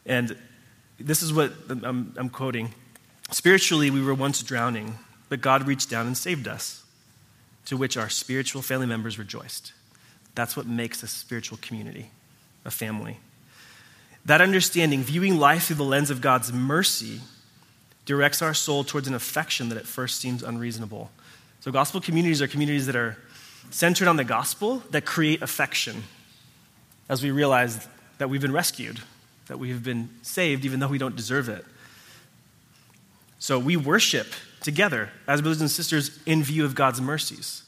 And 0.05 0.35
this 0.99 1.21
is 1.21 1.33
what 1.33 1.53
I'm, 1.69 2.13
I'm 2.17 2.29
quoting. 2.29 2.73
Spiritually, 3.31 3.89
we 3.89 4.01
were 4.01 4.13
once 4.13 4.41
drowning, 4.43 4.97
but 5.29 5.41
God 5.41 5.67
reached 5.67 5.89
down 5.89 6.07
and 6.07 6.17
saved 6.17 6.47
us, 6.47 6.83
to 7.65 7.77
which 7.77 7.97
our 7.97 8.09
spiritual 8.09 8.61
family 8.61 8.87
members 8.87 9.17
rejoiced. 9.17 9.73
That's 10.35 10.55
what 10.55 10.65
makes 10.65 11.03
a 11.03 11.07
spiritual 11.07 11.59
community, 11.61 12.11
a 12.65 12.71
family. 12.71 13.17
That 14.25 14.41
understanding, 14.41 15.01
viewing 15.01 15.37
life 15.37 15.65
through 15.65 15.77
the 15.77 15.83
lens 15.83 16.09
of 16.09 16.21
God's 16.21 16.53
mercy, 16.53 17.21
directs 18.05 18.41
our 18.41 18.53
soul 18.53 18.83
towards 18.83 19.07
an 19.07 19.13
affection 19.13 19.69
that 19.69 19.77
at 19.77 19.85
first 19.85 20.19
seems 20.19 20.43
unreasonable. 20.43 21.11
So, 21.61 21.71
gospel 21.71 22.01
communities 22.01 22.41
are 22.41 22.47
communities 22.47 22.85
that 22.87 22.95
are 22.95 23.17
centered 23.69 24.07
on 24.07 24.17
the 24.17 24.23
gospel 24.23 24.83
that 24.91 25.05
create 25.05 25.41
affection 25.41 26.03
as 27.09 27.23
we 27.23 27.31
realize 27.31 27.87
that 28.17 28.29
we've 28.29 28.41
been 28.41 28.51
rescued, 28.51 28.99
that 29.47 29.57
we 29.57 29.69
have 29.69 29.83
been 29.83 30.09
saved, 30.21 30.65
even 30.65 30.79
though 30.79 30.87
we 30.87 30.97
don't 30.97 31.15
deserve 31.15 31.49
it. 31.49 31.65
So, 33.39 33.57
we 33.57 33.77
worship 33.77 34.27
together 34.61 35.09
as 35.27 35.41
brothers 35.41 35.61
and 35.61 35.71
sisters 35.71 36.19
in 36.25 36.43
view 36.43 36.63
of 36.65 36.75
God's 36.75 37.01
mercies. 37.01 37.63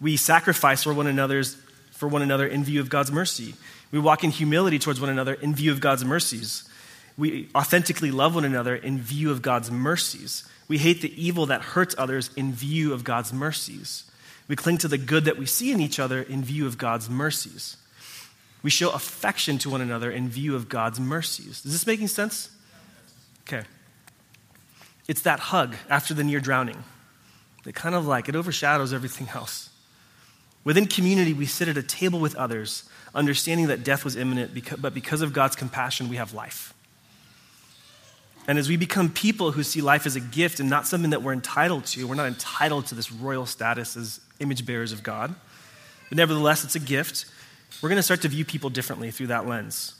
We 0.00 0.16
sacrifice 0.16 0.82
for 0.82 0.92
one 0.92 1.06
another's 1.06 1.56
for 1.92 2.08
one 2.08 2.22
another 2.22 2.46
in 2.46 2.64
view 2.64 2.80
of 2.80 2.88
God's 2.88 3.12
mercy. 3.12 3.54
We 3.92 3.98
walk 3.98 4.24
in 4.24 4.30
humility 4.30 4.78
towards 4.78 5.00
one 5.00 5.10
another 5.10 5.34
in 5.34 5.54
view 5.54 5.70
of 5.70 5.80
God's 5.80 6.04
mercies. 6.04 6.68
We 7.16 7.48
authentically 7.54 8.10
love 8.10 8.34
one 8.34 8.44
another 8.44 8.74
in 8.74 8.98
view 8.98 9.30
of 9.30 9.42
God's 9.42 9.70
mercies. 9.70 10.44
We 10.68 10.78
hate 10.78 11.02
the 11.02 11.22
evil 11.22 11.46
that 11.46 11.62
hurts 11.62 11.94
others 11.98 12.30
in 12.36 12.52
view 12.52 12.92
of 12.92 13.04
God's 13.04 13.32
mercies. 13.32 14.10
We 14.48 14.56
cling 14.56 14.78
to 14.78 14.88
the 14.88 14.98
good 14.98 15.24
that 15.26 15.38
we 15.38 15.46
see 15.46 15.72
in 15.72 15.80
each 15.80 15.98
other 15.98 16.22
in 16.22 16.42
view 16.42 16.66
of 16.66 16.78
God's 16.78 17.08
mercies. 17.08 17.76
We 18.62 18.70
show 18.70 18.90
affection 18.90 19.58
to 19.58 19.70
one 19.70 19.80
another 19.80 20.10
in 20.10 20.28
view 20.28 20.56
of 20.56 20.68
God's 20.68 20.98
mercies. 20.98 21.64
Is 21.64 21.72
this 21.72 21.86
making 21.86 22.08
sense? 22.08 22.50
Okay. 23.46 23.64
It's 25.08 25.22
that 25.22 25.40
hug 25.40 25.74
after 25.90 26.14
the 26.14 26.24
near 26.24 26.40
drowning 26.40 26.82
that 27.64 27.74
kind 27.74 27.94
of 27.94 28.06
like 28.06 28.28
it 28.28 28.36
overshadows 28.36 28.92
everything 28.92 29.28
else. 29.34 29.68
Within 30.64 30.86
community, 30.86 31.32
we 31.32 31.46
sit 31.46 31.68
at 31.68 31.76
a 31.76 31.82
table 31.82 32.20
with 32.20 32.36
others 32.36 32.84
understanding 33.14 33.66
that 33.66 33.84
death 33.84 34.04
was 34.04 34.16
imminent, 34.16 34.52
but 34.80 34.94
because 34.94 35.22
of 35.22 35.32
God's 35.32 35.56
compassion, 35.56 36.08
we 36.08 36.16
have 36.16 36.32
life. 36.32 36.72
And 38.48 38.58
as 38.58 38.68
we 38.68 38.76
become 38.76 39.10
people 39.10 39.52
who 39.52 39.62
see 39.62 39.80
life 39.80 40.06
as 40.06 40.16
a 40.16 40.20
gift 40.20 40.60
and 40.60 40.68
not 40.68 40.86
something 40.86 41.10
that 41.10 41.22
we're 41.22 41.32
entitled 41.32 41.84
to, 41.86 42.06
we're 42.06 42.14
not 42.14 42.26
entitled 42.26 42.86
to 42.86 42.94
this 42.94 43.12
royal 43.12 43.46
status 43.46 43.96
as 43.96 44.20
image 44.40 44.66
bearers 44.66 44.92
of 44.92 45.02
God, 45.02 45.34
but 46.08 46.16
nevertheless, 46.16 46.64
it's 46.64 46.74
a 46.74 46.80
gift. 46.80 47.26
We're 47.80 47.88
going 47.88 47.98
to 47.98 48.02
start 48.02 48.22
to 48.22 48.28
view 48.28 48.44
people 48.44 48.70
differently 48.70 49.10
through 49.10 49.28
that 49.28 49.46
lens. 49.46 49.94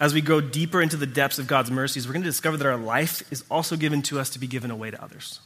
As 0.00 0.12
we 0.12 0.20
go 0.20 0.40
deeper 0.40 0.82
into 0.82 0.96
the 0.96 1.06
depths 1.06 1.38
of 1.38 1.46
God's 1.46 1.70
mercies, 1.70 2.06
we're 2.06 2.14
going 2.14 2.22
to 2.22 2.28
discover 2.28 2.56
that 2.56 2.66
our 2.66 2.76
life 2.76 3.22
is 3.32 3.44
also 3.50 3.76
given 3.76 4.02
to 4.02 4.18
us 4.18 4.30
to 4.30 4.38
be 4.38 4.46
given 4.46 4.70
away 4.70 4.90
to 4.90 5.02
others. 5.02 5.40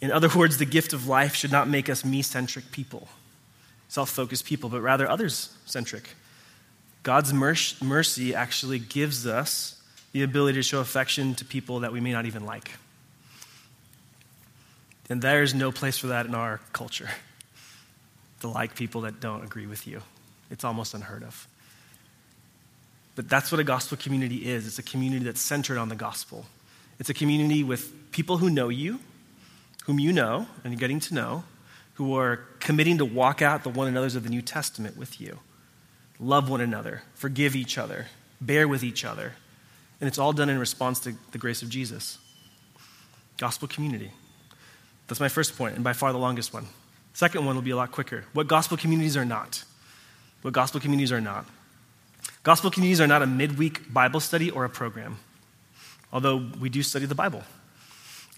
In 0.00 0.10
other 0.10 0.28
words, 0.28 0.58
the 0.58 0.64
gift 0.64 0.92
of 0.92 1.06
life 1.06 1.34
should 1.34 1.52
not 1.52 1.68
make 1.68 1.88
us 1.88 2.04
me 2.04 2.22
centric 2.22 2.70
people 2.70 3.08
self 3.90 4.08
focused 4.08 4.44
people, 4.44 4.70
but 4.70 4.80
rather 4.80 5.08
others 5.08 5.50
centric. 5.66 6.10
God's 7.02 7.32
mercy 7.32 8.34
actually 8.34 8.78
gives 8.78 9.26
us 9.26 9.82
the 10.12 10.22
ability 10.22 10.58
to 10.58 10.62
show 10.62 10.80
affection 10.80 11.34
to 11.34 11.44
people 11.44 11.80
that 11.80 11.92
we 11.92 12.00
may 12.00 12.12
not 12.12 12.24
even 12.24 12.44
like. 12.46 12.70
And 15.08 15.20
there's 15.20 15.54
no 15.54 15.72
place 15.72 15.98
for 15.98 16.08
that 16.08 16.26
in 16.26 16.34
our 16.36 16.60
culture 16.72 17.08
to 18.40 18.48
like 18.48 18.76
people 18.76 19.02
that 19.02 19.20
don't 19.20 19.42
agree 19.42 19.66
with 19.66 19.86
you. 19.86 20.02
It's 20.50 20.62
almost 20.62 20.94
unheard 20.94 21.24
of. 21.24 21.48
But 23.16 23.28
that's 23.28 23.50
what 23.50 23.60
a 23.60 23.64
gospel 23.64 23.98
community 23.98 24.48
is 24.48 24.66
it's 24.66 24.78
a 24.78 24.82
community 24.82 25.24
that's 25.24 25.40
centered 25.40 25.78
on 25.78 25.88
the 25.88 25.96
gospel. 25.96 26.46
It's 27.00 27.10
a 27.10 27.14
community 27.14 27.64
with 27.64 28.12
people 28.12 28.38
who 28.38 28.50
know 28.50 28.68
you, 28.68 29.00
whom 29.90 29.98
you 29.98 30.12
know 30.12 30.46
and 30.62 30.72
you're 30.72 30.78
getting 30.78 31.00
to 31.00 31.14
know, 31.14 31.42
who 31.94 32.16
are 32.16 32.36
committing 32.60 32.98
to 32.98 33.04
walk 33.04 33.42
out 33.42 33.64
the 33.64 33.68
one 33.68 33.88
another's 33.88 34.14
of 34.14 34.22
the 34.22 34.28
New 34.28 34.40
Testament 34.40 34.96
with 34.96 35.20
you. 35.20 35.40
Love 36.20 36.48
one 36.48 36.60
another, 36.60 37.02
forgive 37.14 37.56
each 37.56 37.76
other, 37.76 38.06
bear 38.40 38.68
with 38.68 38.84
each 38.84 39.04
other. 39.04 39.32
And 40.00 40.06
it's 40.06 40.16
all 40.16 40.32
done 40.32 40.48
in 40.48 40.60
response 40.60 41.00
to 41.00 41.14
the 41.32 41.38
grace 41.38 41.60
of 41.60 41.68
Jesus. 41.68 42.18
Gospel 43.36 43.66
community. 43.66 44.12
That's 45.08 45.18
my 45.18 45.28
first 45.28 45.58
point, 45.58 45.74
and 45.74 45.82
by 45.82 45.92
far 45.92 46.12
the 46.12 46.18
longest 46.18 46.54
one. 46.54 46.66
Second 47.12 47.44
one 47.44 47.56
will 47.56 47.62
be 47.62 47.72
a 47.72 47.76
lot 47.76 47.90
quicker. 47.90 48.26
What 48.32 48.46
gospel 48.46 48.76
communities 48.76 49.16
are 49.16 49.24
not. 49.24 49.64
What 50.42 50.54
gospel 50.54 50.80
communities 50.80 51.10
are 51.10 51.20
not. 51.20 51.46
Gospel 52.44 52.70
communities 52.70 53.00
are 53.00 53.08
not 53.08 53.22
a 53.22 53.26
midweek 53.26 53.92
Bible 53.92 54.20
study 54.20 54.52
or 54.52 54.64
a 54.64 54.70
program, 54.70 55.18
although 56.12 56.48
we 56.60 56.68
do 56.68 56.80
study 56.84 57.06
the 57.06 57.16
Bible 57.16 57.42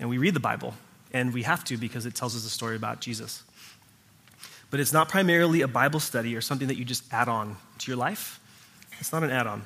and 0.00 0.08
we 0.08 0.18
read 0.18 0.34
the 0.34 0.40
Bible, 0.40 0.74
and 1.12 1.32
we 1.32 1.42
have 1.42 1.64
to 1.64 1.76
because 1.76 2.06
it 2.06 2.14
tells 2.14 2.36
us 2.36 2.44
a 2.44 2.50
story 2.50 2.76
about 2.76 3.00
Jesus. 3.00 3.42
But 4.70 4.80
it's 4.80 4.92
not 4.92 5.08
primarily 5.08 5.60
a 5.60 5.68
Bible 5.68 6.00
study 6.00 6.34
or 6.34 6.40
something 6.40 6.68
that 6.68 6.78
you 6.78 6.84
just 6.84 7.04
add 7.12 7.28
on 7.28 7.56
to 7.78 7.90
your 7.90 7.98
life. 7.98 8.40
It's 8.98 9.12
not 9.12 9.22
an 9.22 9.30
add 9.30 9.46
on. 9.46 9.62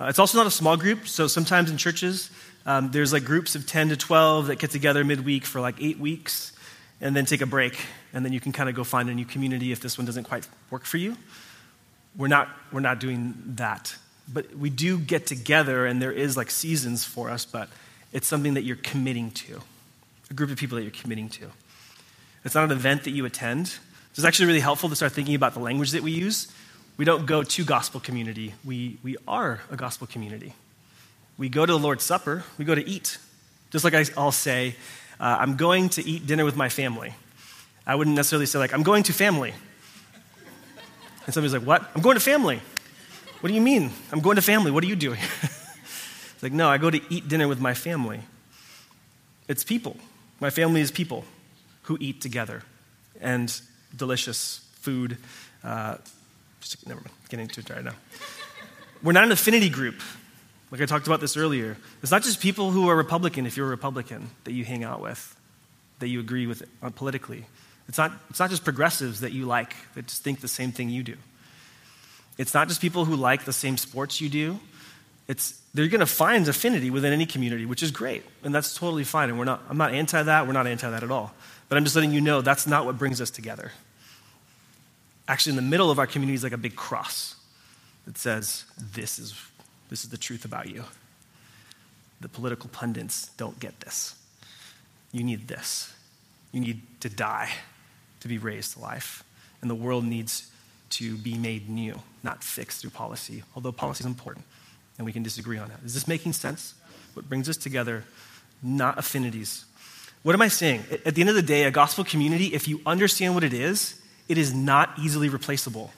Uh, 0.00 0.06
it's 0.06 0.18
also 0.18 0.38
not 0.38 0.46
a 0.46 0.50
small 0.50 0.76
group, 0.76 1.06
so 1.06 1.26
sometimes 1.26 1.70
in 1.70 1.76
churches, 1.76 2.30
um, 2.66 2.90
there's 2.90 3.12
like 3.12 3.24
groups 3.24 3.54
of 3.54 3.66
10 3.66 3.90
to 3.90 3.96
12 3.96 4.48
that 4.48 4.58
get 4.58 4.70
together 4.70 5.04
midweek 5.04 5.44
for 5.44 5.60
like 5.60 5.76
eight 5.80 5.98
weeks 5.98 6.52
and 7.00 7.16
then 7.16 7.24
take 7.24 7.40
a 7.40 7.46
break, 7.46 7.78
and 8.12 8.24
then 8.24 8.32
you 8.32 8.40
can 8.40 8.52
kind 8.52 8.68
of 8.68 8.74
go 8.74 8.84
find 8.84 9.08
a 9.08 9.14
new 9.14 9.24
community 9.24 9.72
if 9.72 9.80
this 9.80 9.96
one 9.96 10.04
doesn't 10.04 10.24
quite 10.24 10.46
work 10.70 10.84
for 10.84 10.98
you. 10.98 11.16
We're 12.16 12.28
not, 12.28 12.48
we're 12.72 12.80
not 12.80 12.98
doing 12.98 13.34
that. 13.56 13.94
But 14.32 14.54
we 14.54 14.68
do 14.68 14.98
get 14.98 15.26
together, 15.26 15.86
and 15.86 16.00
there 16.00 16.12
is 16.12 16.36
like 16.36 16.50
seasons 16.50 17.04
for 17.04 17.30
us, 17.30 17.44
but 17.44 17.68
it's 18.12 18.26
something 18.26 18.54
that 18.54 18.62
you're 18.62 18.76
committing 18.76 19.30
to, 19.32 19.62
a 20.30 20.34
group 20.34 20.50
of 20.50 20.56
people 20.56 20.76
that 20.76 20.82
you're 20.82 20.90
committing 20.92 21.28
to. 21.28 21.50
It's 22.44 22.54
not 22.54 22.64
an 22.64 22.70
event 22.70 23.04
that 23.04 23.10
you 23.10 23.24
attend. 23.24 23.74
It's 24.12 24.24
actually 24.24 24.46
really 24.46 24.60
helpful 24.60 24.88
to 24.88 24.96
start 24.96 25.12
thinking 25.12 25.34
about 25.34 25.54
the 25.54 25.60
language 25.60 25.90
that 25.90 26.02
we 26.02 26.12
use. 26.12 26.52
We 26.96 27.04
don't 27.04 27.26
go 27.26 27.42
to 27.42 27.64
gospel 27.64 28.00
community, 28.00 28.54
we, 28.64 28.98
we 29.02 29.16
are 29.26 29.60
a 29.70 29.76
gospel 29.76 30.06
community. 30.06 30.54
We 31.38 31.48
go 31.48 31.64
to 31.64 31.72
the 31.72 31.78
Lord's 31.78 32.04
Supper, 32.04 32.44
we 32.58 32.64
go 32.64 32.74
to 32.74 32.86
eat. 32.86 33.18
Just 33.70 33.84
like 33.84 33.94
I'll 34.18 34.32
say, 34.32 34.74
uh, 35.18 35.36
I'm 35.40 35.56
going 35.56 35.88
to 35.90 36.06
eat 36.06 36.26
dinner 36.26 36.44
with 36.44 36.56
my 36.56 36.68
family. 36.68 37.14
I 37.86 37.94
wouldn't 37.94 38.16
necessarily 38.16 38.46
say, 38.46 38.58
like, 38.58 38.74
I'm 38.74 38.82
going 38.82 39.04
to 39.04 39.12
family. 39.12 39.54
And 41.24 41.34
somebody's 41.34 41.52
like, 41.52 41.62
What? 41.62 41.88
I'm 41.94 42.02
going 42.02 42.16
to 42.16 42.20
family. 42.20 42.60
What 43.40 43.48
do 43.48 43.54
you 43.54 43.60
mean? 43.60 43.90
I'm 44.12 44.20
going 44.20 44.36
to 44.36 44.42
family. 44.42 44.70
What 44.70 44.84
are 44.84 44.88
you 44.88 44.96
doing? 44.96 45.20
it's 45.42 46.42
like, 46.42 46.52
No, 46.52 46.68
I 46.68 46.78
go 46.78 46.90
to 46.90 47.00
eat 47.08 47.28
dinner 47.28 47.48
with 47.48 47.60
my 47.60 47.74
family. 47.74 48.20
It's 49.48 49.64
people. 49.64 49.96
My 50.40 50.48
family 50.48 50.80
is 50.80 50.90
people 50.90 51.24
who 51.82 51.98
eat 52.00 52.22
together 52.22 52.62
and 53.20 53.60
delicious 53.94 54.66
food. 54.72 55.18
Uh, 55.62 55.96
never 56.86 57.00
mind, 57.00 57.14
getting 57.28 57.46
it 57.46 57.70
right 57.70 57.84
now. 57.84 57.94
We're 59.02 59.12
not 59.12 59.24
an 59.24 59.32
affinity 59.32 59.68
group. 59.68 60.00
Like 60.70 60.80
I 60.80 60.86
talked 60.86 61.06
about 61.06 61.20
this 61.20 61.36
earlier. 61.36 61.76
It's 62.02 62.10
not 62.10 62.22
just 62.22 62.40
people 62.40 62.70
who 62.70 62.88
are 62.88 62.96
Republican, 62.96 63.44
if 63.44 63.56
you're 63.56 63.66
a 63.66 63.70
Republican, 63.70 64.30
that 64.44 64.52
you 64.52 64.64
hang 64.64 64.82
out 64.82 65.02
with, 65.02 65.36
that 65.98 66.08
you 66.08 66.20
agree 66.20 66.46
with 66.46 66.62
uh, 66.82 66.88
politically. 66.88 67.44
It's 67.88 67.98
not, 67.98 68.12
it's 68.30 68.38
not 68.38 68.48
just 68.48 68.64
progressives 68.64 69.20
that 69.20 69.32
you 69.32 69.44
like, 69.44 69.74
that 69.94 70.06
just 70.06 70.22
think 70.22 70.40
the 70.40 70.48
same 70.48 70.72
thing 70.72 70.88
you 70.88 71.02
do. 71.02 71.16
It's 72.38 72.54
not 72.54 72.68
just 72.68 72.80
people 72.80 73.04
who 73.04 73.16
like 73.16 73.44
the 73.44 73.52
same 73.52 73.76
sports 73.76 74.20
you 74.20 74.30
do. 74.30 74.60
It's, 75.30 75.60
they're 75.74 75.86
going 75.86 76.00
to 76.00 76.06
find 76.06 76.48
affinity 76.48 76.90
within 76.90 77.12
any 77.12 77.24
community, 77.24 77.64
which 77.64 77.84
is 77.84 77.92
great. 77.92 78.24
And 78.42 78.52
that's 78.52 78.74
totally 78.74 79.04
fine. 79.04 79.28
And 79.28 79.38
we're 79.38 79.44
not, 79.44 79.62
I'm 79.70 79.76
not 79.76 79.94
anti 79.94 80.20
that. 80.20 80.44
We're 80.44 80.54
not 80.54 80.66
anti 80.66 80.90
that 80.90 81.04
at 81.04 81.10
all. 81.12 81.32
But 81.68 81.78
I'm 81.78 81.84
just 81.84 81.94
letting 81.94 82.10
you 82.10 82.20
know 82.20 82.40
that's 82.40 82.66
not 82.66 82.84
what 82.84 82.98
brings 82.98 83.20
us 83.20 83.30
together. 83.30 83.70
Actually, 85.28 85.50
in 85.50 85.56
the 85.56 85.70
middle 85.70 85.88
of 85.88 86.00
our 86.00 86.08
community 86.08 86.34
is 86.34 86.42
like 86.42 86.50
a 86.50 86.58
big 86.58 86.74
cross 86.74 87.36
that 88.06 88.18
says, 88.18 88.64
this 88.76 89.20
is, 89.20 89.40
this 89.88 90.02
is 90.02 90.10
the 90.10 90.18
truth 90.18 90.44
about 90.44 90.68
you. 90.68 90.82
The 92.20 92.28
political 92.28 92.68
pundits 92.68 93.28
don't 93.36 93.60
get 93.60 93.78
this. 93.78 94.16
You 95.12 95.22
need 95.22 95.46
this. 95.46 95.94
You 96.50 96.60
need 96.60 96.82
to 97.02 97.08
die 97.08 97.50
to 98.18 98.26
be 98.26 98.38
raised 98.38 98.72
to 98.72 98.80
life. 98.80 99.22
And 99.62 99.70
the 99.70 99.76
world 99.76 100.04
needs 100.04 100.50
to 100.90 101.16
be 101.16 101.38
made 101.38 101.68
new, 101.68 102.00
not 102.24 102.42
fixed 102.42 102.80
through 102.80 102.90
policy, 102.90 103.44
although 103.54 103.70
policy 103.70 104.02
is 104.02 104.06
important 104.06 104.44
and 105.00 105.06
we 105.06 105.14
can 105.14 105.22
disagree 105.22 105.56
on 105.56 105.66
that. 105.70 105.78
Is 105.82 105.94
this 105.94 106.06
making 106.06 106.34
sense? 106.34 106.74
What 107.14 107.26
brings 107.26 107.48
us 107.48 107.56
together, 107.56 108.04
not 108.62 108.98
affinities. 108.98 109.64
What 110.22 110.34
am 110.34 110.42
I 110.42 110.48
saying? 110.48 110.84
At 111.06 111.14
the 111.14 111.22
end 111.22 111.30
of 111.30 111.36
the 111.36 111.40
day, 111.40 111.64
a 111.64 111.70
gospel 111.70 112.04
community, 112.04 112.48
if 112.48 112.68
you 112.68 112.82
understand 112.84 113.32
what 113.32 113.42
it 113.42 113.54
is, 113.54 113.98
it 114.28 114.36
is 114.36 114.52
not 114.52 114.90
easily 114.98 115.30
replaceable. 115.30 115.90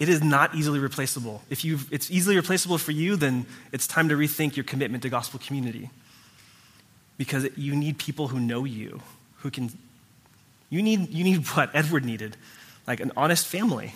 It 0.00 0.08
is 0.08 0.20
not 0.20 0.56
easily 0.56 0.80
replaceable. 0.80 1.42
If 1.48 1.64
you 1.64 1.78
it's 1.92 2.10
easily 2.10 2.34
replaceable 2.34 2.76
for 2.76 2.90
you, 2.90 3.14
then 3.14 3.46
it's 3.70 3.86
time 3.86 4.08
to 4.08 4.16
rethink 4.16 4.56
your 4.56 4.64
commitment 4.64 5.04
to 5.04 5.08
gospel 5.08 5.38
community. 5.38 5.90
Because 7.18 7.46
you 7.56 7.76
need 7.76 7.98
people 7.98 8.26
who 8.26 8.40
know 8.40 8.64
you, 8.64 9.00
who 9.42 9.50
can 9.52 9.70
you 10.70 10.82
need, 10.82 11.10
you 11.10 11.22
need 11.22 11.46
what 11.54 11.70
Edward 11.72 12.04
needed 12.04 12.36
like 12.84 12.98
an 12.98 13.12
honest 13.16 13.46
family 13.46 13.94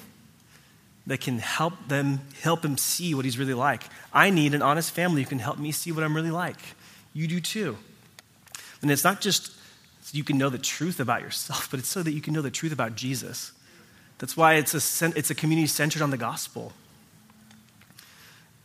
that 1.08 1.20
can 1.20 1.38
help 1.38 1.88
them 1.88 2.20
help 2.42 2.64
him 2.64 2.76
see 2.76 3.14
what 3.14 3.24
he's 3.24 3.38
really 3.38 3.54
like. 3.54 3.82
I 4.12 4.30
need 4.30 4.54
an 4.54 4.62
honest 4.62 4.92
family 4.92 5.22
who 5.22 5.28
can 5.28 5.38
help 5.38 5.58
me 5.58 5.72
see 5.72 5.90
what 5.90 6.04
I'm 6.04 6.14
really 6.14 6.30
like. 6.30 6.60
You 7.14 7.26
do 7.26 7.40
too. 7.40 7.76
And 8.82 8.90
it's 8.90 9.04
not 9.04 9.20
just 9.20 9.46
so 10.02 10.16
you 10.16 10.22
can 10.22 10.38
know 10.38 10.50
the 10.50 10.58
truth 10.58 11.00
about 11.00 11.22
yourself, 11.22 11.70
but 11.70 11.80
it's 11.80 11.88
so 11.88 12.02
that 12.02 12.12
you 12.12 12.20
can 12.20 12.34
know 12.34 12.42
the 12.42 12.50
truth 12.50 12.72
about 12.72 12.94
Jesus. 12.94 13.52
That's 14.18 14.36
why 14.36 14.54
it's 14.54 14.74
a, 14.74 15.12
it's 15.16 15.30
a 15.30 15.34
community 15.34 15.66
centered 15.66 16.02
on 16.02 16.10
the 16.10 16.16
gospel. 16.18 16.72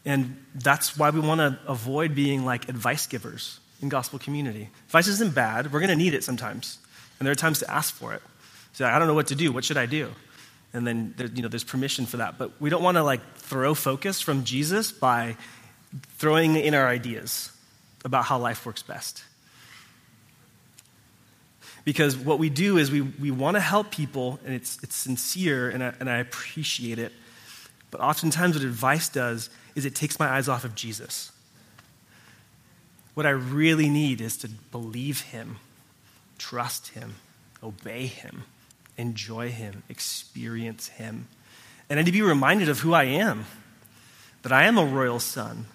And 0.06 0.44
that's 0.54 0.98
why 0.98 1.12
we 1.12 1.22
want 1.22 1.39
to 1.39 1.58
avoid 1.66 2.14
being 2.14 2.44
like 2.44 2.68
advice 2.68 3.08
givers 3.08 3.60
in 3.82 3.88
gospel 3.88 4.20
community. 4.20 4.70
Advice 4.88 5.08
isn't 5.08 5.34
bad. 5.34 5.72
We're 5.72 5.80
going 5.80 5.89
to 5.89 5.96
need 5.96 6.14
it 6.14 6.26
sometimes. 6.26 6.78
And 7.20 7.26
there 7.26 7.32
are 7.32 7.36
times 7.36 7.60
to 7.60 7.72
ask 7.72 7.94
for 7.94 8.14
it. 8.14 8.22
Say, 8.74 8.84
I 8.84 9.00
don't 9.00 9.08
know 9.08 9.14
what 9.14 9.28
to 9.28 9.36
do. 9.36 9.54
What 9.54 9.64
should 9.64 9.78
I 9.78 9.86
do? 9.86 10.10
And 10.74 10.88
then 10.88 11.14
there, 11.18 11.28
you 11.28 11.42
know, 11.42 11.48
there's 11.48 11.64
permission 11.64 12.06
for 12.06 12.18
that. 12.18 12.38
But 12.38 12.60
we 12.60 12.70
don't 12.70 12.84
want 12.84 12.98
to 12.98 13.04
like 13.04 13.22
throw 13.36 13.74
focus 13.74 14.22
from 14.22 14.44
Jesus 14.44 14.92
by 14.92 15.38
throwing 16.18 16.56
in 16.56 16.74
our 16.74 16.88
ideas 16.88 17.52
about 18.04 18.26
how 18.26 18.40
life 18.40 18.66
works 18.66 18.82
best. 18.82 19.24
Because 21.86 22.18
what 22.18 22.40
we 22.40 22.50
do 22.50 22.78
is 22.78 22.92
we, 22.92 23.02
we 23.02 23.30
want 23.30 23.56
to 23.56 23.62
help 23.62 23.92
people, 23.92 24.40
and 24.46 24.54
it's, 24.54 24.82
it's 24.84 24.96
sincere, 24.96 25.70
and 25.70 25.84
I, 25.84 25.94
and 26.00 26.10
I 26.10 26.18
appreciate 26.18 26.98
it. 26.98 27.12
But 27.92 28.00
oftentimes, 28.02 28.56
what 28.56 28.64
advice 28.64 29.10
does 29.10 29.50
is 29.76 29.86
it 29.86 29.94
takes 29.94 30.18
my 30.18 30.28
eyes 30.28 30.48
off 30.48 30.64
of 30.64 30.76
Jesus. 30.76 31.32
What 33.14 33.26
I 33.26 33.32
really 33.32 33.90
need 33.90 34.22
is 34.22 34.38
to 34.38 34.50
believe 34.72 35.22
Him 35.22 35.58
trust 36.38 36.90
Him, 36.90 37.16
obey 37.62 38.06
Him, 38.06 38.44
enjoy 38.98 39.50
Him, 39.50 39.84
experience 39.89 40.88
Him. 40.88 41.28
And 41.89 42.00
I 42.00 42.04
need 42.04 42.08
to 42.08 42.12
be 42.12 42.22
reminded 42.22 42.70
of 42.70 42.80
who 42.80 42.94
I 42.94 43.04
am 43.04 43.46
that 44.44 44.52
I 44.52 44.66
am 44.66 44.78
a 44.78 44.86
royal 44.86 45.20
son, 45.20 45.66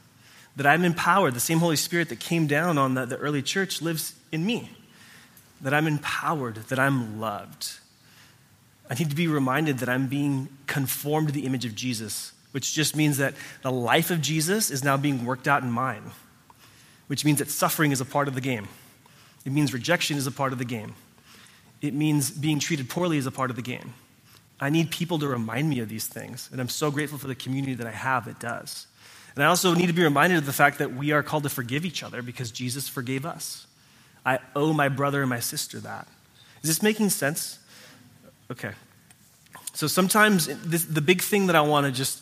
that 0.55 0.67
I'm 0.67 0.85
empowered. 0.85 1.35
The 1.35 1.41
same 1.41 1.59
Holy 1.59 1.77
Spirit 1.77 2.11
that 2.11 2.21
came 2.21 2.47
down 2.47 2.79
on 2.79 2.95
the, 2.95 3.07
the 3.07 3.17
early 3.17 3.43
church 3.43 3.83
lives 3.83 4.15
in 4.31 4.47
me, 4.47 4.71
that 5.61 5.75
I'm 5.75 5.87
empowered, 5.87 6.57
that 6.57 6.79
I'm 6.79 7.19
loved. 7.19 7.79
I 8.89 8.95
need 8.95 9.11
to 9.11 9.17
be 9.17 9.27
reminded 9.27 9.79
that 9.79 9.89
I'm 9.89 10.07
being 10.07 10.49
conformed 10.67 11.29
to 11.29 11.35
the 11.35 11.47
image 11.47 11.65
of 11.65 11.75
Jesus, 11.75 12.33
which 12.53 12.75
just 12.75 12.95
means 12.95 13.17
that 13.17 13.35
the 13.63 13.73
life 13.73 14.11
of 14.11 14.21
Jesus 14.21 14.71
is 14.71 14.85
now 14.85 14.97
being 14.97 15.25
worked 15.25 15.49
out 15.49 15.63
in 15.63 15.71
mine, 15.71 16.13
which 17.07 17.25
means 17.25 17.39
that 17.39 17.51
suffering 17.51 17.91
is 17.91 18.01
a 18.01 18.07
part 18.07 18.29
of 18.29 18.35
the 18.35 18.41
game. 18.41 18.69
It 19.45 19.53
means 19.53 19.73
rejection 19.73 20.19
is 20.19 20.27
a 20.27 20.33
part 20.33 20.53
of 20.53 20.59
the 20.59 20.65
game. 20.65 20.95
It 21.81 21.95
means 21.95 22.31
being 22.31 22.59
treated 22.59 22.89
poorly 22.89 23.19
is 23.19 23.27
a 23.27 23.31
part 23.31 23.51
of 23.51 23.57
the 23.57 23.63
game. 23.63 23.95
I 24.61 24.71
need 24.71 24.91
people 24.91 25.19
to 25.21 25.29
remind 25.29 25.69
me 25.69 25.79
of 25.81 25.89
these 25.89 26.07
things, 26.07 26.49
and 26.51 26.61
I'm 26.61 26.69
so 26.69 26.91
grateful 26.91 27.19
for 27.19 27.29
the 27.29 27.35
community 27.35 27.75
that 27.75 27.87
I 27.87 27.93
have 27.93 28.25
that 28.25 28.41
does. 28.41 28.87
And 29.37 29.45
I 29.45 29.47
also 29.47 29.73
need 29.73 29.87
to 29.87 29.93
be 29.93 30.03
reminded 30.03 30.39
of 30.39 30.47
the 30.47 30.53
fact 30.53 30.79
that 30.79 30.95
we 30.95 31.13
are 31.13 31.23
called 31.23 31.45
to 31.45 31.49
forgive 31.49 31.85
each 31.85 32.03
other 32.03 32.23
because 32.23 32.51
Jesus 32.51 32.89
forgave 32.89 33.25
us. 33.25 33.69
I 34.27 34.41
owe 34.57 34.73
my 34.73 34.89
brother 34.89 35.21
and 35.21 35.31
my 35.31 35.39
sister 35.39 35.79
that. 35.81 36.09
Is 36.63 36.69
this 36.69 36.83
making 36.83 37.11
sense? 37.11 37.61
Okay. 38.51 38.73
So 39.75 39.87
sometimes 39.87 40.47
this, 40.65 40.85
the 40.85 41.01
big 41.01 41.23
thing 41.23 41.47
that 41.47 41.55
I 41.55 41.61
want 41.61 41.87
to 41.87 41.93
just 41.93 42.21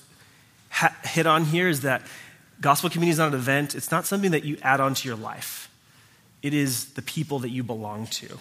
ha- 0.68 0.94
hit 1.04 1.26
on 1.26 1.46
here 1.46 1.68
is 1.68 1.80
that 1.82 2.02
gospel 2.60 2.90
community 2.90 3.12
is 3.12 3.18
not 3.18 3.28
an 3.28 3.34
event, 3.34 3.74
it's 3.74 3.90
not 3.90 4.04
something 4.04 4.32
that 4.32 4.44
you 4.44 4.58
add 4.60 4.80
on 4.80 4.92
to 4.94 5.08
your 5.08 5.16
life. 5.16 5.70
It 6.42 6.52
is 6.52 6.92
the 6.92 7.02
people 7.02 7.38
that 7.40 7.50
you 7.50 7.62
belong 7.62 8.08
to. 8.08 8.38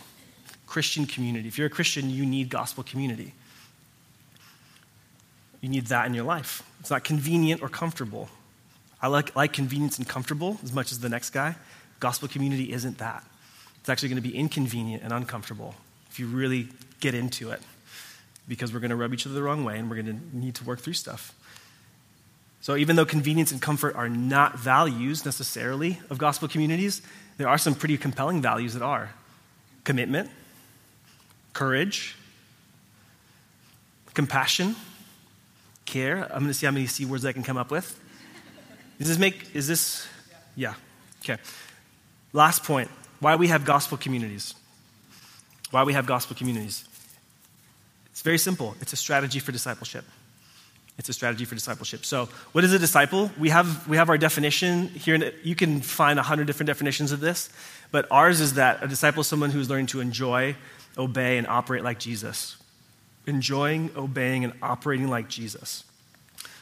Christian 0.68 1.05
community. 1.05 1.47
If 1.47 1.57
you're 1.57 1.68
a 1.68 1.72
Christian, 1.72 2.09
you 2.09 2.26
need 2.26 2.49
gospel 2.49 2.84
community. 2.84 3.34
You 5.61 5.70
need 5.70 5.88
that 5.88 6.05
in 6.05 6.13
your 6.13 6.24
life. 6.24 6.63
It's 6.80 6.91
not 6.91 7.03
convenient 7.03 7.61
or 7.61 7.70
comfortable. 7.70 8.30
I 9.01 9.07
like, 9.07 9.36
like 9.36 9.53
convenience 9.53 9.97
and 9.97 10.07
comfortable 10.07 10.59
as 10.63 10.72
much 10.72 10.91
as 10.91 10.99
the 10.99 11.09
next 11.09 11.32
guy. 11.32 11.55
Gospel 11.99 12.28
community 12.28 12.72
isn't 12.72 12.97
that. 12.99 13.24
It's 13.80 13.89
actually 13.89 14.09
going 14.09 14.22
to 14.22 14.28
be 14.28 14.36
inconvenient 14.36 15.03
and 15.03 15.13
uncomfortable 15.13 15.76
if 16.09 16.20
you 16.20 16.28
really 16.28 16.70
get 16.99 17.13
into 17.13 17.51
it 17.51 17.61
because 18.47 18.74
we're 18.74 18.80
going 18.80 18.89
to 18.89 18.95
rub 18.95 19.13
each 19.13 19.26
other 19.26 19.36
the 19.36 19.43
wrong 19.43 19.63
way 19.63 19.78
and 19.78 19.89
we're 19.89 20.01
going 20.01 20.20
to 20.20 20.38
need 20.38 20.55
to 20.55 20.63
work 20.63 20.80
through 20.80 20.93
stuff. 20.93 21.34
So, 22.61 22.76
even 22.76 22.95
though 22.95 23.05
convenience 23.05 23.51
and 23.51 23.61
comfort 23.61 23.95
are 23.95 24.09
not 24.09 24.57
values 24.57 25.24
necessarily 25.24 25.99
of 26.09 26.18
gospel 26.18 26.47
communities, 26.47 27.01
there 27.38 27.47
are 27.47 27.59
some 27.59 27.76
pretty 27.76 27.97
compelling 27.97 28.41
values 28.41 28.74
that 28.74 28.82
are 28.82 29.11
commitment, 29.84 30.32
courage, 31.56 32.16
compassion, 34.14 34.76
care. 35.86 36.24
I'm 36.26 36.41
going 36.41 36.47
to 36.47 36.53
see 36.53 36.68
how 36.68 36.72
many 36.72 36.86
C 36.86 37.06
words 37.06 37.26
I 37.26 37.32
can 37.32 37.41
come 37.41 37.58
up 37.58 37.72
with. 37.72 37.99
Does 38.99 39.08
this 39.08 39.18
make, 39.18 39.56
is 39.56 39.68
this, 39.68 40.08
yeah, 40.56 40.76
okay. 41.24 41.38
Last 42.34 42.64
point 42.64 42.91
why 43.20 43.36
we 43.38 43.47
have 43.47 43.66
gospel 43.66 43.97
communities. 43.97 44.53
Why 45.72 45.84
we 45.84 45.93
have 45.93 46.06
gospel 46.06 46.36
communities. 46.36 46.86
It's 48.12 48.22
very 48.22 48.38
simple 48.38 48.76
it's 48.82 48.93
a 48.93 48.97
strategy 48.97 49.39
for 49.39 49.51
discipleship. 49.51 50.06
It's 50.98 51.10
a 51.10 51.14
strategy 51.14 51.43
for 51.43 51.56
discipleship. 51.56 52.06
So, 52.06 52.30
what 52.54 52.64
is 52.64 52.72
a 52.72 52.80
disciple? 52.80 53.30
We 53.38 53.50
have, 53.50 53.88
we 53.88 53.98
have 53.98 54.10
our 54.10 54.18
definition 54.18 54.88
here. 54.88 55.34
You 55.43 55.56
can 55.56 55.82
find 55.82 56.18
a 56.20 56.24
hundred 56.24 56.48
different 56.48 56.68
definitions 56.68 57.12
of 57.12 57.20
this, 57.20 57.50
but 57.91 58.08
ours 58.12 58.39
is 58.39 58.54
that 58.54 58.82
a 58.82 58.88
disciple 58.88 59.22
is 59.22 59.28
someone 59.28 59.50
who's 59.50 59.70
learning 59.70 59.88
to 59.88 60.00
enjoy, 60.00 60.56
obey, 60.98 61.38
and 61.38 61.48
operate 61.48 61.84
like 61.84 62.00
Jesus. 62.00 62.58
Enjoying, 63.28 63.91
obeying, 63.98 64.46
and 64.46 64.54
operating 64.62 65.10
like 65.10 65.28
Jesus. 65.28 65.84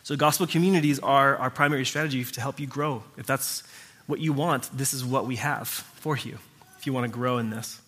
So, 0.01 0.15
gospel 0.15 0.47
communities 0.47 0.99
are 0.99 1.37
our 1.37 1.51
primary 1.51 1.85
strategy 1.85 2.23
to 2.23 2.41
help 2.41 2.59
you 2.59 2.65
grow. 2.65 3.03
If 3.17 3.27
that's 3.27 3.61
what 4.07 4.19
you 4.19 4.33
want, 4.33 4.75
this 4.75 4.93
is 4.93 5.05
what 5.05 5.27
we 5.27 5.35
have 5.35 5.67
for 5.67 6.17
you 6.17 6.39
if 6.79 6.87
you 6.87 6.93
want 6.93 7.05
to 7.05 7.11
grow 7.11 7.37
in 7.37 7.51
this. 7.51 7.79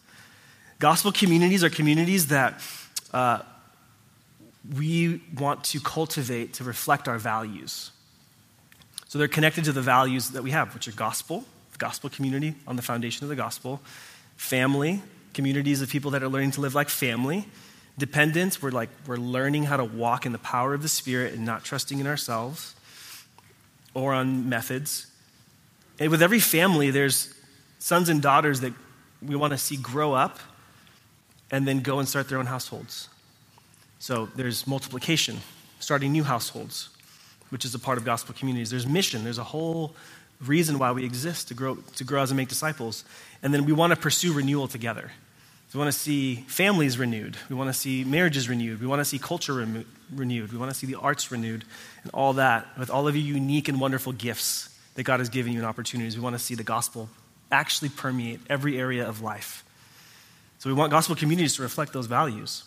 Gospel 0.78 1.12
communities 1.12 1.64
are 1.64 1.70
communities 1.70 2.28
that 2.28 2.62
uh, 3.14 3.39
we 4.78 5.22
want 5.38 5.63
to 5.66 5.80
cultivate 5.80 6.53
to 6.53 6.63
reflect 6.63 7.07
our 7.07 7.18
values. 7.18 7.91
So 9.07 9.20
they're 9.20 9.28
connected 9.28 9.66
to 9.66 9.72
the 9.72 9.82
values 9.82 10.32
that 10.32 10.43
we 10.43 10.51
have, 10.51 10.74
which 10.74 10.88
are 10.88 10.91
gospel, 10.91 11.45
the 11.72 11.78
gospel 11.78 12.09
community 12.09 12.55
on 12.68 12.76
the 12.76 12.82
foundation 12.82 13.24
of 13.26 13.30
the 13.30 13.36
gospel, 13.36 13.82
family, 14.38 15.01
communities 15.34 15.82
of 15.82 15.89
people 15.89 16.11
that 16.11 16.24
are 16.24 16.30
learning 16.30 16.51
to 16.51 16.61
live 16.61 16.76
like 16.76 16.89
family, 16.89 17.47
dependence, 17.97 18.61
we're 18.61 18.72
like 18.72 18.89
we're 19.07 19.18
learning 19.18 19.63
how 19.63 19.78
to 19.78 19.86
walk 19.86 20.26
in 20.26 20.32
the 20.32 20.39
power 20.39 20.74
of 20.74 20.82
the 20.82 20.89
Spirit 20.89 21.34
and 21.34 21.45
not 21.45 21.63
trusting 21.63 21.99
in 21.99 22.07
ourselves 22.07 22.76
or 23.93 24.13
on 24.13 24.49
methods. 24.49 25.07
And 25.99 26.11
with 26.11 26.22
every 26.22 26.39
family, 26.39 26.91
there's 26.91 27.34
sons 27.80 28.09
and 28.09 28.22
daughters 28.22 28.61
that 28.61 28.74
we 29.22 29.36
want 29.36 29.51
to 29.51 29.57
see 29.57 29.78
grow 29.78 30.13
up 30.13 30.39
and 31.51 31.68
then 31.68 31.80
go 31.80 31.99
and 31.99 32.07
start 32.07 32.28
their 32.28 32.38
own 32.38 32.47
households. 32.47 33.09
So 34.06 34.30
there's 34.36 34.68
multiplication, 34.68 35.39
starting 35.80 36.12
new 36.12 36.24
households, 36.24 36.89
which 37.49 37.66
is 37.66 37.74
a 37.74 37.80
part 37.80 37.97
of 37.97 38.06
gospel 38.06 38.36
communities. 38.38 38.70
There's 38.70 38.86
mission, 38.86 39.24
there's 39.24 39.39
a 39.39 39.43
whole 39.43 39.95
reason 40.39 40.78
why 40.78 40.91
we 40.91 41.03
exist 41.03 41.47
to 41.47 41.56
grow, 41.56 41.78
to 41.95 42.03
grow 42.03 42.22
as 42.22 42.30
and 42.30 42.38
make 42.38 42.47
disciples. 42.47 43.03
And 43.41 43.51
then 43.51 43.66
we 43.66 43.74
want 43.74 43.93
to 43.93 43.99
pursue 43.99 44.32
renewal 44.32 44.68
together. 44.68 45.12
we 45.74 45.80
want 45.80 45.91
to 45.91 45.97
see 45.97 46.36
families 46.47 46.99
renewed. 46.99 47.36
We 47.49 47.56
want 47.56 47.70
to 47.70 47.74
see 47.74 48.03
marriages 48.03 48.47
renewed. 48.47 48.80
We 48.80 48.86
want 48.86 48.99
to 48.99 49.06
see 49.06 49.18
culture 49.18 49.53
renewed. 50.14 50.51
We 50.51 50.58
want 50.60 50.72
to 50.72 50.78
see 50.78 50.86
the 50.86 50.99
arts 50.99 51.32
renewed 51.32 51.66
and 52.03 52.12
all 52.14 52.34
that 52.34 52.78
with 52.78 52.91
all 52.91 53.08
of 53.08 53.16
your 53.16 53.26
unique 53.26 53.70
and 53.70 53.82
wonderful 53.82 54.14
gifts 54.14 54.70
that 54.93 55.01
God 55.01 55.20
has 55.20 55.30
given 55.30 55.51
you 55.51 55.58
and 55.58 55.68
opportunities. 55.68 56.16
We 56.16 56.22
want 56.22 56.36
to 56.36 56.43
see 56.43 56.53
the 56.53 56.64
gospel 56.64 57.10
actually 57.51 57.89
permeate 57.89 58.41
every 58.51 58.78
area 58.78 59.10
of 59.10 59.24
life. 59.24 59.66
So 60.60 60.70
we 60.70 60.76
want 60.76 60.91
gospel 60.91 61.16
communities 61.16 61.56
to 61.56 61.64
reflect 61.64 61.91
those 61.91 62.06
values. 62.06 62.66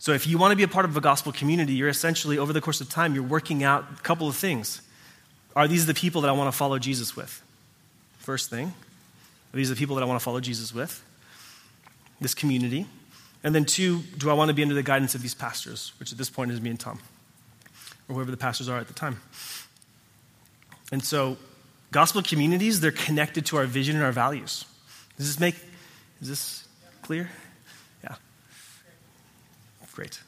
So 0.00 0.12
if 0.12 0.26
you 0.26 0.38
want 0.38 0.52
to 0.52 0.56
be 0.56 0.62
a 0.62 0.68
part 0.68 0.86
of 0.86 0.96
a 0.96 1.00
gospel 1.00 1.30
community, 1.30 1.74
you're 1.74 1.90
essentially, 1.90 2.38
over 2.38 2.54
the 2.54 2.60
course 2.62 2.80
of 2.80 2.88
time, 2.88 3.14
you're 3.14 3.22
working 3.22 3.62
out 3.62 3.84
a 3.98 4.02
couple 4.02 4.26
of 4.26 4.34
things. 4.34 4.80
Are 5.54 5.68
these 5.68 5.84
the 5.84 5.92
people 5.92 6.22
that 6.22 6.28
I 6.28 6.32
want 6.32 6.50
to 6.50 6.56
follow 6.56 6.78
Jesus 6.78 7.14
with? 7.14 7.42
First 8.18 8.48
thing. 8.48 8.68
Are 9.52 9.56
these 9.56 9.68
the 9.68 9.76
people 9.76 9.96
that 9.96 10.02
I 10.02 10.06
want 10.06 10.18
to 10.18 10.24
follow 10.24 10.40
Jesus 10.40 10.74
with? 10.74 11.04
This 12.18 12.32
community. 12.32 12.86
And 13.44 13.54
then 13.54 13.66
two, 13.66 14.00
do 14.16 14.30
I 14.30 14.32
want 14.32 14.48
to 14.48 14.54
be 14.54 14.62
under 14.62 14.74
the 14.74 14.82
guidance 14.82 15.14
of 15.14 15.20
these 15.20 15.34
pastors, 15.34 15.92
which 16.00 16.12
at 16.12 16.16
this 16.16 16.30
point 16.30 16.50
is 16.50 16.62
me 16.62 16.70
and 16.70 16.80
Tom, 16.80 16.98
or 18.08 18.14
whoever 18.14 18.30
the 18.30 18.38
pastors 18.38 18.70
are 18.70 18.78
at 18.78 18.88
the 18.88 18.94
time. 18.94 19.20
And 20.90 21.04
so, 21.04 21.36
gospel 21.90 22.22
communities, 22.22 22.80
they're 22.80 22.90
connected 22.90 23.44
to 23.46 23.58
our 23.58 23.66
vision 23.66 23.96
and 23.96 24.04
our 24.04 24.12
values. 24.12 24.64
Does 25.18 25.26
this 25.26 25.38
make, 25.38 25.56
is 26.22 26.28
this 26.28 26.66
clear? 27.02 27.28
Great. 29.92 30.20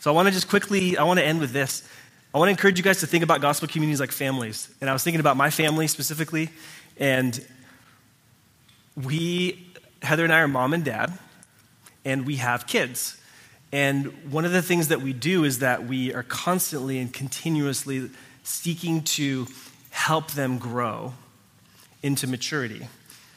so 0.00 0.10
I 0.10 0.14
want 0.14 0.28
to 0.28 0.32
just 0.32 0.48
quickly, 0.48 0.96
I 0.96 1.04
want 1.04 1.18
to 1.20 1.24
end 1.24 1.40
with 1.40 1.52
this. 1.52 1.88
I 2.34 2.38
want 2.38 2.48
to 2.48 2.50
encourage 2.50 2.78
you 2.78 2.84
guys 2.84 3.00
to 3.00 3.06
think 3.06 3.22
about 3.22 3.40
gospel 3.40 3.68
communities 3.68 4.00
like 4.00 4.10
families. 4.10 4.68
And 4.80 4.88
I 4.88 4.92
was 4.92 5.04
thinking 5.04 5.20
about 5.20 5.36
my 5.36 5.50
family 5.50 5.86
specifically, 5.86 6.50
and 6.96 7.44
we, 8.96 9.66
Heather 10.02 10.24
and 10.24 10.32
I 10.32 10.40
are 10.40 10.48
mom 10.48 10.72
and 10.72 10.84
dad, 10.84 11.12
and 12.04 12.26
we 12.26 12.36
have 12.36 12.66
kids. 12.66 13.16
And 13.70 14.06
one 14.30 14.44
of 14.44 14.52
the 14.52 14.62
things 14.62 14.88
that 14.88 15.00
we 15.00 15.12
do 15.12 15.44
is 15.44 15.60
that 15.60 15.86
we 15.86 16.12
are 16.12 16.22
constantly 16.22 16.98
and 16.98 17.12
continuously 17.12 18.10
seeking 18.42 19.02
to 19.02 19.46
help 19.90 20.32
them 20.32 20.58
grow 20.58 21.14
into 22.02 22.26
maturity. 22.26 22.88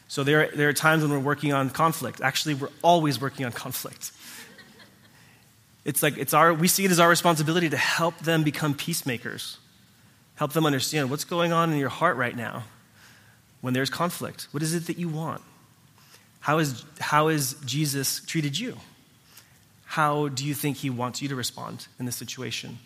So 0.07 0.23
there, 0.23 0.49
there 0.53 0.69
are 0.69 0.73
times 0.73 1.03
when 1.03 1.11
we're 1.11 1.19
working 1.19 1.53
on 1.53 1.69
conflict. 1.69 2.21
Actually, 2.21 2.55
we're 2.55 2.69
always 2.81 3.19
working 3.19 3.45
on 3.45 3.51
conflict. 3.51 4.11
It's 5.83 6.01
like 6.01 6.17
it's 6.17 6.33
our, 6.33 6.53
we 6.53 6.67
see 6.67 6.85
it 6.85 6.91
as 6.91 6.99
our 6.99 7.09
responsibility 7.09 7.69
to 7.69 7.77
help 7.77 8.17
them 8.19 8.43
become 8.43 8.73
peacemakers, 8.73 9.57
help 10.35 10.53
them 10.53 10.65
understand 10.65 11.09
what's 11.09 11.23
going 11.23 11.53
on 11.53 11.71
in 11.71 11.77
your 11.77 11.89
heart 11.89 12.17
right 12.17 12.35
now 12.35 12.63
when 13.61 13.73
there's 13.73 13.89
conflict. 13.89 14.47
What 14.51 14.63
is 14.63 14.73
it 14.73 14.87
that 14.87 14.97
you 14.97 15.09
want? 15.09 15.41
How 16.39 16.59
is, 16.59 16.83
how 16.99 17.29
is 17.29 17.55
Jesus 17.65 18.21
treated 18.25 18.57
you? 18.57 18.77
How 19.85 20.27
do 20.27 20.45
you 20.45 20.53
think 20.53 20.77
he 20.77 20.89
wants 20.89 21.21
you 21.21 21.29
to 21.29 21.35
respond 21.35 21.87
in 21.99 22.05
this 22.05 22.15
situation? 22.15 22.79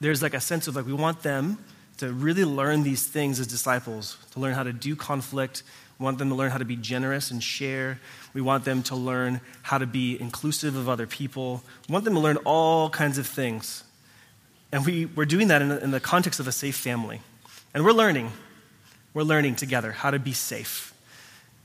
There's 0.00 0.22
like 0.22 0.34
a 0.34 0.40
sense 0.40 0.68
of 0.68 0.76
like 0.76 0.86
we 0.86 0.92
want 0.92 1.22
them 1.22 1.58
to 1.98 2.12
really 2.12 2.44
learn 2.44 2.82
these 2.82 3.06
things 3.06 3.40
as 3.40 3.46
disciples, 3.46 4.18
to 4.32 4.40
learn 4.40 4.54
how 4.54 4.62
to 4.62 4.72
do 4.72 4.94
conflict, 4.94 5.62
we 5.98 6.04
want 6.04 6.18
them 6.18 6.28
to 6.28 6.34
learn 6.34 6.50
how 6.50 6.58
to 6.58 6.64
be 6.64 6.76
generous 6.76 7.30
and 7.30 7.42
share. 7.42 7.98
We 8.34 8.42
want 8.42 8.64
them 8.64 8.82
to 8.84 8.96
learn 8.96 9.40
how 9.62 9.78
to 9.78 9.86
be 9.86 10.20
inclusive 10.20 10.76
of 10.76 10.88
other 10.88 11.06
people. 11.06 11.62
We 11.88 11.92
want 11.92 12.04
them 12.04 12.14
to 12.14 12.20
learn 12.20 12.36
all 12.44 12.90
kinds 12.90 13.16
of 13.16 13.26
things. 13.26 13.82
And 14.72 14.84
we, 14.84 15.06
we're 15.06 15.24
doing 15.24 15.48
that 15.48 15.62
in, 15.62 15.70
in 15.70 15.90
the 15.90 16.00
context 16.00 16.38
of 16.38 16.46
a 16.46 16.52
safe 16.52 16.76
family. 16.76 17.22
And 17.72 17.84
we're 17.84 17.92
learning. 17.92 18.32
We're 19.14 19.22
learning 19.22 19.56
together 19.56 19.92
how 19.92 20.10
to 20.10 20.18
be 20.18 20.32
safe 20.32 20.92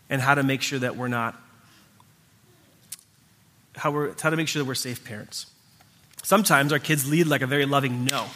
and 0.10 0.22
how 0.22 0.36
to 0.36 0.44
make 0.44 0.62
sure 0.62 0.80
that 0.80 0.96
we're 0.96 1.10
not, 1.10 1.36
how, 3.76 3.92
we're, 3.92 4.14
how 4.22 4.30
to 4.30 4.38
make 4.38 4.48
sure 4.48 4.62
that 4.62 4.68
we're 4.68 4.76
safe 4.76 5.04
parents. 5.04 5.48
Sometimes 6.24 6.72
our 6.72 6.80
kids 6.80 7.10
lead 7.10 7.28
like 7.28 7.42
a 7.42 7.48
very 7.48 7.66
loving 7.66 8.06
no. 8.06 8.28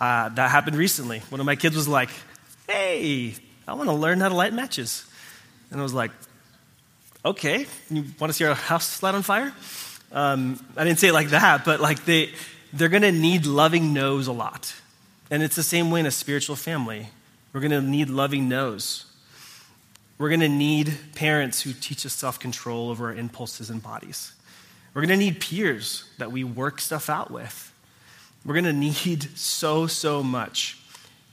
Uh, 0.00 0.28
that 0.28 0.50
happened 0.50 0.76
recently. 0.76 1.18
One 1.30 1.40
of 1.40 1.46
my 1.46 1.56
kids 1.56 1.74
was 1.74 1.88
like, 1.88 2.10
hey, 2.68 3.34
I 3.66 3.74
want 3.74 3.88
to 3.88 3.94
learn 3.94 4.20
how 4.20 4.28
to 4.28 4.34
light 4.34 4.52
matches. 4.52 5.04
And 5.70 5.80
I 5.80 5.82
was 5.82 5.94
like, 5.94 6.10
okay, 7.24 7.66
you 7.90 8.04
want 8.18 8.32
to 8.32 8.32
see 8.32 8.44
our 8.44 8.54
house 8.54 9.02
light 9.02 9.14
on 9.14 9.22
fire? 9.22 9.52
Um, 10.12 10.64
I 10.76 10.84
didn't 10.84 10.98
say 10.98 11.08
it 11.08 11.12
like 11.12 11.28
that, 11.28 11.64
but 11.64 11.80
like 11.80 12.04
they, 12.04 12.30
they're 12.72 12.88
going 12.88 13.02
to 13.02 13.12
need 13.12 13.46
loving 13.46 13.92
no's 13.92 14.26
a 14.26 14.32
lot. 14.32 14.74
And 15.30 15.42
it's 15.42 15.56
the 15.56 15.62
same 15.62 15.90
way 15.90 16.00
in 16.00 16.06
a 16.06 16.10
spiritual 16.10 16.56
family. 16.56 17.08
We're 17.52 17.60
going 17.60 17.70
to 17.70 17.80
need 17.80 18.08
loving 18.08 18.48
no's. 18.48 19.06
We're 20.18 20.28
going 20.28 20.40
to 20.40 20.48
need 20.48 20.92
parents 21.14 21.62
who 21.62 21.72
teach 21.72 22.04
us 22.04 22.12
self 22.12 22.38
control 22.38 22.90
over 22.90 23.06
our 23.06 23.14
impulses 23.14 23.70
and 23.70 23.82
bodies. 23.82 24.32
We're 24.92 25.02
going 25.02 25.18
to 25.18 25.24
need 25.24 25.40
peers 25.40 26.04
that 26.18 26.32
we 26.32 26.42
work 26.42 26.80
stuff 26.80 27.08
out 27.08 27.30
with. 27.30 27.72
We're 28.44 28.54
going 28.54 28.64
to 28.64 28.72
need 28.72 29.22
so, 29.38 29.86
so 29.86 30.22
much. 30.22 30.79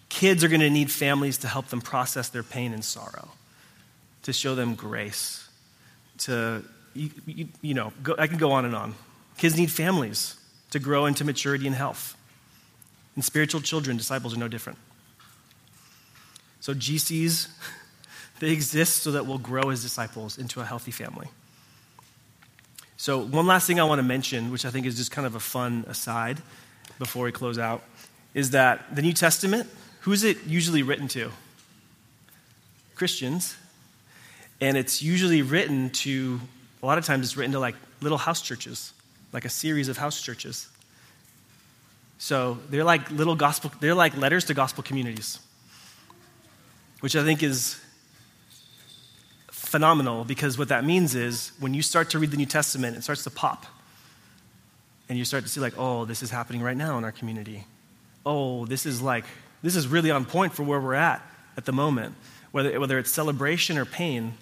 Kids 0.10 0.44
are 0.44 0.48
going 0.48 0.62
to 0.62 0.70
need 0.70 0.92
families 0.92 1.38
to 1.40 1.48
help 1.48 1.68
them 1.68 1.82
process 1.82 2.30
their 2.30 2.44
pain 2.44 2.74
and 2.74 2.84
sorrow, 2.84 3.30
to 4.24 4.34
show 4.34 4.56
them 4.56 4.76
grace, 4.76 5.48
to, 6.20 6.64
you, 6.94 7.10
you, 7.26 7.48
you 7.62 7.74
know, 7.74 7.92
go, 8.04 8.16
I 8.18 8.28
can 8.28 8.38
go 8.38 8.52
on 8.52 8.66
and 8.66 8.76
on. 8.76 8.96
Kids 9.38 9.58
need 9.58 9.72
families 9.72 10.36
to 10.72 10.80
grow 10.80 11.06
into 11.06 11.24
maturity 11.24 11.68
and 11.68 11.76
health. 11.76 12.16
And 13.16 13.24
spiritual 13.24 13.62
children, 13.62 13.98
disciples, 13.98 14.36
are 14.36 14.40
no 14.40 14.48
different. 14.48 14.80
So, 16.60 16.74
GCs, 16.74 17.50
they 18.40 18.52
exist 18.52 19.04
so 19.04 19.12
that 19.12 19.26
we'll 19.26 19.38
grow 19.38 19.70
as 19.70 19.82
disciples 19.82 20.38
into 20.38 20.62
a 20.62 20.66
healthy 20.66 20.92
family. 20.92 21.28
So, 22.98 23.20
one 23.20 23.46
last 23.46 23.68
thing 23.68 23.80
I 23.80 23.84
want 23.84 24.00
to 24.00 24.04
mention, 24.04 24.52
which 24.52 24.66
I 24.66 24.72
think 24.72 24.86
is 24.86 24.98
just 24.98 25.12
kind 25.12 25.28
of 25.28 25.36
a 25.36 25.40
fun 25.40 25.86
aside 25.88 26.40
before 27.00 27.26
we 27.26 27.32
close 27.32 27.60
out, 27.60 27.84
is 28.34 28.52
that 28.52 28.96
the 28.96 29.02
New 29.02 29.14
Testament, 29.14 29.70
who 30.08 30.14
is 30.14 30.24
it 30.24 30.46
usually 30.48 30.84
written 30.84 31.10
to? 31.10 31.30
Christians. 32.96 33.58
And 34.62 34.78
it's 34.78 35.04
usually 35.04 35.42
written 35.42 35.90
to, 35.90 36.40
a 36.82 36.86
lot 36.86 36.98
of 36.98 37.04
times, 37.04 37.26
it's 37.26 37.36
written 37.36 37.52
to 37.52 37.60
like 37.60 37.76
little 38.00 38.18
house 38.18 38.42
churches, 38.42 38.94
like 39.34 39.44
a 39.44 39.50
series 39.50 39.90
of 39.90 39.98
house 39.98 40.22
churches. 40.22 40.70
So 42.20 42.58
they're 42.70 42.86
like 42.86 43.12
little 43.12 43.36
gospel, 43.36 43.70
they're 43.82 43.94
like 43.94 44.16
letters 44.16 44.46
to 44.46 44.54
gospel 44.54 44.82
communities, 44.82 45.40
which 47.02 47.18
I 47.18 47.26
think 47.26 47.44
is 47.44 47.78
phenomenal 49.52 50.24
because 50.24 50.58
what 50.58 50.70
that 50.70 50.86
means 50.86 51.16
is 51.16 51.52
when 51.60 51.74
you 51.74 51.82
start 51.82 52.12
to 52.12 52.20
read 52.20 52.32
the 52.32 52.38
New 52.38 52.46
Testament, 52.46 52.96
it 52.96 53.04
starts 53.04 53.26
to 53.26 53.30
pop. 53.30 53.66
And 55.10 55.20
you 55.20 55.26
start 55.26 55.44
to 55.44 55.50
see, 55.50 55.60
like, 55.60 55.74
oh, 55.78 56.06
this 56.06 56.24
is 56.24 56.30
happening 56.30 56.62
right 56.62 56.78
now 56.78 56.98
in 56.98 57.04
our 57.04 57.12
community. 57.12 57.66
Oh, 58.26 58.66
this 58.68 58.86
is 58.86 59.02
like, 59.02 59.26
this 59.62 59.76
is 59.76 59.88
really 59.88 60.12
on 60.12 60.26
point 60.26 60.54
for 60.54 60.64
where 60.64 60.80
we're 60.80 60.94
at 60.94 61.22
at 61.56 61.66
the 61.66 61.72
moment. 61.72 62.16
Whether, 62.52 62.80
whether 62.80 62.98
it's 62.98 63.12
celebration 63.12 63.78
or 63.78 63.86
pain, 63.86 64.34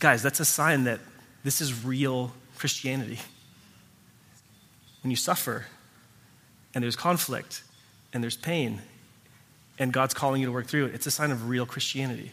guys, 0.00 0.22
that's 0.22 0.40
a 0.40 0.44
sign 0.44 0.84
that 0.84 1.00
this 1.44 1.60
is 1.60 1.84
real 1.84 2.32
Christianity. 2.58 3.18
When 5.02 5.10
you 5.10 5.16
suffer 5.16 5.66
and 6.74 6.82
there's 6.82 6.96
conflict 6.96 7.62
and 8.12 8.22
there's 8.22 8.36
pain 8.36 8.80
and 9.78 9.92
God's 9.92 10.14
calling 10.14 10.40
you 10.40 10.46
to 10.46 10.52
work 10.52 10.66
through 10.66 10.86
it, 10.86 10.94
it's 10.94 11.06
a 11.06 11.10
sign 11.10 11.30
of 11.30 11.48
real 11.48 11.66
Christianity. 11.66 12.32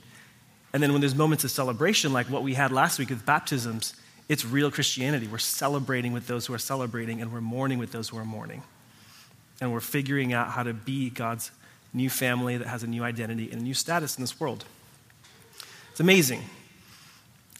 And 0.73 0.81
then 0.81 0.93
when 0.93 1.01
there's 1.01 1.15
moments 1.15 1.43
of 1.43 1.51
celebration, 1.51 2.13
like 2.13 2.27
what 2.27 2.43
we 2.43 2.53
had 2.53 2.71
last 2.71 2.97
week 2.97 3.09
with 3.09 3.25
baptisms, 3.25 3.93
it's 4.29 4.45
real 4.45 4.71
Christianity. 4.71 5.27
We're 5.27 5.37
celebrating 5.37 6.13
with 6.13 6.27
those 6.27 6.45
who 6.45 6.53
are 6.53 6.59
celebrating 6.59 7.21
and 7.21 7.33
we're 7.33 7.41
mourning 7.41 7.77
with 7.77 7.91
those 7.91 8.09
who 8.09 8.17
are 8.17 8.25
mourning. 8.25 8.63
And 9.61 9.71
we're 9.71 9.79
figuring 9.79 10.33
out 10.33 10.49
how 10.49 10.63
to 10.63 10.73
be 10.73 11.09
God's 11.09 11.51
new 11.93 12.09
family 12.09 12.57
that 12.57 12.67
has 12.67 12.83
a 12.83 12.87
new 12.87 13.03
identity 13.03 13.51
and 13.51 13.61
a 13.61 13.63
new 13.63 13.73
status 13.73 14.17
in 14.17 14.23
this 14.23 14.39
world. 14.39 14.65
It's 15.91 15.99
amazing. 15.99 16.41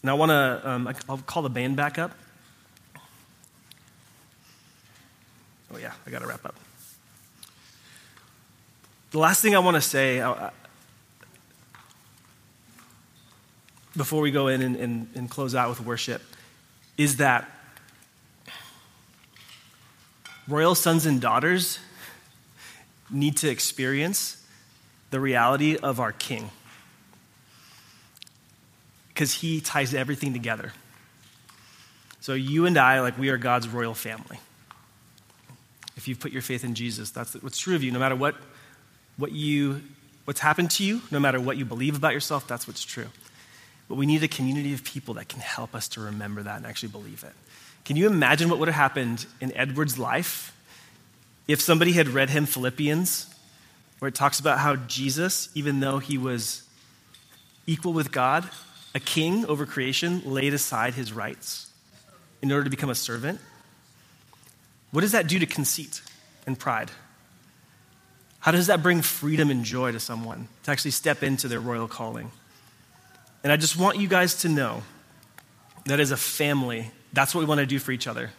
And 0.02 0.10
I 0.10 0.14
want 0.14 0.30
to, 0.30 0.68
um, 0.68 0.94
I'll 1.08 1.18
call 1.18 1.42
the 1.42 1.48
band 1.48 1.76
back 1.76 1.98
up. 1.98 2.12
Oh, 5.72 5.78
yeah, 5.78 5.92
I 6.06 6.10
got 6.10 6.20
to 6.20 6.26
wrap 6.26 6.44
up. 6.44 6.56
The 9.12 9.18
last 9.18 9.40
thing 9.40 9.54
I 9.54 9.58
want 9.60 9.76
to 9.76 9.80
say 9.80 10.20
uh, 10.20 10.50
before 13.96 14.22
we 14.22 14.30
go 14.30 14.48
in 14.48 14.60
and, 14.62 14.76
and, 14.76 15.08
and 15.14 15.30
close 15.30 15.54
out 15.54 15.68
with 15.68 15.80
worship 15.80 16.22
is 16.98 17.18
that 17.18 17.48
royal 20.48 20.74
sons 20.74 21.06
and 21.06 21.20
daughters 21.20 21.78
need 23.12 23.36
to 23.38 23.48
experience 23.48 24.44
the 25.10 25.20
reality 25.20 25.76
of 25.76 26.00
our 26.00 26.12
king 26.12 26.50
because 29.08 29.34
he 29.34 29.60
ties 29.60 29.94
everything 29.94 30.32
together. 30.32 30.72
So 32.20 32.34
you 32.34 32.66
and 32.66 32.78
I, 32.78 33.00
like 33.00 33.18
we 33.18 33.28
are 33.28 33.36
God's 33.36 33.68
royal 33.68 33.94
family. 33.94 34.38
If 35.96 36.08
you've 36.08 36.20
put 36.20 36.32
your 36.32 36.42
faith 36.42 36.64
in 36.64 36.74
Jesus, 36.74 37.10
that's 37.10 37.34
what's 37.34 37.58
true 37.58 37.74
of 37.74 37.82
you. 37.82 37.90
No 37.90 37.98
matter 37.98 38.16
what, 38.16 38.34
what 39.16 39.32
you, 39.32 39.82
what's 40.24 40.40
happened 40.40 40.70
to 40.72 40.84
you, 40.84 41.02
no 41.10 41.20
matter 41.20 41.40
what 41.40 41.56
you 41.56 41.64
believe 41.64 41.96
about 41.96 42.14
yourself, 42.14 42.48
that's 42.48 42.66
what's 42.66 42.84
true. 42.84 43.08
But 43.88 43.96
we 43.96 44.06
need 44.06 44.22
a 44.22 44.28
community 44.28 44.72
of 44.72 44.84
people 44.84 45.14
that 45.14 45.28
can 45.28 45.40
help 45.40 45.74
us 45.74 45.88
to 45.88 46.00
remember 46.00 46.42
that 46.42 46.56
and 46.56 46.66
actually 46.66 46.88
believe 46.88 47.24
it. 47.24 47.34
Can 47.84 47.96
you 47.96 48.06
imagine 48.06 48.48
what 48.48 48.58
would 48.58 48.68
have 48.68 48.76
happened 48.76 49.26
in 49.40 49.54
Edward's 49.56 49.98
life 49.98 50.56
if 51.48 51.60
somebody 51.60 51.92
had 51.92 52.08
read 52.08 52.30
him 52.30 52.46
Philippians, 52.46 53.32
where 53.98 54.08
it 54.08 54.14
talks 54.14 54.40
about 54.40 54.58
how 54.58 54.76
Jesus, 54.76 55.48
even 55.54 55.80
though 55.80 55.98
he 55.98 56.18
was 56.18 56.64
equal 57.66 57.92
with 57.92 58.10
God, 58.12 58.48
a 58.94 59.00
king 59.00 59.46
over 59.46 59.64
creation 59.64 60.22
laid 60.24 60.54
aside 60.54 60.94
his 60.94 61.12
rights 61.12 61.70
in 62.42 62.50
order 62.50 62.64
to 62.64 62.70
become 62.70 62.90
a 62.90 62.94
servant. 62.94 63.40
What 64.90 65.00
does 65.00 65.12
that 65.12 65.26
do 65.26 65.38
to 65.38 65.46
conceit 65.46 66.02
and 66.46 66.58
pride? 66.58 66.90
How 68.40 68.50
does 68.50 68.66
that 68.66 68.82
bring 68.82 69.02
freedom 69.02 69.50
and 69.50 69.64
joy 69.64 69.92
to 69.92 70.00
someone 70.00 70.48
to 70.64 70.70
actually 70.70 70.90
step 70.90 71.22
into 71.22 71.46
their 71.48 71.60
royal 71.60 71.86
calling? 71.86 72.32
And 73.44 73.52
I 73.52 73.56
just 73.56 73.76
want 73.76 73.98
you 73.98 74.08
guys 74.08 74.40
to 74.42 74.48
know 74.48 74.82
that 75.86 76.00
as 76.00 76.10
a 76.10 76.16
family, 76.16 76.90
that's 77.12 77.34
what 77.34 77.40
we 77.40 77.46
want 77.46 77.60
to 77.60 77.66
do 77.66 77.78
for 77.78 77.92
each 77.92 78.06
other. 78.06 78.30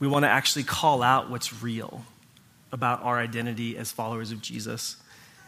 We 0.00 0.08
want 0.08 0.24
to 0.24 0.28
actually 0.28 0.64
call 0.64 1.02
out 1.02 1.30
what's 1.30 1.62
real 1.62 2.04
about 2.72 3.02
our 3.02 3.18
identity 3.18 3.76
as 3.76 3.92
followers 3.92 4.32
of 4.32 4.40
Jesus. 4.40 4.96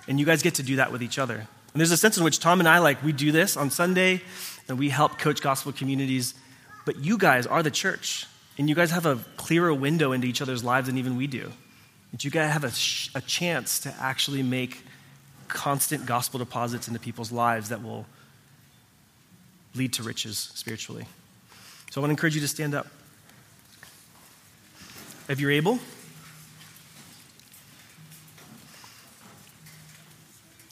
And 0.07 0.20
you 0.20 0.26
guys 0.26 0.42
get 0.42 0.57
to 0.57 0.62
do 0.62 0.76
that 0.76 0.92
with 0.92 1.03
each 1.03 1.18
other. 1.18 1.34
And 1.36 1.80
there's 1.80 1.90
a 1.90 1.96
sense 1.96 2.18
in 2.18 2.24
which 2.24 2.38
Tom 2.38 2.61
and 2.61 2.68
I, 2.68 2.78
like, 2.78 3.03
we 3.03 3.12
do 3.12 3.32
this 3.32 3.57
on 3.57 3.70
Sunday 3.70 4.20
and 4.68 4.78
we 4.78 4.90
help 4.90 5.18
coach 5.18 5.40
gospel 5.40 5.72
communities, 5.72 6.34
but 6.84 6.98
you 6.98 7.16
guys 7.16 7.46
are 7.46 7.62
the 7.62 7.70
church. 7.70 8.26
And 8.59 8.68
you 8.68 8.74
guys 8.74 8.90
have 8.90 9.07
a 9.07 9.18
clearer 9.38 9.72
window 9.72 10.12
into 10.12 10.26
each 10.26 10.42
other's 10.42 10.62
lives 10.62 10.86
than 10.86 10.98
even 10.98 11.16
we 11.16 11.26
do. 11.26 11.50
That 12.11 12.24
you 12.24 12.30
guys 12.30 12.53
have 12.53 12.64
a, 12.64 12.70
sh- 12.70 13.09
a 13.14 13.22
chance 13.22 13.78
to 13.80 13.94
actually 13.98 14.42
make 14.42 14.84
constant 15.48 16.05
gospel 16.05 16.38
deposits 16.38 16.86
into 16.88 17.00
people's 17.00 17.32
lives 17.32 17.70
that 17.70 17.82
will 17.82 18.05
lead 19.74 19.94
to 19.94 20.03
riches 20.03 20.50
spiritually. 20.55 21.07
So 21.90 22.00
I 22.00 22.03
want 22.03 22.11
to 22.11 22.12
encourage 22.12 22.34
you 22.34 22.42
to 22.42 22.48
stand 22.48 22.74
up. 22.74 22.86
If 25.28 25.40
you're 25.40 25.50
able, 25.50 25.78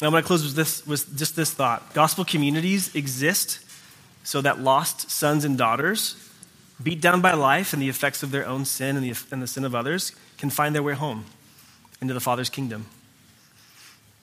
I'm 0.03 0.11
going 0.11 0.23
to 0.23 0.27
close 0.27 0.43
with, 0.43 0.55
this, 0.55 0.87
with 0.87 1.17
just 1.17 1.37
this 1.37 1.53
thought. 1.53 1.93
Gospel 1.93 2.25
communities 2.25 2.95
exist 2.95 3.61
so 4.25 4.41
that 4.41 4.59
lost 4.59 5.11
sons 5.11 5.45
and 5.45 5.59
daughters, 5.59 6.17
beat 6.83 7.01
down 7.01 7.21
by 7.21 7.33
life 7.33 7.73
and 7.73 7.83
the 7.83 7.89
effects 7.89 8.23
of 8.23 8.31
their 8.31 8.47
own 8.47 8.65
sin 8.65 8.97
and 8.97 9.05
the, 9.05 9.19
and 9.31 9.43
the 9.43 9.47
sin 9.47 9.65
of 9.65 9.75
others, 9.75 10.13
can 10.39 10.49
find 10.49 10.75
their 10.75 10.83
way 10.83 10.95
home 10.95 11.27
into 12.01 12.15
the 12.15 12.21
Father's 12.21 12.49
kingdom. 12.49 12.87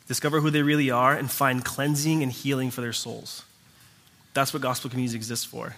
Discover 0.08 0.40
who 0.42 0.50
they 0.50 0.62
really 0.64 0.90
are 0.90 1.14
and 1.14 1.30
find 1.30 1.64
cleansing 1.64 2.24
and 2.24 2.32
healing 2.32 2.72
for 2.72 2.82
their 2.82 2.94
souls. 2.94 3.44
That's 4.34 4.54
what 4.54 4.62
gospel 4.62 4.90
communities 4.90 5.16
exist 5.16 5.48
for. 5.48 5.76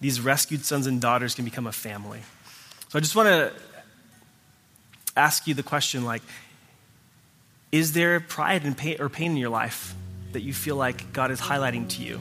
These 0.00 0.20
rescued 0.20 0.64
sons 0.64 0.86
and 0.86 1.00
daughters 1.00 1.34
can 1.34 1.44
become 1.44 1.66
a 1.66 1.72
family. 1.72 2.22
So 2.88 2.98
I 2.98 3.00
just 3.00 3.14
want 3.14 3.28
to 3.28 3.52
ask 5.16 5.46
you 5.46 5.54
the 5.54 5.62
question 5.62 6.04
like, 6.04 6.22
is 7.72 7.92
there 7.92 8.20
pride 8.20 8.64
and 8.64 8.76
pain, 8.76 8.96
or 9.00 9.08
pain 9.08 9.32
in 9.32 9.36
your 9.36 9.50
life 9.50 9.94
that 10.32 10.42
you 10.42 10.52
feel 10.52 10.76
like 10.76 11.12
God 11.12 11.30
is 11.30 11.40
highlighting 11.40 11.88
to 11.90 12.02
you 12.02 12.20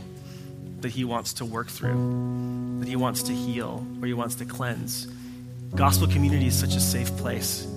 that 0.82 0.89
He 0.89 1.04
wants 1.04 1.34
to 1.34 1.46
work 1.46 1.68
through, 1.68 2.80
that 2.80 2.88
He 2.88 2.96
wants 2.96 3.24
to 3.24 3.34
heal, 3.34 3.86
or 4.02 4.08
He 4.08 4.14
wants 4.14 4.36
to 4.36 4.46
cleanse? 4.46 5.08
Gospel 5.76 6.08
community 6.08 6.48
is 6.48 6.58
such 6.58 6.76
a 6.76 6.80
safe 6.80 7.16
place. 7.18 7.68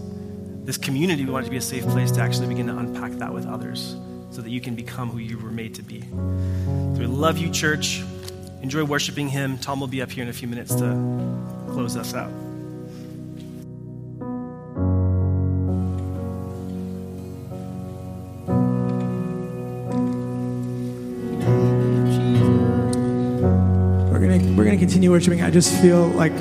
This 0.64 0.76
community, 0.76 1.24
we 1.24 1.32
want 1.32 1.44
it 1.44 1.48
to 1.48 1.50
be 1.50 1.56
a 1.56 1.62
safe 1.62 1.84
place 1.84 2.10
to 2.12 2.20
actually 2.20 2.48
begin 2.48 2.66
to 2.66 2.76
unpack 2.76 3.12
that 3.12 3.32
with 3.32 3.46
others 3.46 3.96
so 4.30 4.42
that 4.42 4.50
you 4.50 4.60
can 4.60 4.74
become 4.74 5.08
who 5.10 5.18
you 5.18 5.38
were 5.38 5.50
made 5.50 5.74
to 5.74 5.82
be. 5.82 6.02
So 6.02 6.96
we 6.98 7.06
love 7.06 7.38
you, 7.38 7.50
church. 7.50 8.02
Enjoy 8.62 8.84
worshiping 8.84 9.28
Him. 9.28 9.58
Tom 9.58 9.80
will 9.80 9.86
be 9.86 10.02
up 10.02 10.10
here 10.10 10.22
in 10.22 10.28
a 10.28 10.32
few 10.32 10.48
minutes 10.48 10.74
to 10.74 11.66
close 11.70 11.96
us 11.96 12.14
out. 12.14 12.30
Continue 24.98 25.12
worshiping, 25.12 25.42
I 25.42 25.50
just 25.52 25.80
feel 25.80 26.08
like, 26.08 26.32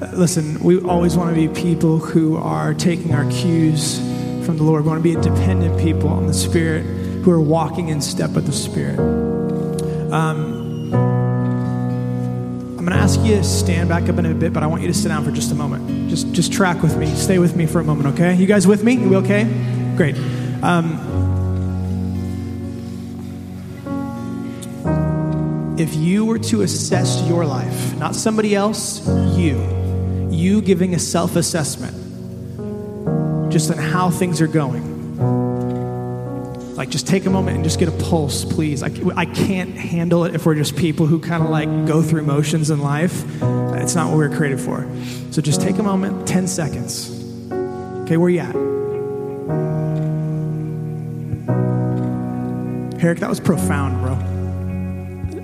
uh, 0.00 0.08
listen, 0.14 0.58
we 0.60 0.80
always 0.84 1.18
want 1.18 1.28
to 1.28 1.48
be 1.48 1.48
people 1.60 1.98
who 1.98 2.38
are 2.38 2.72
taking 2.72 3.12
our 3.12 3.30
cues 3.30 3.98
from 4.46 4.56
the 4.56 4.62
Lord. 4.62 4.84
We 4.84 4.88
want 4.88 5.04
to 5.04 5.14
be 5.14 5.20
dependent 5.20 5.78
people 5.78 6.08
on 6.08 6.26
the 6.26 6.32
Spirit 6.32 6.84
who 7.22 7.30
are 7.30 7.42
walking 7.42 7.90
in 7.90 8.00
step 8.00 8.30
with 8.30 8.46
the 8.46 8.54
Spirit. 8.54 8.98
Um, 10.10 10.94
I'm 12.78 12.86
going 12.86 12.86
to 12.86 12.94
ask 12.94 13.20
you 13.20 13.36
to 13.36 13.44
stand 13.44 13.90
back 13.90 14.08
up 14.08 14.16
in 14.16 14.24
a 14.24 14.32
bit, 14.32 14.54
but 14.54 14.62
I 14.62 14.66
want 14.66 14.80
you 14.80 14.88
to 14.88 14.94
sit 14.94 15.08
down 15.08 15.22
for 15.22 15.30
just 15.30 15.52
a 15.52 15.54
moment. 15.54 16.08
Just, 16.08 16.32
just 16.32 16.54
track 16.54 16.82
with 16.82 16.96
me. 16.96 17.14
Stay 17.14 17.38
with 17.38 17.54
me 17.54 17.66
for 17.66 17.80
a 17.80 17.84
moment, 17.84 18.14
okay? 18.14 18.34
You 18.34 18.46
guys 18.46 18.66
with 18.66 18.82
me? 18.82 18.94
You 18.94 19.16
okay? 19.16 19.44
Great. 19.94 20.16
Um, 20.62 21.33
if 25.76 25.94
you 25.96 26.24
were 26.24 26.38
to 26.38 26.62
assess 26.62 27.26
your 27.26 27.44
life, 27.44 27.96
not 27.96 28.14
somebody 28.14 28.54
else, 28.54 29.06
you, 29.36 30.28
you 30.30 30.62
giving 30.62 30.94
a 30.94 30.98
self 30.98 31.34
assessment 31.36 31.94
just 33.52 33.70
on 33.70 33.78
how 33.78 34.10
things 34.10 34.40
are 34.40 34.46
going. 34.46 34.94
Like, 36.76 36.90
just 36.90 37.06
take 37.06 37.24
a 37.26 37.30
moment 37.30 37.56
and 37.56 37.64
just 37.64 37.78
get 37.78 37.88
a 37.88 38.04
pulse, 38.04 38.44
please. 38.44 38.82
I, 38.82 38.90
I 39.16 39.26
can't 39.26 39.74
handle 39.76 40.24
it 40.24 40.34
if 40.34 40.44
we're 40.44 40.56
just 40.56 40.76
people 40.76 41.06
who 41.06 41.20
kind 41.20 41.42
of 41.42 41.50
like 41.50 41.68
go 41.86 42.02
through 42.02 42.22
motions 42.22 42.70
in 42.70 42.80
life. 42.80 43.24
It's 43.74 43.94
not 43.94 44.08
what 44.10 44.18
we 44.18 44.24
are 44.24 44.36
created 44.36 44.60
for. 44.60 44.88
So 45.30 45.40
just 45.40 45.60
take 45.60 45.78
a 45.78 45.82
moment, 45.82 46.26
10 46.26 46.48
seconds. 46.48 47.10
Okay, 48.02 48.16
where 48.16 48.28
you 48.30 48.40
at? 48.40 48.54
Eric, 53.02 53.20
that 53.20 53.28
was 53.28 53.38
profound, 53.38 54.00
bro. 54.00 54.33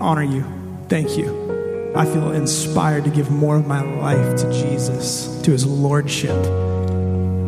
Honor 0.01 0.23
you. 0.23 0.45
Thank 0.89 1.19
you. 1.19 1.93
I 1.95 2.05
feel 2.05 2.33
inspired 2.33 3.05
to 3.05 3.11
give 3.11 3.31
more 3.31 3.57
of 3.57 3.67
my 3.67 3.83
life 3.83 4.41
to 4.41 4.53
Jesus, 4.53 5.41
to 5.43 5.51
his 5.51 5.67
lordship. 5.67 6.37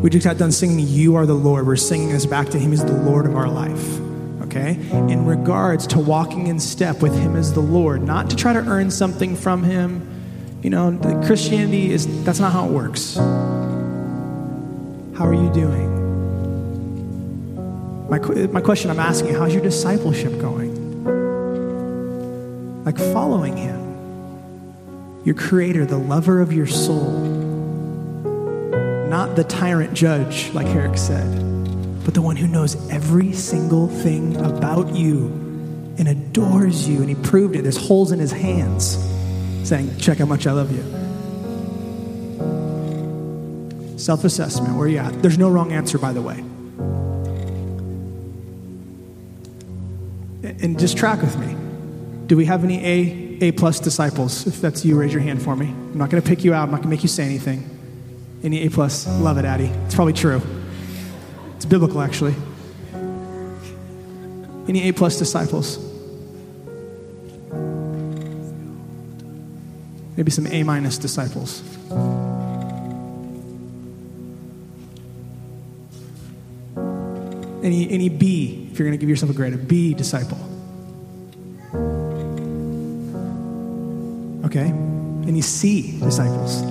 We 0.03 0.11
just 0.11 0.27
got 0.27 0.37
done 0.37 0.51
singing, 0.51 0.81
You 0.81 1.15
Are 1.15 1.27
the 1.27 1.35
Lord. 1.35 1.65
We're 1.67 1.77
singing 1.77 2.11
this 2.11 2.27
back 2.27 2.49
to 2.49 2.59
him 2.59 2.73
as 2.73 2.85
the 2.85 2.93
Lord 2.93 3.27
of 3.27 3.37
our 3.37 3.49
life. 3.49 4.01
Okay? 4.43 4.73
In 4.91 5.25
regards 5.25 5.87
to 5.89 6.01
walking 6.01 6.49
in 6.49 6.59
step 6.59 7.01
with 7.01 7.17
him 7.17 7.37
as 7.37 7.55
the 7.55 7.61
Lord, 7.61 8.03
not 8.03 8.29
to 8.31 8.37
try 8.37 8.53
to 8.53 8.59
earn 8.59 8.91
something 8.91 9.37
from 9.37 9.63
him. 9.63 10.09
You 10.63 10.71
know, 10.71 10.99
Christianity 11.25 11.93
is, 11.93 12.25
that's 12.25 12.41
not 12.41 12.53
how 12.53 12.67
it 12.67 12.73
works. 12.73 13.17
How 13.17 15.27
are 15.27 15.35
you 15.35 15.53
doing? 15.53 16.03
My, 18.09 18.19
my 18.49 18.61
question 18.61 18.91
I'm 18.91 19.01
asking, 19.01 19.31
you, 19.31 19.39
how's 19.39 19.55
your 19.55 19.63
discipleship 19.63 20.41
going? 20.41 20.72
Like 22.85 22.99
following 22.99 23.57
Him, 23.57 25.22
your 25.24 25.35
Creator, 25.35 25.87
the 25.87 25.99
lover 25.99 26.41
of 26.41 26.53
your 26.53 26.66
soul, 26.66 27.12
not 29.09 29.37
the 29.37 29.45
tyrant 29.45 29.95
judge, 29.95 30.51
like 30.53 30.66
Eric 30.66 30.99
said, 30.99 32.05
but 32.05 32.14
the 32.14 32.22
one 32.22 32.37
who 32.37 32.49
knows 32.49 32.74
every 32.91 33.33
single 33.33 33.87
thing 33.87 34.37
about 34.37 34.95
you 34.95 35.26
and 35.99 36.09
adores 36.09 36.89
you. 36.89 36.99
And 37.01 37.09
He 37.09 37.14
proved 37.14 37.55
it. 37.55 37.62
There's 37.62 37.76
holes 37.76 38.11
in 38.11 38.18
His 38.18 38.33
hands 38.33 38.99
saying, 39.62 39.99
Check 39.99 40.18
how 40.18 40.26
much 40.26 40.47
I 40.47 40.53
love 40.53 40.72
you. 40.72 40.83
Self 43.99 44.24
assessment, 44.24 44.74
where 44.76 44.87
are 44.87 44.89
you 44.89 44.99
at? 44.99 45.22
There's 45.22 45.39
no 45.39 45.49
wrong 45.49 45.72
answer, 45.72 45.99
by 45.99 46.12
the 46.12 46.22
way. 46.22 46.45
and 50.62 50.78
just 50.78 50.97
track 50.97 51.20
with 51.20 51.37
me. 51.39 51.62
Do 52.33 52.39
we 52.39 52.47
have 52.47 52.64
any 52.64 52.83
A, 52.83 53.39
A 53.43 53.53
plus 53.53 53.78
disciples? 53.78 54.47
If 54.47 54.62
that's 54.62 54.87
you, 54.87 54.99
raise 54.99 55.12
your 55.12 55.20
hand 55.20 55.43
for 55.43 55.55
me. 55.55 55.66
I'm 55.66 55.99
not 55.99 56.09
going 56.09 56.22
to 56.22 56.26
pick 56.26 56.45
you 56.45 56.55
out. 56.55 56.62
I'm 56.62 56.70
not 56.70 56.78
going 56.78 56.85
to 56.85 56.89
make 56.89 57.03
you 57.03 57.09
say 57.11 57.24
anything. 57.24 57.68
Any 58.43 58.62
A 58.62 58.70
plus? 58.70 59.07
Love 59.20 59.37
it, 59.37 59.45
Addie. 59.45 59.66
It's 59.66 59.95
probably 59.95 60.14
true. 60.14 60.41
It's 61.57 61.66
biblical, 61.66 62.01
actually. 62.01 62.35
Any 64.66 64.89
A 64.89 64.93
plus 64.93 65.18
disciples? 65.18 65.78
Maybe 70.16 70.30
some 70.30 70.47
A 70.47 70.62
minus 70.62 70.97
disciples. 70.97 71.62
Any, 77.62 77.91
any 77.91 78.09
B, 78.09 78.70
if 78.72 78.78
you're 78.78 78.89
going 78.89 78.99
to 78.99 79.01
give 79.03 79.11
yourself 79.11 79.30
a 79.30 79.35
grade, 79.35 79.53
a 79.53 79.59
B 79.59 79.93
disciple. 79.93 80.39
C 85.43 85.99
disciples. 86.01 86.62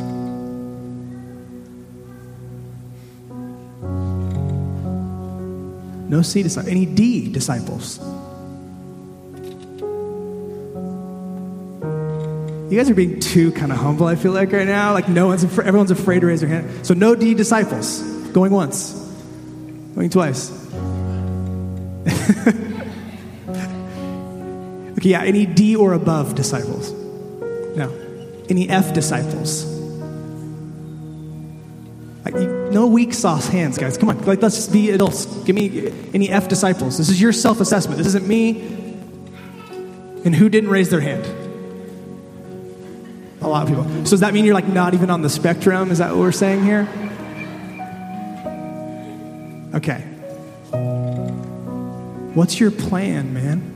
No 6.10 6.22
C 6.22 6.44
disciples. 6.44 6.70
Any 6.70 6.86
D 6.86 7.32
disciples. 7.32 8.00
You 12.70 12.78
guys 12.78 12.90
are 12.90 12.94
being 12.94 13.20
too 13.20 13.52
kind 13.52 13.72
of 13.72 13.78
humble, 13.78 14.08
I 14.08 14.16
feel 14.16 14.32
like, 14.32 14.52
right 14.54 14.68
now. 14.68 14.94
Like, 14.94 15.10
no 15.10 15.28
one's, 15.28 15.44
afraid, 15.44 15.68
everyone's 15.68 15.92
afraid 15.92 16.22
to 16.22 16.28
raise 16.28 16.40
their 16.40 16.50
hand. 16.50 16.86
So, 16.86 16.94
no 16.94 17.16
D 17.16 17.34
disciples. 17.34 18.02
Going 18.32 18.54
once, 18.54 18.94
going 19.94 20.10
twice. 20.10 20.52
okay, 24.98 25.10
yeah, 25.10 25.24
any 25.24 25.46
D 25.46 25.76
or 25.76 25.92
above 25.94 26.36
disciples? 26.36 27.01
Any 28.50 28.70
F 28.70 28.94
disciples? 28.94 29.72
No 32.72 32.88
weak 32.88 33.14
sauce 33.14 33.50
hands, 33.50 33.78
guys. 33.78 33.98
Come 33.98 34.08
on, 34.08 34.22
like 34.24 34.42
let's 34.42 34.56
just 34.56 34.72
be 34.72 34.92
adults. 34.92 35.26
Give 35.44 35.54
me 35.54 35.92
any 36.14 36.30
F 36.30 36.48
disciples. 36.48 36.98
This 36.98 37.10
is 37.10 37.20
your 37.20 37.34
self-assessment. 37.34 37.98
This 37.98 38.08
isn't 38.08 38.26
me. 38.26 38.62
And 40.24 40.34
who 40.34 40.48
didn't 40.48 40.70
raise 40.70 40.90
their 40.90 41.02
hand? 41.02 41.26
A 43.42 43.48
lot 43.50 43.64
of 43.64 43.70
people. 43.70 43.84
So 44.06 44.12
does 44.12 44.22
that 44.22 44.34
mean 44.34 44.46
you're 44.46 44.54
like 44.54 44.70
not 44.70 44.94
even 44.94 45.10
on 45.10 45.22
the 45.22 45.30
spectrum? 45.30 45.92
Is 45.92 45.98
that 45.98 46.12
what 46.12 46.20
we're 46.20 46.32
saying 46.32 46.64
here? 46.64 46.88
Okay. 49.76 50.00
What's 52.34 52.58
your 52.58 52.72
plan, 52.72 53.34
man? 53.34 53.71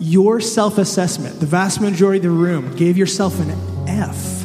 Your 0.00 0.40
self 0.40 0.78
assessment, 0.78 1.40
the 1.40 1.46
vast 1.46 1.80
majority 1.80 2.18
of 2.18 2.24
the 2.24 2.30
room 2.30 2.74
gave 2.76 2.96
yourself 2.96 3.38
an 3.40 3.50
F. 3.88 4.44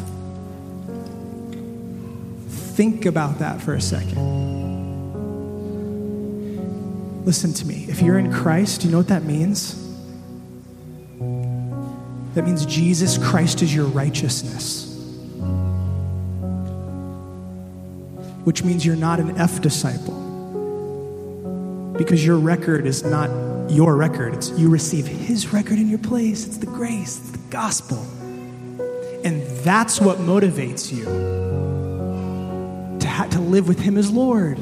Think 2.76 3.04
about 3.04 3.40
that 3.40 3.60
for 3.60 3.74
a 3.74 3.80
second. 3.80 4.40
Listen 7.24 7.52
to 7.52 7.66
me. 7.66 7.84
If 7.88 8.00
you're 8.00 8.18
in 8.18 8.32
Christ, 8.32 8.84
you 8.84 8.90
know 8.90 8.96
what 8.98 9.08
that 9.08 9.24
means? 9.24 9.76
That 12.34 12.44
means 12.44 12.64
Jesus 12.64 13.18
Christ 13.18 13.60
is 13.60 13.74
your 13.74 13.86
righteousness. 13.86 14.86
Which 18.44 18.62
means 18.64 18.86
you're 18.86 18.96
not 18.96 19.20
an 19.20 19.36
F 19.36 19.60
disciple. 19.60 20.14
Because 21.98 22.24
your 22.24 22.38
record 22.38 22.86
is 22.86 23.04
not 23.04 23.28
your 23.70 23.96
record, 23.96 24.34
it's 24.34 24.50
you 24.50 24.68
receive 24.68 25.06
His 25.06 25.52
record 25.52 25.78
in 25.78 25.88
your 25.88 25.98
place. 25.98 26.46
It's 26.46 26.58
the 26.58 26.66
grace, 26.66 27.18
it's 27.18 27.30
the 27.30 27.50
gospel. 27.50 27.98
And 29.24 29.42
that's 29.64 30.00
what 30.00 30.18
motivates 30.18 30.92
you 30.92 31.04
to, 32.98 33.08
ha- 33.08 33.28
to 33.30 33.40
live 33.40 33.68
with 33.68 33.78
Him 33.78 33.96
as 33.98 34.10
Lord, 34.10 34.56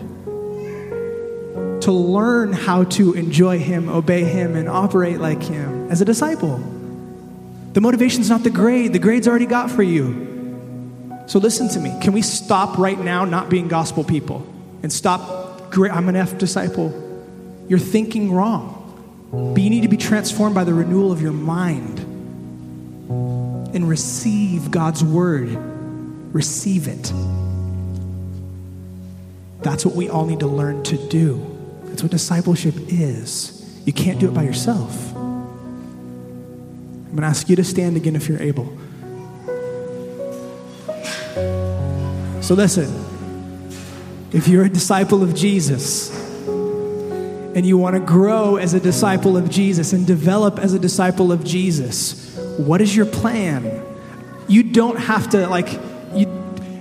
to 1.83 1.93
learn 1.93 2.53
how 2.53 2.85
to 2.85 3.15
enjoy 3.15 3.59
Him, 3.59 3.89
obey 3.89 4.25
Him, 4.25 4.57
and 4.57 4.69
operate 4.69 5.21
like 5.21 5.43
Him 5.43 5.91
as 5.91 6.01
a 6.01 6.05
disciple. 6.05 6.59
The 7.73 7.81
motivation's 7.81 8.29
not 8.29 8.43
the 8.43 8.51
grade, 8.51 8.93
the 8.93 8.99
grade's 8.99 9.29
already 9.29 9.47
got 9.47 9.71
for 9.71 9.83
you. 9.83 10.27
So 11.29 11.39
listen 11.39 11.69
to 11.69 11.81
me. 11.81 11.95
Can 12.01 12.13
we 12.15 12.23
stop 12.23 12.79
right 12.79 12.99
now 12.99 13.25
not 13.25 13.51
being 13.51 13.69
gospel 13.69 14.03
people 14.03 14.47
and 14.83 14.93
stop, 14.93 15.77
I'm 15.77 16.09
an 16.09 16.17
F 16.17 16.39
disciple? 16.39 17.05
You're 17.69 17.79
thinking 17.79 18.33
wrong. 18.33 18.78
But 19.31 19.61
you 19.61 19.71
need 19.71 19.83
to 19.83 19.89
be 19.89 19.97
transformed 19.97 20.55
by 20.55 20.65
the 20.65 20.75
renewal 20.75 21.13
of 21.13 21.21
your 21.21 21.33
mind 21.33 21.99
and 23.75 23.89
receive 23.89 24.71
God's 24.71 25.05
word. 25.05 25.49
Receive 26.35 26.89
it. 26.89 27.13
That's 29.63 29.85
what 29.85 29.95
we 29.95 30.09
all 30.09 30.25
need 30.25 30.41
to 30.41 30.47
learn 30.47 30.83
to 30.85 30.97
do. 31.09 31.45
That's 31.85 32.03
what 32.03 32.11
discipleship 32.13 32.75
is. 32.89 33.55
You 33.85 33.93
can't 33.93 34.19
do 34.19 34.29
it 34.29 34.35
by 34.35 34.45
yourself. 34.45 35.15
I'm 35.15 37.11
going 37.11 37.23
to 37.23 37.27
ask 37.27 37.49
you 37.49 37.57
to 37.57 37.65
stand 37.65 37.97
again 37.97 38.17
if 38.17 38.29
you're 38.29 38.43
able. 38.43 38.67
So, 42.43 42.55
listen 42.55 43.09
if 44.33 44.47
you're 44.47 44.65
a 44.65 44.69
disciple 44.69 45.23
of 45.23 45.35
Jesus, 45.35 46.11
and 47.55 47.67
you 47.67 47.79
want 47.79 47.95
to 47.95 48.01
grow 48.01 48.57
as 48.57 48.75
a 48.75 48.81
disciple 48.81 49.37
of 49.37 49.51
Jesus 49.51 49.93
and 49.93 50.07
develop 50.07 50.59
as 50.59 50.75
a 50.75 50.79
disciple 50.79 51.33
of 51.33 51.45
Jesus, 51.45 52.37
what 52.59 52.81
is 52.81 52.95
your 52.95 53.07
plan? 53.07 53.85
You 54.49 54.63
don't 54.63 54.99
have 54.99 55.31
to, 55.31 55.49
like, 55.49 55.73
you, 56.15 56.27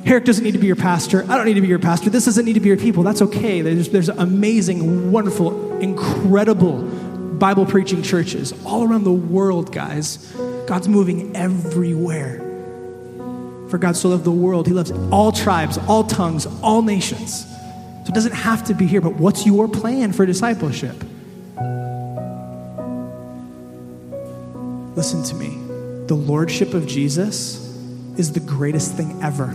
Herrick 0.05 0.25
doesn't 0.25 0.43
need 0.43 0.53
to 0.53 0.59
be 0.59 0.67
your 0.67 0.75
pastor. 0.75 1.23
I 1.23 1.35
don't 1.35 1.45
need 1.45 1.55
to 1.55 1.61
be 1.61 1.67
your 1.67 1.79
pastor. 1.79 2.09
This 2.09 2.25
doesn't 2.25 2.45
need 2.45 2.53
to 2.53 2.59
be 2.59 2.69
your 2.69 2.77
people. 2.77 3.03
That's 3.03 3.21
okay. 3.21 3.61
There's, 3.61 3.89
there's 3.89 4.09
amazing, 4.09 5.11
wonderful, 5.11 5.79
incredible 5.79 6.83
Bible 7.37 7.65
preaching 7.65 8.01
churches 8.01 8.53
all 8.65 8.83
around 8.83 9.03
the 9.03 9.11
world, 9.11 9.71
guys. 9.71 10.17
God's 10.65 10.87
moving 10.87 11.35
everywhere. 11.35 12.39
For 13.69 13.77
God 13.77 13.95
so 13.95 14.09
loved 14.09 14.23
the 14.23 14.31
world, 14.31 14.67
He 14.67 14.73
loves 14.73 14.91
all 15.11 15.31
tribes, 15.31 15.77
all 15.77 16.03
tongues, 16.03 16.45
all 16.61 16.81
nations. 16.81 17.45
So 18.07 18.11
it 18.11 18.15
doesn't 18.15 18.35
have 18.35 18.63
to 18.67 18.73
be 18.73 18.87
here, 18.87 19.01
but 19.01 19.15
what's 19.15 19.45
your 19.45 19.67
plan 19.67 20.13
for 20.13 20.25
discipleship? 20.25 20.95
Listen 24.95 25.23
to 25.23 25.35
me. 25.35 25.49
The 26.07 26.15
lordship 26.15 26.73
of 26.73 26.87
Jesus 26.87 27.57
is 28.15 28.31
the 28.31 28.39
greatest 28.39 28.93
thing 28.93 29.21
ever. 29.21 29.47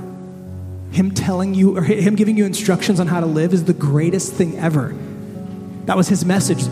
Him 0.91 1.13
telling 1.13 1.55
you, 1.55 1.79
or 1.79 1.83
Him 1.83 2.15
giving 2.15 2.37
you 2.37 2.45
instructions 2.45 3.01
on 3.01 3.07
how 3.07 3.21
to 3.21 3.27
live 3.27 3.55
is 3.55 3.65
the 3.65 3.73
greatest 3.73 4.35
thing 4.35 4.59
ever. 4.59 4.95
That 5.87 5.97
was 5.97 6.09
His 6.09 6.27
message. 6.27 6.63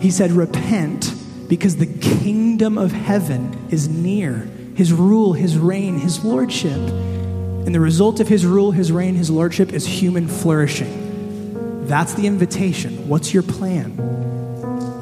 He 0.00 0.10
said, 0.10 0.32
Repent 0.32 1.14
because 1.46 1.76
the 1.76 1.86
kingdom 1.86 2.78
of 2.78 2.90
heaven 2.90 3.68
is 3.70 3.86
near. 3.86 4.38
His 4.74 4.92
rule, 4.92 5.34
His 5.34 5.56
reign, 5.56 6.00
His 6.00 6.24
lordship. 6.24 6.80
And 6.80 7.72
the 7.72 7.78
result 7.78 8.18
of 8.18 8.26
His 8.26 8.44
rule, 8.44 8.72
His 8.72 8.90
reign, 8.90 9.14
His 9.14 9.30
lordship 9.30 9.72
is 9.72 9.86
human 9.86 10.26
flourishing. 10.26 11.07
That's 11.88 12.12
the 12.14 12.26
invitation. 12.26 13.08
What's 13.08 13.32
your 13.32 13.42
plan? 13.42 13.98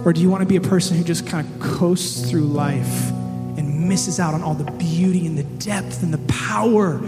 Or 0.04 0.12
do 0.12 0.20
you 0.20 0.30
want 0.30 0.42
to 0.42 0.46
be 0.46 0.54
a 0.54 0.60
person 0.60 0.96
who 0.96 1.02
just 1.02 1.26
kind 1.26 1.44
of 1.44 1.60
coasts 1.60 2.30
through 2.30 2.42
life 2.42 3.10
and 3.10 3.88
misses 3.88 4.20
out 4.20 4.34
on 4.34 4.42
all 4.44 4.54
the 4.54 4.70
beauty 4.72 5.26
and 5.26 5.36
the 5.36 5.42
depth 5.42 6.04
and 6.04 6.14
the 6.14 6.32
power? 6.32 7.00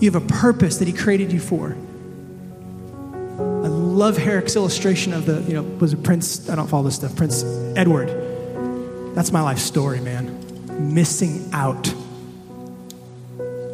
You 0.00 0.10
have 0.10 0.22
a 0.22 0.26
purpose 0.26 0.78
that 0.78 0.88
He 0.88 0.94
created 0.94 1.32
you 1.32 1.38
for. 1.38 1.76
I 3.38 3.68
love 3.68 4.16
Herrick's 4.16 4.56
illustration 4.56 5.12
of 5.12 5.26
the, 5.26 5.42
you 5.42 5.52
know, 5.52 5.62
was 5.62 5.92
it 5.92 6.02
Prince? 6.02 6.48
I 6.48 6.54
don't 6.54 6.66
follow 6.66 6.84
this 6.84 6.94
stuff. 6.94 7.14
Prince 7.14 7.44
Edward. 7.76 8.08
That's 9.14 9.32
my 9.32 9.42
life 9.42 9.58
story, 9.58 10.00
man. 10.00 10.94
Missing 10.94 11.50
out 11.52 11.92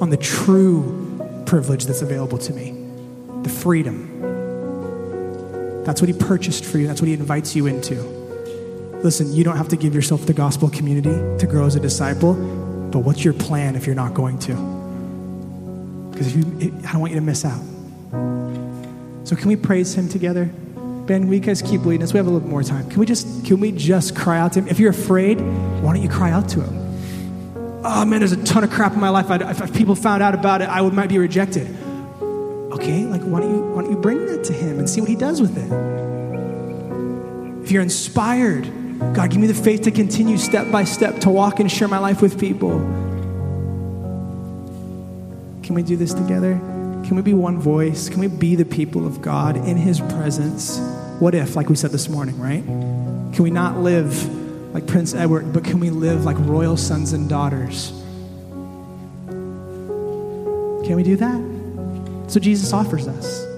on 0.01 0.11
the 0.11 0.17
true 0.17 1.45
privilege 1.47 1.87
that's 1.87 2.03
available 2.03 2.39
to 2.39 2.53
me, 2.53 2.73
the 3.43 3.49
freedom. 3.49 4.16
That's 5.87 6.03
what 6.03 6.09
He 6.09 6.15
purchased 6.15 6.65
for 6.65 6.79
you, 6.79 6.89
that's 6.89 7.01
what 7.01 7.07
He 7.09 7.15
invites 7.15 7.55
you 7.55 7.67
into. 7.67 7.95
Listen, 9.03 9.33
you 9.33 9.45
don't 9.45 9.57
have 9.57 9.69
to 9.69 9.77
give 9.77 9.95
yourself 9.95 10.27
the 10.27 10.33
gospel 10.33 10.69
community 10.69 11.39
to 11.39 11.47
grow 11.47 11.65
as 11.65 11.77
a 11.77 11.81
disciple, 11.81 12.35
but 12.91 13.01
what's 13.01 13.25
your 13.25 13.35
plan 13.35 13.77
if 13.77 13.87
you're 13.87 13.95
not 13.95 14.15
going 14.15 14.39
to? 14.41 14.55
Because 16.11 16.35
if 16.35 16.37
you, 16.37 16.75
I 16.87 16.93
don't 16.93 17.01
want 17.01 17.13
you 17.13 17.21
to 17.21 17.25
miss 17.25 17.45
out. 17.45 17.63
So 19.25 19.37
can 19.37 19.49
we 19.49 19.55
praise 19.55 19.95
him 19.95 20.09
together? 20.09 20.47
Ben, 21.07 21.29
we 21.29 21.39
guys 21.39 21.63
keep 21.63 21.85
leading 21.85 22.03
us. 22.03 22.13
We 22.13 22.17
have 22.17 22.27
a 22.27 22.31
little 22.31 22.49
more 22.49 22.65
time. 22.65 22.89
Can 22.91 22.99
we 22.99 23.07
just 23.07 23.45
can 23.45 23.61
we 23.61 23.71
just 23.71 24.17
cry 24.17 24.41
out 24.41 24.55
to 24.55 24.61
him? 24.61 24.69
If 24.69 24.81
you're 24.81 24.91
afraid, 24.91 25.41
why 25.41 25.95
don't 25.95 26.03
you 26.03 26.09
cry 26.09 26.33
out 26.33 26.49
to 26.51 26.63
him? 26.63 27.85
Oh 27.85 28.05
man, 28.05 28.19
there's 28.19 28.33
a 28.33 28.45
ton 28.45 28.65
of 28.65 28.71
crap 28.71 28.93
in 28.93 29.01
my 29.01 29.11
life. 29.11 29.31
I, 29.31 29.37
if 29.51 29.73
people 29.73 29.95
found 29.95 30.21
out 30.23 30.35
about 30.35 30.63
it, 30.63 30.69
I 30.69 30.81
would 30.81 30.93
might 30.93 31.09
be 31.09 31.19
rejected. 31.19 31.69
Okay, 32.77 33.05
like 33.07 33.23
why 33.23 33.41
don't 33.41 33.51
you 33.51 33.63
why 33.73 33.83
don't 33.83 33.91
you 33.91 33.97
bring 33.97 34.27
that 34.27 34.45
to 34.45 34.53
him 34.53 34.79
and 34.79 34.89
see 34.89 35.01
what 35.01 35.11
he 35.11 35.17
does 35.17 35.41
with 35.41 35.57
it? 35.57 35.71
If 37.65 37.73
you're 37.73 37.83
inspired 37.83 38.71
God, 38.99 39.31
give 39.31 39.41
me 39.41 39.47
the 39.47 39.55
faith 39.55 39.83
to 39.83 39.91
continue 39.91 40.39
step 40.39 40.71
by 40.71 40.85
step 40.85 41.21
to 41.21 41.31
walk 41.31 41.61
and 41.61 41.71
share 41.71 41.89
my 41.89 41.99
life 41.99 42.23
with 42.23 42.41
people. 42.41 42.79
Can 45.63 45.75
we 45.75 45.83
do 45.83 45.97
this 45.97 46.15
together? 46.15 46.55
Can 47.05 47.17
we 47.17 47.23
be 47.23 47.35
one 47.35 47.59
voice? 47.59 48.09
Can 48.09 48.21
we 48.21 48.29
be 48.29 48.55
the 48.55 48.65
people 48.65 49.07
of 49.07 49.21
God 49.21 49.57
in 49.57 49.77
His 49.77 50.01
presence? 50.01 50.79
What 51.19 51.35
if, 51.35 51.57
like 51.57 51.69
we 51.69 51.77
said 51.77 51.91
this 51.91 52.09
morning, 52.09 52.39
right? 52.39 52.65
Can 52.65 53.43
we 53.43 53.51
not 53.51 53.79
live 53.79 54.73
like 54.73 54.87
Prince 54.87 55.15
Edward, 55.15 55.53
but 55.53 55.63
can 55.63 55.79
we 55.79 55.91
live 55.91 56.25
like 56.25 56.39
royal 56.39 56.77
sons 56.77 57.13
and 57.13 57.29
daughters? 57.29 57.91
Can 60.87 60.97
we 60.97 61.03
do 61.03 61.17
that? 61.17 61.56
So 62.29 62.41
Jesus 62.41 62.73
offers 62.73 63.09
us. 63.09 63.56